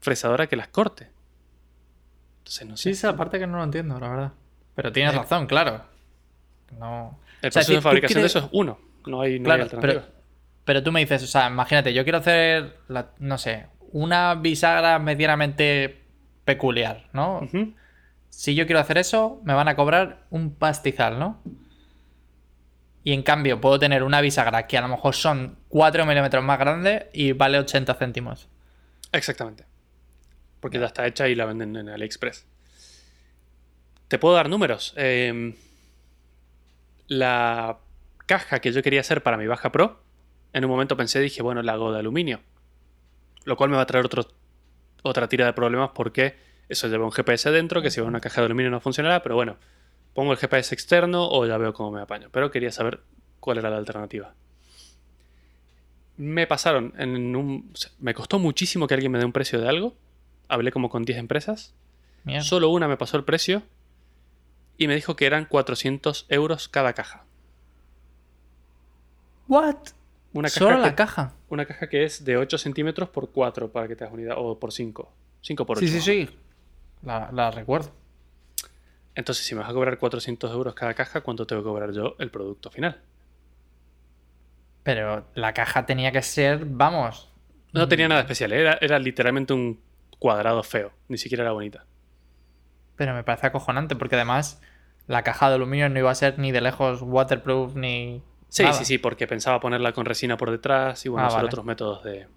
fresadora 0.00 0.46
que 0.46 0.56
las 0.56 0.68
corte. 0.68 1.10
Entonces, 2.38 2.66
no 2.66 2.76
sé. 2.76 2.82
Sí, 2.82 2.90
esa 2.90 3.16
parte 3.16 3.38
que 3.38 3.46
no 3.46 3.58
lo 3.58 3.64
entiendo, 3.64 3.98
la 3.98 4.08
verdad. 4.08 4.32
Pero 4.74 4.92
tienes 4.92 5.14
razón, 5.14 5.46
claro. 5.46 5.82
No. 6.78 7.18
El 7.42 7.50
proceso 7.50 7.72
de 7.72 7.80
fabricación 7.80 8.20
de 8.20 8.26
eso 8.26 8.38
es 8.40 8.46
uno. 8.52 8.78
No 9.06 9.20
hay, 9.20 9.38
no 9.38 9.50
alternativa. 9.50 10.04
Pero, 10.64 10.82
tú 10.82 10.92
me 10.92 11.00
dices, 11.00 11.22
o 11.22 11.26
sea, 11.26 11.48
imagínate, 11.48 11.92
yo 11.92 12.04
quiero 12.04 12.18
hacer, 12.18 12.78
no 13.18 13.36
sé, 13.36 13.66
una 13.92 14.34
bisagra 14.34 14.98
medianamente 14.98 16.02
peculiar, 16.44 17.08
¿no? 17.12 17.46
si 18.30 18.54
yo 18.54 18.66
quiero 18.66 18.80
hacer 18.80 18.98
eso, 18.98 19.40
me 19.44 19.54
van 19.54 19.68
a 19.68 19.76
cobrar 19.76 20.24
un 20.30 20.54
pastizal, 20.54 21.18
¿no? 21.18 21.40
Y 23.04 23.12
en 23.12 23.22
cambio, 23.22 23.60
puedo 23.60 23.78
tener 23.78 24.02
una 24.02 24.22
bisagra 24.22 24.66
que 24.66 24.78
a 24.78 24.80
lo 24.80 24.88
mejor 24.88 25.14
son 25.14 25.58
4 25.68 26.06
milímetros 26.06 26.42
más 26.42 26.58
grande 26.58 27.10
y 27.12 27.32
vale 27.32 27.58
80 27.58 27.94
céntimos. 27.94 28.48
Exactamente. 29.12 29.66
Porque 30.60 30.78
ya 30.78 30.86
está 30.86 31.06
hecha 31.06 31.28
y 31.28 31.34
la 31.34 31.44
venden 31.44 31.76
en 31.76 31.90
AliExpress. 31.90 32.46
Te 34.08 34.18
puedo 34.18 34.34
dar 34.34 34.48
números. 34.48 34.94
Em, 34.96 35.54
la 37.06 37.78
caja 38.24 38.60
que 38.60 38.72
yo 38.72 38.82
quería 38.82 39.00
hacer 39.00 39.22
para 39.22 39.36
mi 39.36 39.46
Baja 39.46 39.70
Pro, 39.70 40.02
en 40.54 40.64
un 40.64 40.70
momento 40.70 40.96
pensé, 40.96 41.20
dije, 41.20 41.42
bueno, 41.42 41.62
la 41.62 41.74
hago 41.74 41.92
de 41.92 41.98
aluminio. 41.98 42.40
Lo 43.44 43.56
cual 43.56 43.68
me 43.68 43.76
va 43.76 43.82
a 43.82 43.86
traer 43.86 44.06
otro, 44.06 44.26
otra 45.02 45.28
tira 45.28 45.44
de 45.44 45.52
problemas 45.52 45.90
porque 45.94 46.36
eso 46.70 46.88
lleva 46.88 47.04
un 47.04 47.12
GPS 47.12 47.50
dentro, 47.50 47.82
que 47.82 47.90
si 47.90 48.00
va 48.00 48.06
una 48.06 48.20
caja 48.20 48.40
de 48.40 48.46
aluminio 48.46 48.70
no 48.70 48.80
funcionará, 48.80 49.22
pero 49.22 49.34
bueno, 49.34 49.58
pongo 50.14 50.32
el 50.32 50.38
GPS 50.38 50.74
externo 50.74 51.28
o 51.28 51.46
ya 51.46 51.58
veo 51.58 51.72
cómo 51.72 51.90
me 51.90 52.00
apaño. 52.00 52.28
Pero 52.30 52.50
quería 52.50 52.72
saber 52.72 53.00
cuál 53.40 53.58
era 53.58 53.70
la 53.70 53.76
alternativa. 53.76 54.34
Me 56.16 56.46
pasaron 56.46 56.94
en 56.96 57.36
un... 57.36 57.72
Me 57.98 58.14
costó 58.14 58.38
muchísimo 58.38 58.86
que 58.86 58.94
alguien 58.94 59.12
me 59.12 59.18
dé 59.18 59.24
un 59.24 59.32
precio 59.32 59.60
de 59.60 59.68
algo. 59.68 59.94
Hablé 60.48 60.72
como 60.72 60.88
con 60.88 61.04
10 61.04 61.18
empresas. 61.18 61.74
Solo 62.40 62.70
una 62.70 62.88
me 62.88 62.96
pasó 62.96 63.18
el 63.18 63.24
precio 63.24 63.62
y 64.78 64.88
me 64.88 64.94
dijo 64.94 65.14
que 65.16 65.26
eran 65.26 65.44
400 65.44 66.26
euros 66.28 66.68
cada 66.68 66.94
caja. 66.94 67.24
¿What? 69.48 69.76
Una 70.32 70.48
caja 70.48 70.58
¿Solo 70.58 70.78
la 70.78 70.94
caja? 70.94 71.34
Una 71.48 71.66
caja 71.66 71.88
que 71.88 72.04
es 72.04 72.24
de 72.24 72.36
8 72.36 72.58
centímetros 72.58 73.08
por 73.08 73.30
4, 73.30 73.70
para 73.70 73.86
que 73.86 73.94
te 73.94 74.04
hagas 74.04 74.14
unidad, 74.14 74.36
o 74.38 74.58
por 74.58 74.72
5. 74.72 75.12
5 75.42 75.66
por 75.66 75.78
8. 75.78 75.86
Sí, 75.86 75.92
sí, 75.92 76.00
sí. 76.00 76.30
La, 77.02 77.50
recuerdo. 77.50 77.92
Entonces, 79.14 79.46
si 79.46 79.54
me 79.54 79.60
vas 79.60 79.70
a 79.70 79.72
cobrar 79.72 79.98
400 79.98 80.52
euros 80.52 80.74
cada 80.74 80.94
caja, 80.94 81.20
¿cuánto 81.20 81.46
tengo 81.46 81.62
que 81.62 81.68
cobrar 81.68 81.92
yo 81.92 82.16
el 82.18 82.30
producto 82.30 82.70
final? 82.70 83.00
Pero 84.82 85.26
la 85.34 85.54
caja 85.54 85.86
tenía 85.86 86.12
que 86.12 86.22
ser, 86.22 86.64
vamos. 86.64 87.30
No 87.72 87.88
tenía 87.88 88.06
nada 88.06 88.20
especial, 88.20 88.52
era, 88.52 88.78
era 88.80 88.98
literalmente 88.98 89.52
un 89.52 89.80
cuadrado 90.18 90.62
feo, 90.62 90.92
ni 91.08 91.18
siquiera 91.18 91.42
era 91.42 91.52
bonita. 91.52 91.84
Pero 92.96 93.14
me 93.14 93.24
parece 93.24 93.48
acojonante 93.48 93.96
porque 93.96 94.14
además 94.14 94.60
la 95.06 95.22
caja 95.22 95.48
de 95.48 95.56
aluminio 95.56 95.88
no 95.88 95.98
iba 95.98 96.10
a 96.10 96.14
ser 96.14 96.38
ni 96.38 96.52
de 96.52 96.60
lejos 96.60 97.02
waterproof 97.02 97.74
ni. 97.74 98.22
Sí, 98.48 98.64
sí, 98.72 98.84
sí, 98.84 98.98
porque 98.98 99.26
pensaba 99.26 99.58
ponerla 99.58 99.92
con 99.92 100.04
resina 100.04 100.36
por 100.36 100.50
detrás 100.50 101.04
y 101.04 101.08
bueno, 101.08 101.28
ah, 101.28 101.42
otros 101.42 101.64
métodos 101.64 102.04
de. 102.04 102.28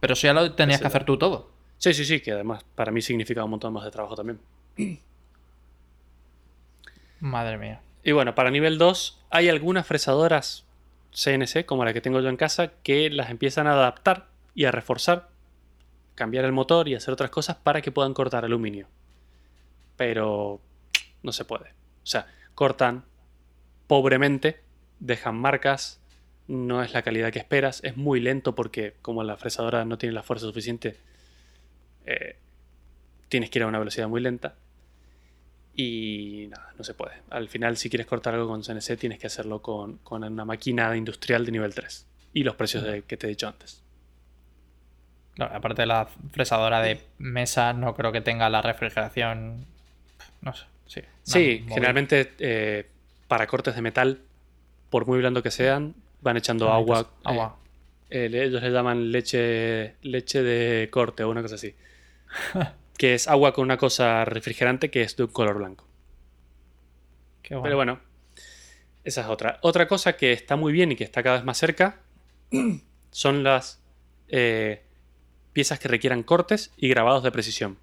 Pero 0.00 0.12
eso 0.12 0.26
ya 0.26 0.32
lo 0.32 0.52
tenías 0.52 0.80
que 0.80 0.86
hacer 0.86 1.04
tú 1.04 1.18
todo. 1.18 1.50
Sí, 1.78 1.92
sí, 1.92 2.04
sí, 2.04 2.20
que 2.20 2.32
además 2.32 2.64
para 2.74 2.92
mí 2.92 3.02
significa 3.02 3.42
un 3.42 3.50
montón 3.50 3.72
más 3.72 3.84
de 3.84 3.90
trabajo 3.90 4.14
también. 4.14 4.38
Madre 7.24 7.58
mía. 7.58 7.80
Y 8.02 8.12
bueno, 8.12 8.34
para 8.34 8.50
nivel 8.50 8.78
2 8.78 9.24
hay 9.30 9.48
algunas 9.48 9.86
fresadoras 9.86 10.66
CNC, 11.12 11.64
como 11.64 11.84
la 11.84 11.92
que 11.92 12.00
tengo 12.00 12.20
yo 12.20 12.28
en 12.28 12.36
casa, 12.36 12.72
que 12.82 13.08
las 13.10 13.30
empiezan 13.30 13.66
a 13.66 13.72
adaptar 13.72 14.26
y 14.54 14.66
a 14.66 14.72
reforzar, 14.72 15.28
cambiar 16.14 16.44
el 16.44 16.52
motor 16.52 16.88
y 16.88 16.94
hacer 16.94 17.14
otras 17.14 17.30
cosas 17.30 17.56
para 17.56 17.80
que 17.80 17.92
puedan 17.92 18.14
cortar 18.14 18.44
aluminio 18.44 18.88
pero 19.96 20.60
no 21.22 21.32
se 21.32 21.44
puede. 21.44 21.70
O 22.02 22.06
sea, 22.06 22.26
cortan 22.54 23.04
pobremente, 23.86 24.60
dejan 25.00 25.36
marcas, 25.36 26.00
no 26.46 26.82
es 26.82 26.92
la 26.92 27.02
calidad 27.02 27.32
que 27.32 27.38
esperas, 27.38 27.82
es 27.84 27.96
muy 27.96 28.20
lento 28.20 28.54
porque 28.54 28.94
como 29.02 29.22
la 29.22 29.36
fresadora 29.36 29.84
no 29.84 29.98
tiene 29.98 30.14
la 30.14 30.22
fuerza 30.22 30.46
suficiente, 30.46 30.96
eh, 32.06 32.36
tienes 33.28 33.50
que 33.50 33.58
ir 33.58 33.62
a 33.64 33.68
una 33.68 33.78
velocidad 33.78 34.08
muy 34.08 34.20
lenta. 34.20 34.56
Y 35.76 36.46
nada, 36.50 36.72
no 36.78 36.84
se 36.84 36.94
puede. 36.94 37.14
Al 37.30 37.48
final, 37.48 37.76
si 37.76 37.90
quieres 37.90 38.06
cortar 38.06 38.34
algo 38.34 38.48
con 38.48 38.62
CNC, 38.62 38.96
tienes 38.96 39.18
que 39.18 39.26
hacerlo 39.26 39.60
con, 39.60 40.00
una 40.10 40.44
máquina 40.44 40.96
industrial 40.96 41.44
de 41.44 41.52
nivel 41.52 41.74
3. 41.74 42.06
Y 42.32 42.44
los 42.44 42.54
precios 42.54 42.84
de, 42.84 43.02
que 43.02 43.16
te 43.16 43.26
he 43.26 43.30
dicho 43.30 43.48
antes. 43.48 43.82
aparte 45.38 45.82
de 45.82 45.86
la 45.86 46.08
fresadora 46.30 46.80
de 46.80 47.00
mesa, 47.18 47.72
no 47.72 47.94
creo 47.94 48.12
que 48.12 48.20
tenga 48.20 48.48
la 48.48 48.62
refrigeración 48.62 49.66
no 50.44 50.52
sé, 50.52 50.66
sí. 50.86 51.00
Sí, 51.22 51.64
generalmente 51.68 52.34
eh, 52.38 52.86
para 53.28 53.46
cortes 53.46 53.74
de 53.74 53.80
metal, 53.80 54.20
por 54.90 55.06
muy 55.06 55.18
blando 55.18 55.42
que 55.42 55.50
sean, 55.50 55.94
van 56.20 56.36
echando 56.36 56.70
agua. 56.70 57.08
agua. 57.24 57.56
Eh, 58.10 58.28
ellos 58.30 58.62
le 58.62 58.70
llaman 58.70 59.10
leche, 59.10 59.94
leche 60.02 60.42
de 60.42 60.90
corte 60.90 61.24
o 61.24 61.30
una 61.30 61.40
cosa 61.40 61.54
así. 61.54 61.74
que 62.96 63.14
es 63.14 63.28
agua 63.28 63.52
con 63.52 63.64
una 63.64 63.76
cosa 63.76 64.24
refrigerante 64.24 64.90
que 64.90 65.02
es 65.02 65.16
de 65.16 65.24
un 65.24 65.30
color 65.30 65.58
blanco. 65.58 65.86
Qué 67.42 67.54
bueno. 67.54 67.64
Pero 67.64 67.76
bueno, 67.76 68.00
esa 69.04 69.22
es 69.22 69.26
otra. 69.26 69.58
Otra 69.62 69.86
cosa 69.88 70.16
que 70.16 70.32
está 70.32 70.56
muy 70.56 70.72
bien 70.72 70.92
y 70.92 70.96
que 70.96 71.04
está 71.04 71.22
cada 71.22 71.36
vez 71.36 71.44
más 71.44 71.58
cerca 71.58 72.00
son 73.10 73.44
las 73.44 73.82
eh, 74.28 74.82
piezas 75.52 75.78
que 75.78 75.88
requieran 75.88 76.22
cortes 76.22 76.72
y 76.76 76.88
grabados 76.88 77.22
de 77.22 77.32
precisión 77.32 77.78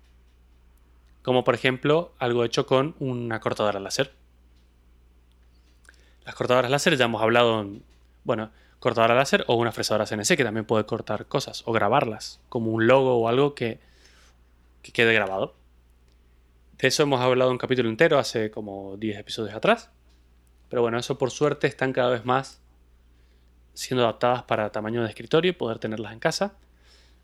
como 1.22 1.44
por 1.44 1.56
ejemplo 1.56 2.14
algo 2.20 2.44
hecho 2.44 2.66
con 2.66 2.96
una 3.00 3.40
cortadora 3.40 3.80
láser. 3.80 4.14
Las 6.26 6.36
cortadoras 6.36 6.72
láser 6.72 6.98
ya 6.98 7.06
hemos 7.06 7.22
hablado, 7.22 7.68
bueno, 8.24 8.52
cortadora 8.80 9.16
láser 9.16 9.44
o 9.48 9.56
una 9.56 9.72
fresadora 9.72 10.06
CNC 10.06 10.38
que 10.38 10.44
también 10.44 10.66
puede 10.66 10.86
cortar 10.86 11.26
cosas 11.26 11.64
o 11.66 11.72
grabarlas, 11.72 12.40
como 12.50 12.72
un 12.72 12.88
logo 12.88 13.18
o 13.18 13.28
algo 13.28 13.56
que, 13.56 13.80
que 14.82 14.92
quede 14.92 15.14
grabado. 15.14 15.56
De 16.78 16.88
eso 16.88 17.04
hemos 17.04 17.22
hablado 17.22 17.52
un 17.52 17.58
capítulo 17.58 17.90
entero 17.90 18.18
hace 18.18 18.50
como 18.52 18.98
10 18.98 19.20
episodios 19.20 19.56
atrás. 19.56 19.92
Pero 20.70 20.82
bueno, 20.82 20.98
eso 20.98 21.18
por 21.18 21.32
suerte 21.32 21.68
están 21.68 21.94
cada 21.94 22.10
vez 22.10 22.26
más 22.26 22.62
siendo 23.74 24.04
adaptadas 24.04 24.44
para 24.44 24.72
tamaño 24.72 25.04
de 25.04 25.10
escritorio 25.10 25.52
y 25.52 25.54
poder 25.54 25.80
tenerlas 25.80 26.14
en 26.14 26.20
casa. 26.20 26.56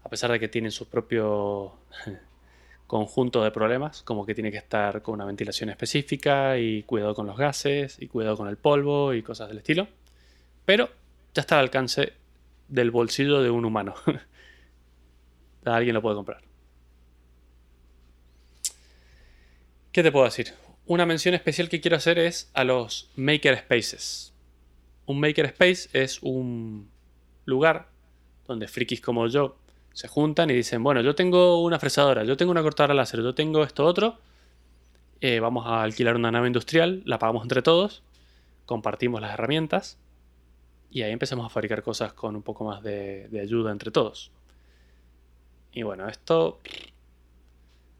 A 0.03 0.09
pesar 0.09 0.31
de 0.31 0.39
que 0.39 0.47
tienen 0.47 0.71
su 0.71 0.87
propio 0.87 1.73
conjunto 2.87 3.43
de 3.43 3.51
problemas, 3.51 4.03
como 4.03 4.25
que 4.25 4.35
tiene 4.35 4.51
que 4.51 4.57
estar 4.57 5.01
con 5.01 5.15
una 5.15 5.25
ventilación 5.25 5.69
específica 5.69 6.57
y 6.57 6.83
cuidado 6.83 7.15
con 7.15 7.27
los 7.27 7.37
gases 7.37 7.97
y 7.99 8.07
cuidado 8.07 8.37
con 8.37 8.47
el 8.47 8.57
polvo 8.57 9.13
y 9.13 9.23
cosas 9.23 9.49
del 9.49 9.57
estilo. 9.57 9.87
Pero 10.65 10.89
ya 11.33 11.41
está 11.41 11.55
al 11.55 11.65
alcance 11.65 12.13
del 12.67 12.91
bolsillo 12.91 13.41
de 13.41 13.49
un 13.49 13.65
humano. 13.65 13.95
Alguien 15.65 15.93
lo 15.93 16.01
puede 16.01 16.15
comprar. 16.15 16.46
¿Qué 19.97 20.03
te 20.03 20.11
puedo 20.11 20.25
decir? 20.25 20.53
Una 20.85 21.07
mención 21.07 21.33
especial 21.33 21.69
que 21.69 21.81
quiero 21.81 21.97
hacer 21.97 22.19
es 22.19 22.51
a 22.53 22.63
los 22.63 23.09
Maker 23.15 23.57
Spaces. 23.57 24.31
Un 25.07 25.19
Maker 25.19 25.45
Space 25.45 25.89
es 25.91 26.21
un 26.21 26.87
lugar 27.45 27.87
donde 28.45 28.67
frikis 28.67 29.01
como 29.01 29.25
yo 29.25 29.57
se 29.93 30.07
juntan 30.07 30.51
y 30.51 30.53
dicen, 30.53 30.83
bueno, 30.83 31.01
yo 31.01 31.15
tengo 31.15 31.63
una 31.63 31.79
fresadora, 31.79 32.25
yo 32.25 32.37
tengo 32.37 32.51
una 32.51 32.61
cortadora 32.61 32.93
láser, 32.93 33.23
yo 33.23 33.33
tengo 33.33 33.63
esto 33.63 33.85
otro, 33.85 34.19
eh, 35.19 35.39
vamos 35.39 35.65
a 35.65 35.81
alquilar 35.81 36.15
una 36.15 36.29
nave 36.29 36.45
industrial, 36.45 37.01
la 37.05 37.17
pagamos 37.17 37.41
entre 37.41 37.63
todos, 37.63 38.03
compartimos 38.67 39.19
las 39.19 39.33
herramientas 39.33 39.97
y 40.91 41.01
ahí 41.01 41.11
empezamos 41.11 41.43
a 41.43 41.49
fabricar 41.49 41.81
cosas 41.81 42.13
con 42.13 42.35
un 42.35 42.43
poco 42.43 42.65
más 42.65 42.83
de, 42.83 43.27
ayuda 43.41 43.71
entre 43.71 43.89
todos. 43.89 44.29
Y 45.71 45.81
bueno, 45.81 46.07
esto 46.07 46.59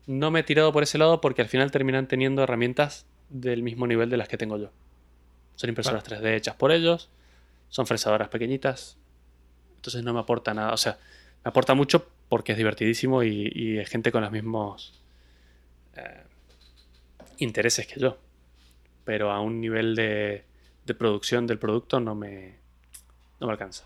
no 0.08 0.32
me 0.32 0.40
he 0.40 0.44
tirado 0.44 0.72
por 0.72 0.84
ese 0.84 0.98
lado 0.98 1.22
porque 1.22 1.42
al 1.42 1.50
final 1.50 1.70
terminan 1.70 2.08
teniendo 2.08 2.42
herramientas 2.42 3.06
del 3.30 3.62
mismo 3.62 3.86
nivel 3.86 4.10
de 4.10 4.18
las 4.18 4.30
que 4.30 4.38
tengo 4.38 4.58
yo. 4.58 4.72
Son 5.56 5.70
impresoras 5.70 6.04
3D 6.04 6.36
hechas 6.36 6.56
por 6.56 6.72
ellos, 6.72 7.10
son 7.70 7.86
fresadoras 7.86 8.30
pequeñitas, 8.30 8.98
entonces 9.76 10.04
no 10.04 10.14
me 10.14 10.20
aporta 10.22 10.54
nada. 10.54 10.74
O 10.74 10.78
sea, 10.78 10.98
aporta 11.44 11.74
mucho 11.74 12.08
porque 12.30 12.54
es 12.54 12.58
divertidísimo 12.58 13.22
y, 13.24 13.78
es 13.80 13.90
gente 13.90 14.12
con 14.12 14.22
los 14.22 14.32
mismos 14.32 15.02
eh, 15.96 16.24
intereses 17.40 17.86
que 17.86 18.00
yo. 18.00 18.18
Pero 19.04 19.32
a 19.32 19.42
un 19.42 19.60
nivel 19.60 19.96
de, 19.96 20.46
producción 20.98 21.48
del 21.48 21.60
producto 21.60 22.00
no 22.00 22.16
me, 22.16 22.56
no 23.40 23.48
me 23.48 23.54
alcanza. 23.54 23.86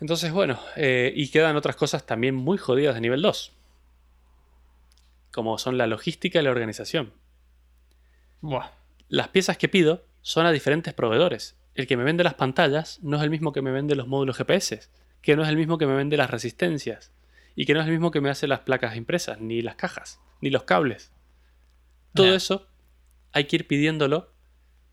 Entonces, 0.00 0.32
bueno, 0.32 0.58
eh, 0.76 1.12
y 1.14 1.30
quedan 1.30 1.56
otras 1.56 1.76
cosas 1.76 2.04
también 2.04 2.34
muy 2.34 2.58
jodidas 2.58 2.94
de 2.94 3.00
nivel 3.00 3.22
2. 3.22 3.52
Como 5.32 5.58
son 5.58 5.78
la 5.78 5.86
logística 5.86 6.40
y 6.40 6.42
la 6.42 6.50
organización. 6.50 7.12
Las 9.08 9.28
piezas 9.28 9.58
que 9.58 9.68
pido 9.68 10.04
son 10.20 10.46
a 10.46 10.52
diferentes 10.52 10.94
proveedores. 10.94 11.56
El 11.74 11.86
que 11.86 11.96
me 11.96 12.04
vende 12.04 12.22
las 12.22 12.34
pantallas 12.34 13.00
no 13.02 13.16
es 13.16 13.22
el 13.22 13.30
mismo 13.30 13.52
que 13.52 13.62
me 13.62 13.72
vende 13.72 13.96
los 13.96 14.06
módulos 14.06 14.36
GPS 14.36 14.90
que 15.22 15.36
no 15.36 15.42
es 15.44 15.48
el 15.48 15.56
mismo 15.56 15.78
que 15.78 15.86
me 15.86 15.94
vende 15.94 16.16
las 16.16 16.30
resistencias 16.30 17.12
y 17.54 17.64
que 17.64 17.74
no 17.74 17.80
es 17.80 17.86
el 17.86 17.92
mismo 17.92 18.10
que 18.10 18.20
me 18.20 18.28
hace 18.28 18.46
las 18.46 18.60
placas 18.60 18.96
impresas, 18.96 19.40
ni 19.40 19.62
las 19.62 19.76
cajas, 19.76 20.20
ni 20.40 20.50
los 20.50 20.64
cables. 20.64 21.12
Todo 22.12 22.34
eso 22.34 22.66
hay 23.32 23.44
que 23.44 23.56
ir 23.56 23.66
pidiéndolo, 23.66 24.32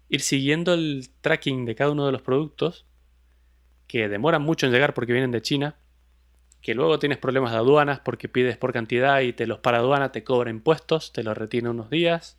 ir 0.08 0.22
siguiendo 0.22 0.74
el 0.74 1.10
tracking 1.22 1.66
de 1.66 1.76
cada 1.76 1.92
uno 1.92 2.06
de 2.06 2.12
los 2.12 2.22
productos, 2.22 2.86
que 3.88 4.08
demoran 4.08 4.44
mucho 4.44 4.66
en 4.66 4.72
llegar 4.72 4.94
porque 4.94 5.14
vienen 5.14 5.32
de 5.32 5.42
China, 5.42 5.78
que 6.62 6.76
luego 6.76 7.00
tienes 7.00 7.18
problemas 7.18 7.52
de 7.52 7.58
aduanas 7.58 8.00
porque 8.00 8.28
pides 8.28 8.58
por 8.58 8.74
cantidad 8.74 9.22
y 9.22 9.34
te 9.34 9.48
los 9.48 9.60
para 9.60 9.78
aduana, 9.78 10.12
te 10.12 10.24
cobra 10.24 10.50
impuestos, 10.50 11.14
te 11.14 11.24
los 11.24 11.38
retiene 11.38 11.70
unos 11.70 11.90
días. 11.90 12.38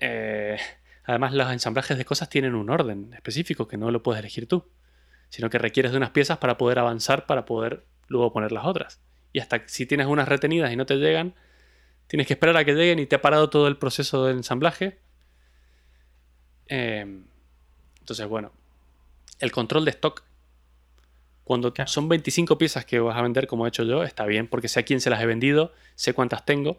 Eh, 0.00 0.58
además, 1.04 1.32
los 1.34 1.50
ensamblajes 1.52 1.96
de 1.96 2.04
cosas 2.04 2.28
tienen 2.28 2.54
un 2.54 2.70
orden 2.70 3.12
específico 3.14 3.68
que 3.68 3.76
no 3.76 3.90
lo 3.90 4.02
puedes 4.02 4.20
elegir 4.20 4.48
tú, 4.48 4.68
sino 5.28 5.50
que 5.50 5.58
requieres 5.58 5.92
de 5.92 5.98
unas 5.98 6.10
piezas 6.10 6.38
para 6.38 6.58
poder 6.58 6.78
avanzar, 6.78 7.26
para 7.26 7.44
poder 7.44 7.84
luego 8.08 8.32
poner 8.32 8.50
las 8.50 8.64
otras. 8.64 9.00
Y 9.32 9.40
hasta 9.40 9.62
si 9.68 9.86
tienes 9.86 10.06
unas 10.06 10.28
retenidas 10.28 10.72
y 10.72 10.76
no 10.76 10.86
te 10.86 10.96
llegan, 10.96 11.34
tienes 12.08 12.26
que 12.26 12.32
esperar 12.32 12.56
a 12.56 12.64
que 12.64 12.74
lleguen 12.74 12.98
y 12.98 13.06
te 13.06 13.16
ha 13.16 13.22
parado 13.22 13.50
todo 13.50 13.68
el 13.68 13.76
proceso 13.76 14.24
del 14.24 14.38
ensamblaje. 14.38 14.98
Eh, 16.66 17.22
entonces, 18.00 18.26
bueno, 18.26 18.52
el 19.38 19.52
control 19.52 19.84
de 19.84 19.92
stock 19.92 20.24
cuando 21.48 21.72
son 21.86 22.10
25 22.10 22.58
piezas 22.58 22.84
que 22.84 23.00
vas 23.00 23.16
a 23.16 23.22
vender 23.22 23.46
como 23.46 23.64
he 23.64 23.70
hecho 23.70 23.82
yo, 23.82 24.04
está 24.04 24.26
bien, 24.26 24.48
porque 24.48 24.68
sé 24.68 24.80
a 24.80 24.82
quién 24.82 25.00
se 25.00 25.08
las 25.08 25.22
he 25.22 25.24
vendido, 25.24 25.72
sé 25.94 26.12
cuántas 26.12 26.44
tengo. 26.44 26.78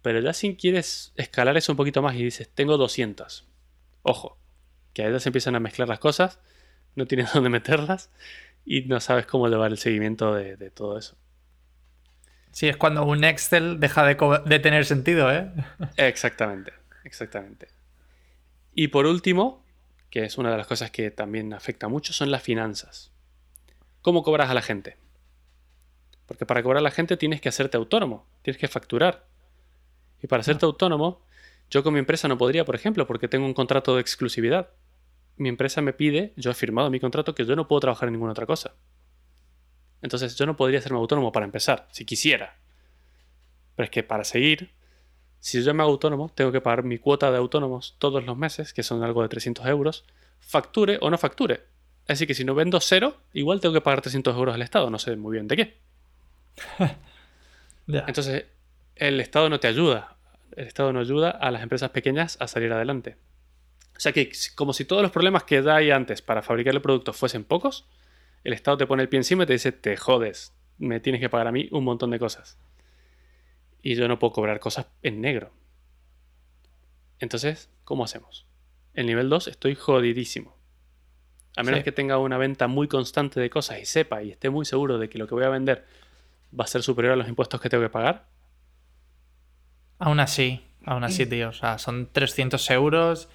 Pero 0.00 0.18
ya 0.20 0.32
si 0.32 0.56
quieres 0.56 1.12
escalar 1.16 1.58
eso 1.58 1.72
un 1.72 1.76
poquito 1.76 2.00
más 2.00 2.14
y 2.14 2.24
dices, 2.24 2.48
tengo 2.48 2.78
200. 2.78 3.46
Ojo, 4.00 4.38
que 4.94 5.02
a 5.02 5.20
se 5.20 5.28
empiezan 5.28 5.56
a 5.56 5.60
mezclar 5.60 5.88
las 5.88 5.98
cosas, 5.98 6.40
no 6.94 7.04
tienes 7.04 7.30
dónde 7.34 7.50
meterlas 7.50 8.10
y 8.64 8.80
no 8.86 8.98
sabes 8.98 9.26
cómo 9.26 9.46
llevar 9.46 9.72
el 9.72 9.76
seguimiento 9.76 10.32
de, 10.32 10.70
todo 10.70 10.96
eso. 10.96 11.18
Sí, 12.50 12.66
es 12.66 12.78
cuando 12.78 13.04
un 13.04 13.24
Excel 13.24 13.78
deja 13.78 14.06
de, 14.06 14.16
de 14.46 14.58
tener 14.58 14.86
sentido, 14.86 15.30
¿eh? 15.30 15.52
Exactamente, 15.98 16.72
exactamente. 17.04 17.68
Y 18.74 18.88
por 18.88 19.04
último, 19.04 19.62
que 20.08 20.24
es 20.24 20.38
una 20.38 20.50
de 20.50 20.56
las 20.56 20.66
cosas 20.66 20.90
que 20.90 21.10
también 21.10 21.52
afecta 21.52 21.88
mucho, 21.88 22.14
son 22.14 22.30
las 22.30 22.42
finanzas. 22.42 23.12
¿Cómo 24.08 24.22
cobras 24.22 24.48
a 24.48 24.54
la 24.54 24.62
gente? 24.62 24.96
Porque 26.24 26.46
para 26.46 26.62
cobrar 26.62 26.78
a 26.78 26.80
la 26.80 26.90
gente 26.90 27.18
tienes 27.18 27.42
que 27.42 27.50
hacerte 27.50 27.76
autónomo, 27.76 28.26
tienes 28.40 28.58
que 28.58 28.66
facturar. 28.66 29.26
Y 30.22 30.28
para 30.28 30.40
hacerte 30.40 30.64
ah. 30.64 30.68
autónomo, 30.68 31.20
yo 31.68 31.82
con 31.82 31.92
mi 31.92 31.98
empresa 31.98 32.26
no 32.26 32.38
podría, 32.38 32.64
por 32.64 32.74
ejemplo, 32.74 33.06
porque 33.06 33.28
tengo 33.28 33.44
un 33.44 33.52
contrato 33.52 33.94
de 33.94 34.00
exclusividad. 34.00 34.70
Mi 35.36 35.50
empresa 35.50 35.82
me 35.82 35.92
pide, 35.92 36.32
yo 36.36 36.50
he 36.50 36.54
firmado 36.54 36.88
mi 36.88 37.00
contrato, 37.00 37.34
que 37.34 37.44
yo 37.44 37.54
no 37.54 37.68
puedo 37.68 37.80
trabajar 37.80 38.08
en 38.08 38.14
ninguna 38.14 38.32
otra 38.32 38.46
cosa. 38.46 38.76
Entonces 40.00 40.36
yo 40.36 40.46
no 40.46 40.56
podría 40.56 40.78
hacerme 40.78 40.96
autónomo 40.96 41.30
para 41.30 41.44
empezar, 41.44 41.86
si 41.90 42.06
quisiera. 42.06 42.56
Pero 43.76 43.84
es 43.84 43.90
que 43.90 44.04
para 44.04 44.24
seguir, 44.24 44.70
si 45.38 45.62
yo 45.62 45.74
me 45.74 45.82
hago 45.82 45.92
autónomo, 45.92 46.30
tengo 46.34 46.50
que 46.50 46.62
pagar 46.62 46.82
mi 46.82 46.96
cuota 46.96 47.30
de 47.30 47.36
autónomos 47.36 47.94
todos 47.98 48.24
los 48.24 48.38
meses, 48.38 48.72
que 48.72 48.82
son 48.82 49.02
algo 49.04 49.20
de 49.20 49.28
300 49.28 49.66
euros, 49.66 50.06
facture 50.40 50.96
o 51.02 51.10
no 51.10 51.18
facture. 51.18 51.76
Así 52.08 52.26
que 52.26 52.34
si 52.34 52.44
no 52.44 52.54
vendo 52.54 52.80
cero, 52.80 53.18
igual 53.34 53.60
tengo 53.60 53.74
que 53.74 53.82
pagar 53.82 54.00
300 54.00 54.34
euros 54.34 54.54
al 54.54 54.62
Estado. 54.62 54.90
No 54.90 54.98
sé 54.98 55.14
muy 55.16 55.34
bien 55.34 55.46
de 55.46 55.56
qué. 55.56 55.78
Entonces, 57.86 58.46
el 58.96 59.20
Estado 59.20 59.48
no 59.50 59.60
te 59.60 59.68
ayuda. 59.68 60.16
El 60.56 60.66
Estado 60.66 60.92
no 60.92 61.00
ayuda 61.00 61.30
a 61.30 61.50
las 61.50 61.62
empresas 61.62 61.90
pequeñas 61.90 62.38
a 62.40 62.48
salir 62.48 62.72
adelante. 62.72 63.16
O 63.96 64.00
sea 64.00 64.12
que, 64.12 64.32
como 64.54 64.72
si 64.72 64.84
todos 64.84 65.02
los 65.02 65.10
problemas 65.10 65.44
que 65.44 65.58
hay 65.58 65.90
antes 65.90 66.22
para 66.22 66.42
fabricar 66.42 66.74
el 66.74 66.80
producto 66.80 67.12
fuesen 67.12 67.44
pocos, 67.44 67.86
el 68.42 68.52
Estado 68.54 68.78
te 68.78 68.86
pone 68.86 69.02
el 69.02 69.08
pie 69.08 69.18
encima 69.18 69.44
y 69.44 69.46
te 69.46 69.52
dice, 69.52 69.72
te 69.72 69.96
jodes, 69.96 70.54
me 70.78 71.00
tienes 71.00 71.20
que 71.20 71.28
pagar 71.28 71.48
a 71.48 71.52
mí 71.52 71.68
un 71.72 71.84
montón 71.84 72.10
de 72.10 72.18
cosas. 72.18 72.58
Y 73.82 73.96
yo 73.96 74.08
no 74.08 74.18
puedo 74.18 74.32
cobrar 74.32 74.60
cosas 74.60 74.86
en 75.02 75.20
negro. 75.20 75.52
Entonces, 77.18 77.70
¿cómo 77.84 78.04
hacemos? 78.04 78.46
El 78.94 79.06
nivel 79.06 79.28
2 79.28 79.48
estoy 79.48 79.74
jodidísimo. 79.74 80.57
A 81.58 81.62
menos 81.62 81.82
que 81.82 81.92
tenga 81.92 82.18
una 82.18 82.38
venta 82.38 82.68
muy 82.68 82.88
constante 82.88 83.40
de 83.40 83.50
cosas 83.50 83.80
y 83.80 83.86
sepa 83.86 84.22
y 84.22 84.30
esté 84.30 84.50
muy 84.50 84.64
seguro 84.64 84.98
de 84.98 85.08
que 85.08 85.18
lo 85.18 85.26
que 85.26 85.34
voy 85.34 85.44
a 85.44 85.48
vender 85.48 85.84
va 86.58 86.64
a 86.64 86.68
ser 86.68 86.82
superior 86.82 87.14
a 87.14 87.16
los 87.16 87.28
impuestos 87.28 87.60
que 87.60 87.68
tengo 87.68 87.82
que 87.82 87.90
pagar. 87.90 88.26
Aún 89.98 90.20
así, 90.20 90.62
aún 90.84 91.04
así, 91.04 91.26
tío. 91.26 91.48
O 91.48 91.52
sea, 91.52 91.78
son 91.78 92.08
300 92.12 92.70
euros. 92.70 93.28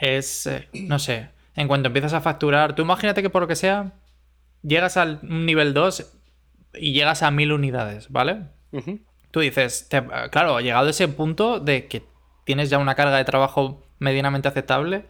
Es, 0.00 0.46
eh, 0.46 0.68
no 0.72 0.98
sé, 0.98 1.30
en 1.56 1.68
cuanto 1.68 1.88
empiezas 1.88 2.12
a 2.12 2.20
facturar, 2.20 2.74
tú 2.74 2.82
imagínate 2.82 3.22
que 3.22 3.30
por 3.30 3.42
lo 3.42 3.48
que 3.48 3.56
sea, 3.56 3.92
llegas 4.62 4.96
al 4.96 5.18
nivel 5.22 5.74
2 5.74 6.12
y 6.74 6.92
llegas 6.92 7.22
a 7.22 7.30
1000 7.30 7.52
unidades, 7.52 8.10
¿vale? 8.10 8.42
Tú 9.30 9.40
dices, 9.40 9.88
claro, 10.30 10.60
llegado 10.60 10.86
a 10.86 10.90
ese 10.90 11.06
punto 11.08 11.60
de 11.60 11.86
que 11.86 12.02
tienes 12.44 12.70
ya 12.70 12.78
una 12.78 12.94
carga 12.94 13.16
de 13.16 13.24
trabajo 13.24 13.82
medianamente 13.98 14.48
aceptable, 14.48 15.06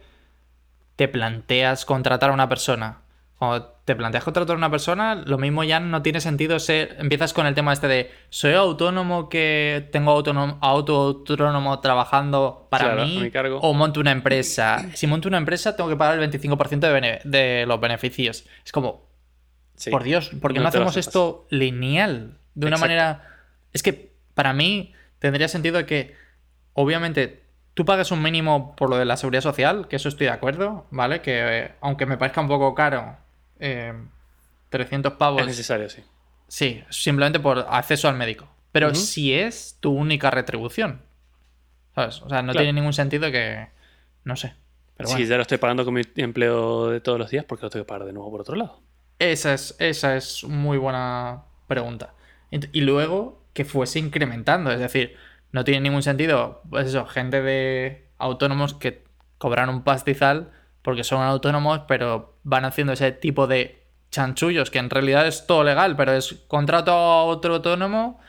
te 0.95 1.07
planteas 1.07 1.85
contratar 1.85 2.29
a 2.29 2.33
una 2.33 2.49
persona. 2.49 3.01
Cuando 3.37 3.75
te 3.83 3.95
planteas 3.95 4.23
contratar 4.23 4.55
a 4.55 4.57
una 4.57 4.71
persona, 4.71 5.15
lo 5.15 5.37
mismo 5.37 5.63
ya 5.63 5.79
no 5.79 6.01
tiene 6.01 6.21
sentido 6.21 6.57
ser. 6.59 6.95
Empiezas 6.99 7.33
con 7.33 7.45
el 7.45 7.53
tema 7.53 7.73
este 7.73 7.87
de 7.87 8.11
soy 8.29 8.53
autónomo 8.53 9.27
que 9.27 9.89
tengo 9.91 10.11
autónomo, 10.11 10.57
auto 10.61 10.95
autónomo 10.95 11.79
trabajando 11.81 12.67
para 12.71 12.95
mí 12.95 13.29
o 13.61 13.73
monto 13.73 13.99
una 13.99 14.11
empresa. 14.11 14.85
Si 14.93 15.05
monto 15.05 15.27
una 15.27 15.37
empresa, 15.37 15.75
tengo 15.75 15.89
que 15.89 15.97
pagar 15.97 16.17
el 16.17 16.31
25% 16.31 16.79
de, 16.79 17.19
de, 17.23 17.65
los 17.65 17.79
beneficios. 17.79 18.45
Es 18.65 18.71
como, 18.71 19.09
por 19.91 20.03
Dios, 20.03 20.31
¿por 20.41 20.53
qué 20.53 20.59
no, 20.59 20.67
hacemos 20.67 20.95
esto 20.95 21.45
lineal? 21.49 22.39
De 22.53 22.67
una 22.67 22.77
manera. 22.77 23.23
Es 23.73 23.83
que 23.83 24.15
para 24.33 24.53
mí 24.53 24.93
tendría 25.19 25.49
sentido 25.49 25.85
que, 25.85 26.15
obviamente, 26.73 27.44
Tú 27.75 27.83
pagas 27.83 28.09
un 28.11 28.23
mínimo 28.23 28.73
por 28.75 28.89
lo 28.89 28.97
de 28.97 29.03
la 29.03 29.17
seguridad 29.17 29.41
social, 29.41 29.87
que 29.89 29.97
eso 29.97 30.07
estoy 30.07 30.27
de 30.27 30.33
acuerdo, 30.33 30.87
¿vale? 30.91 31.21
Que 31.21 31.59
eh, 31.59 31.71
aunque 31.81 32.05
me 32.05 32.17
parezca 32.17 32.39
un 32.39 32.47
poco 32.47 32.73
caro, 32.73 33.17
300 33.59 35.11
eh, 35.11 35.15
pavos. 35.17 35.41
Es 35.41 35.47
necesario, 35.47 35.89
sí. 35.89 36.01
Sí, 36.47 36.83
simplemente 36.89 37.39
por 37.39 37.59
acceso 37.69 38.07
al 38.07 38.15
médico. 38.15 38.47
Pero 38.71 38.95
si 38.95 39.33
es 39.33 39.77
tu 39.81 39.91
única 39.91 40.31
retribución. 40.31 41.01
¿Sabes? 41.95 42.21
O 42.21 42.29
sea, 42.29 42.41
no 42.41 42.53
tiene 42.53 42.73
ningún 42.73 42.93
sentido 42.93 43.29
que. 43.31 43.67
No 44.23 44.35
sé. 44.35 44.53
Pero 44.97 45.09
bueno. 45.09 45.25
ya 45.25 45.35
lo 45.35 45.41
estoy 45.41 45.57
pagando 45.57 45.83
con 45.83 45.93
mi 45.93 46.01
empleo 46.15 46.89
de 46.89 47.01
todos 47.01 47.19
los 47.19 47.29
días, 47.29 47.43
porque 47.45 47.65
lo 47.65 47.69
tengo 47.69 47.85
que 47.85 47.89
pagar 47.89 48.05
de 48.05 48.13
nuevo 48.13 48.31
por 48.31 48.41
otro 48.41 48.55
lado? 48.55 48.81
Esa 49.19 49.53
es, 49.53 49.75
esa 49.79 50.15
es 50.15 50.45
muy 50.45 50.77
buena 50.77 51.43
pregunta. 51.67 52.13
Y 52.51 52.81
luego 52.81 53.43
que 53.53 53.65
fuese 53.65 53.99
incrementando. 53.99 54.71
Es 54.71 54.79
decir, 54.79 55.15
no 55.55 55.63
tiene 55.63 55.79
ningún 55.79 56.03
sentido, 56.03 56.61
pues 56.69 56.87
eso, 56.87 57.05
gente 57.05 57.41
de 57.41 58.09
autónomos 58.17 58.73
que 58.73 59.05
cobran 59.37 59.69
un 59.69 59.85
pastizal 59.85 60.51
porque 60.81 61.05
son 61.05 61.21
autónomos, 61.21 61.83
pero 61.87 62.35
van 62.43 62.65
haciendo 62.65 62.91
ese 62.91 63.13
tipo 63.13 63.47
de 63.47 63.81
chanchullos, 64.11 64.69
que 64.69 64.79
en 64.79 64.89
realidad 64.89 65.25
es 65.25 65.47
todo 65.47 65.63
legal, 65.63 65.95
pero 65.95 66.11
es 66.11 66.33
contrato 66.49 66.91
a 66.91 67.23
otro 67.23 67.55
autónomo 67.55 68.19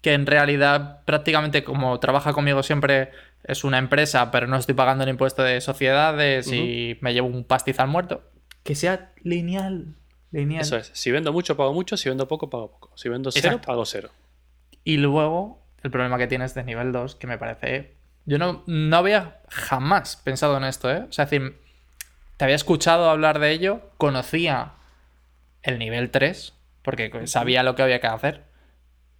que 0.00 0.12
en 0.12 0.26
realidad 0.26 1.04
prácticamente 1.04 1.62
como 1.62 2.00
trabaja 2.00 2.32
conmigo 2.32 2.64
siempre 2.64 3.12
es 3.44 3.62
una 3.62 3.78
empresa, 3.78 4.32
pero 4.32 4.48
no 4.48 4.56
estoy 4.56 4.74
pagando 4.74 5.04
el 5.04 5.10
impuesto 5.10 5.44
de 5.44 5.60
sociedades 5.60 6.50
y 6.50 6.98
me 7.00 7.14
llevo 7.14 7.28
un 7.28 7.44
pastizal 7.44 7.86
muerto. 7.86 8.24
Que 8.64 8.74
sea 8.74 9.12
lineal. 9.22 9.94
Lineal. 10.32 10.62
Eso 10.62 10.76
es. 10.76 10.90
Si 10.94 11.12
vendo 11.12 11.32
mucho, 11.32 11.56
pago 11.56 11.72
mucho. 11.72 11.96
Si 11.96 12.08
vendo 12.08 12.26
poco, 12.26 12.50
pago 12.50 12.72
poco. 12.72 12.90
Si 12.96 13.08
vendo 13.08 13.30
cero, 13.30 13.60
pago 13.64 13.84
cero. 13.84 14.10
Y 14.82 14.96
luego 14.96 15.61
el 15.82 15.90
problema 15.90 16.18
que 16.18 16.26
tienes 16.26 16.54
de 16.54 16.64
nivel 16.64 16.92
2, 16.92 17.16
que 17.16 17.26
me 17.26 17.38
parece... 17.38 17.94
Yo 18.24 18.38
no, 18.38 18.62
no 18.66 18.96
había 18.96 19.40
jamás 19.48 20.16
pensado 20.16 20.56
en 20.56 20.64
esto, 20.64 20.90
¿eh? 20.90 21.04
O 21.08 21.12
sea, 21.12 21.24
es 21.24 21.30
decir, 21.30 21.56
te 22.36 22.44
había 22.44 22.56
escuchado 22.56 23.10
hablar 23.10 23.40
de 23.40 23.50
ello, 23.50 23.90
conocía 23.98 24.74
el 25.62 25.78
nivel 25.78 26.10
3, 26.10 26.54
porque 26.82 27.26
sabía 27.26 27.62
lo 27.62 27.74
que 27.74 27.82
había 27.82 28.00
que 28.00 28.06
hacer. 28.06 28.44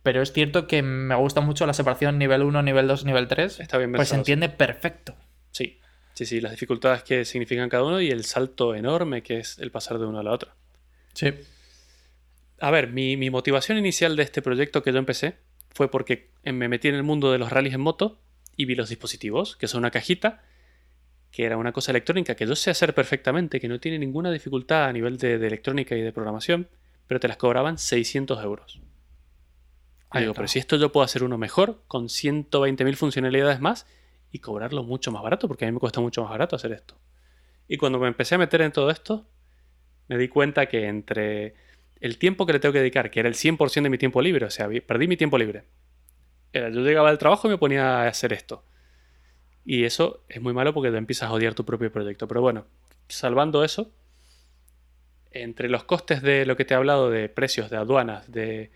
Pero 0.02 0.22
es 0.22 0.32
cierto 0.32 0.66
que 0.66 0.82
me 0.82 1.14
gusta 1.14 1.40
mucho 1.40 1.66
la 1.66 1.74
separación 1.74 2.18
nivel 2.18 2.42
1, 2.42 2.62
nivel 2.62 2.86
2, 2.86 3.04
nivel 3.04 3.28
3. 3.28 3.60
Está 3.60 3.78
bien 3.78 3.92
Pues 3.92 4.08
se 4.08 4.16
entiende 4.16 4.48
perfecto. 4.48 5.14
Sí, 5.50 5.80
sí, 6.14 6.26
sí, 6.26 6.40
las 6.40 6.52
dificultades 6.52 7.02
que 7.02 7.24
significan 7.24 7.68
cada 7.68 7.84
uno 7.84 8.00
y 8.00 8.10
el 8.10 8.24
salto 8.24 8.74
enorme 8.74 9.22
que 9.22 9.38
es 9.38 9.58
el 9.58 9.70
pasar 9.70 9.98
de 9.98 10.06
uno 10.06 10.18
a 10.18 10.22
la 10.22 10.32
otra. 10.32 10.54
Sí. 11.12 11.32
A 12.60 12.70
ver, 12.70 12.88
mi, 12.88 13.16
mi 13.16 13.30
motivación 13.30 13.78
inicial 13.78 14.16
de 14.16 14.22
este 14.22 14.42
proyecto 14.42 14.82
que 14.82 14.92
yo 14.92 14.98
empecé 14.98 15.36
fue 15.74 15.90
porque 15.90 16.30
me 16.44 16.68
metí 16.68 16.88
en 16.88 16.94
el 16.94 17.02
mundo 17.02 17.32
de 17.32 17.38
los 17.38 17.50
rallies 17.50 17.74
en 17.74 17.80
moto 17.80 18.20
y 18.56 18.64
vi 18.66 18.74
los 18.74 18.88
dispositivos, 18.88 19.56
que 19.56 19.68
son 19.68 19.80
una 19.80 19.90
cajita, 19.90 20.42
que 21.30 21.44
era 21.44 21.56
una 21.56 21.72
cosa 21.72 21.92
electrónica 21.92 22.34
que 22.34 22.46
yo 22.46 22.54
sé 22.54 22.70
hacer 22.70 22.94
perfectamente, 22.94 23.60
que 23.60 23.68
no 23.68 23.80
tiene 23.80 23.98
ninguna 23.98 24.30
dificultad 24.30 24.84
a 24.84 24.92
nivel 24.92 25.16
de, 25.16 25.34
electrónica 25.34 25.96
y 25.96 26.02
de 26.02 26.12
programación, 26.12 26.68
pero 27.06 27.20
te 27.20 27.28
las 27.28 27.38
cobraban 27.38 27.78
600 27.78 28.42
euros. 28.44 28.80
digo, 30.14 30.34
pero 30.34 30.46
si 30.46 30.58
esto 30.58 30.76
yo 30.76 30.92
puedo 30.92 31.04
hacer 31.04 31.24
uno 31.24 31.38
mejor, 31.38 31.82
con 31.88 32.08
120.000 32.08 32.96
funcionalidades 32.96 33.60
más, 33.60 33.86
y 34.30 34.38
cobrarlo 34.38 34.82
mucho 34.82 35.10
más 35.12 35.22
barato, 35.22 35.48
porque 35.48 35.64
a 35.64 35.68
mí 35.68 35.72
me 35.72 35.80
cuesta 35.80 36.00
mucho 36.00 36.22
más 36.22 36.30
barato 36.30 36.56
hacer 36.56 36.72
esto. 36.72 36.98
Y 37.68 37.76
cuando 37.76 37.98
me 37.98 38.08
empecé 38.08 38.34
a 38.34 38.38
meter 38.38 38.62
en 38.62 38.72
todo 38.72 38.90
esto, 38.90 39.26
me 40.08 40.18
di 40.18 40.28
cuenta 40.28 40.66
que 40.66 40.86
entre 40.86 41.54
el 42.02 42.18
tiempo 42.18 42.46
que 42.46 42.52
le 42.52 42.58
tengo 42.58 42.72
que 42.72 42.80
dedicar, 42.80 43.12
que 43.12 43.20
era 43.20 43.28
el 43.28 43.36
100% 43.36 43.82
de 43.84 43.88
mi 43.88 43.96
tiempo 43.96 44.20
libre, 44.20 44.44
o 44.44 44.50
sea, 44.50 44.68
perdí 44.84 45.06
mi 45.06 45.16
tiempo 45.16 45.38
libre. 45.38 45.64
yo 46.52 46.68
llegaba 46.68 47.08
al 47.08 47.18
trabajo 47.18 47.46
y 47.46 47.52
me 47.52 47.58
ponía 47.58 48.02
a 48.02 48.08
hacer 48.08 48.32
esto. 48.32 48.64
Y 49.64 49.84
eso 49.84 50.24
es 50.28 50.42
muy 50.42 50.52
malo 50.52 50.74
porque 50.74 50.90
te 50.90 50.96
empiezas 50.96 51.30
a 51.30 51.32
odiar 51.32 51.54
tu 51.54 51.64
propio 51.64 51.92
proyecto. 51.92 52.26
Pero 52.26 52.40
bueno, 52.40 52.66
salvando 53.06 53.62
eso, 53.62 53.92
entre 55.30 55.68
los 55.68 55.84
costes 55.84 56.22
de 56.22 56.44
lo 56.44 56.56
que 56.56 56.64
te 56.64 56.74
he 56.74 56.76
hablado 56.76 57.08
de 57.08 57.28
precios, 57.28 57.70
de 57.70 57.76
aduanas, 57.76 58.32
de, 58.32 58.72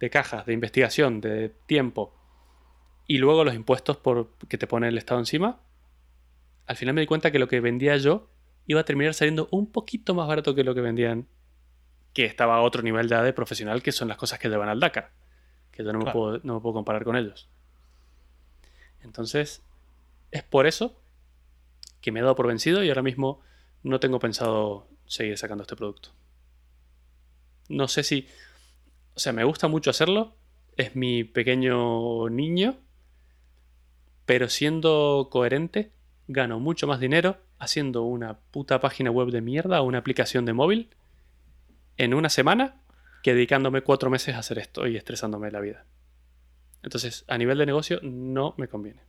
de 0.00 0.10
cajas, 0.10 0.44
de 0.44 0.52
investigación, 0.52 1.20
de 1.20 1.50
tiempo, 1.66 2.12
y 3.06 3.18
luego 3.18 3.44
los 3.44 3.54
impuestos 3.54 3.98
por, 3.98 4.32
que 4.48 4.58
te 4.58 4.66
pone 4.66 4.88
el 4.88 4.98
Estado 4.98 5.20
encima, 5.20 5.60
al 6.66 6.74
final 6.74 6.94
me 6.94 7.02
di 7.02 7.06
cuenta 7.06 7.30
que 7.30 7.38
lo 7.38 7.46
que 7.46 7.60
vendía 7.60 7.96
yo 7.98 8.28
iba 8.66 8.80
a 8.80 8.84
terminar 8.84 9.14
saliendo 9.14 9.46
un 9.52 9.70
poquito 9.70 10.12
más 10.12 10.26
barato 10.26 10.56
que 10.56 10.64
lo 10.64 10.74
que 10.74 10.80
vendían, 10.80 11.28
que 12.14 12.24
estaba 12.24 12.56
a 12.56 12.62
otro 12.62 12.80
nivel 12.80 13.08
ya 13.08 13.22
de 13.22 13.32
profesional, 13.32 13.82
que 13.82 13.92
son 13.92 14.08
las 14.08 14.16
cosas 14.16 14.38
que 14.38 14.48
llevan 14.48 14.68
al 14.68 14.80
Dakar, 14.80 15.10
que 15.72 15.84
yo 15.84 15.92
no, 15.92 15.98
me, 15.98 16.12
puedo, 16.12 16.40
no 16.44 16.54
me 16.54 16.60
puedo 16.60 16.74
comparar 16.74 17.04
con 17.04 17.16
ellos. 17.16 17.48
Entonces, 19.02 19.62
es 20.30 20.44
por 20.44 20.66
eso 20.66 20.96
que 22.00 22.12
me 22.12 22.20
he 22.20 22.22
dado 22.22 22.36
por 22.36 22.46
vencido 22.46 22.82
y 22.84 22.88
ahora 22.88 23.02
mismo 23.02 23.40
no 23.82 23.98
tengo 23.98 24.20
pensado 24.20 24.86
seguir 25.06 25.36
sacando 25.36 25.62
este 25.62 25.76
producto. 25.76 26.10
No 27.68 27.88
sé 27.88 28.02
si... 28.02 28.28
O 29.14 29.18
sea, 29.18 29.32
me 29.32 29.44
gusta 29.44 29.68
mucho 29.68 29.90
hacerlo. 29.90 30.34
Es 30.76 30.96
mi 30.96 31.24
pequeño 31.24 32.28
niño. 32.28 32.76
Pero 34.26 34.48
siendo 34.48 35.28
coherente, 35.30 35.92
gano 36.28 36.60
mucho 36.60 36.86
más 36.86 37.00
dinero 37.00 37.38
haciendo 37.58 38.02
una 38.02 38.38
puta 38.38 38.80
página 38.80 39.10
web 39.10 39.28
de 39.28 39.40
mierda 39.40 39.80
o 39.80 39.84
una 39.84 39.98
aplicación 39.98 40.44
de 40.44 40.52
móvil 40.52 40.90
en 41.96 42.14
una 42.14 42.28
semana 42.28 42.80
que 43.22 43.34
dedicándome 43.34 43.82
cuatro 43.82 44.10
meses 44.10 44.34
a 44.34 44.40
hacer 44.40 44.58
esto 44.58 44.86
y 44.86 44.96
estresándome 44.96 45.50
la 45.50 45.60
vida. 45.60 45.86
Entonces, 46.82 47.24
a 47.28 47.38
nivel 47.38 47.58
de 47.58 47.66
negocio, 47.66 48.00
no 48.02 48.54
me 48.58 48.68
conviene. 48.68 49.02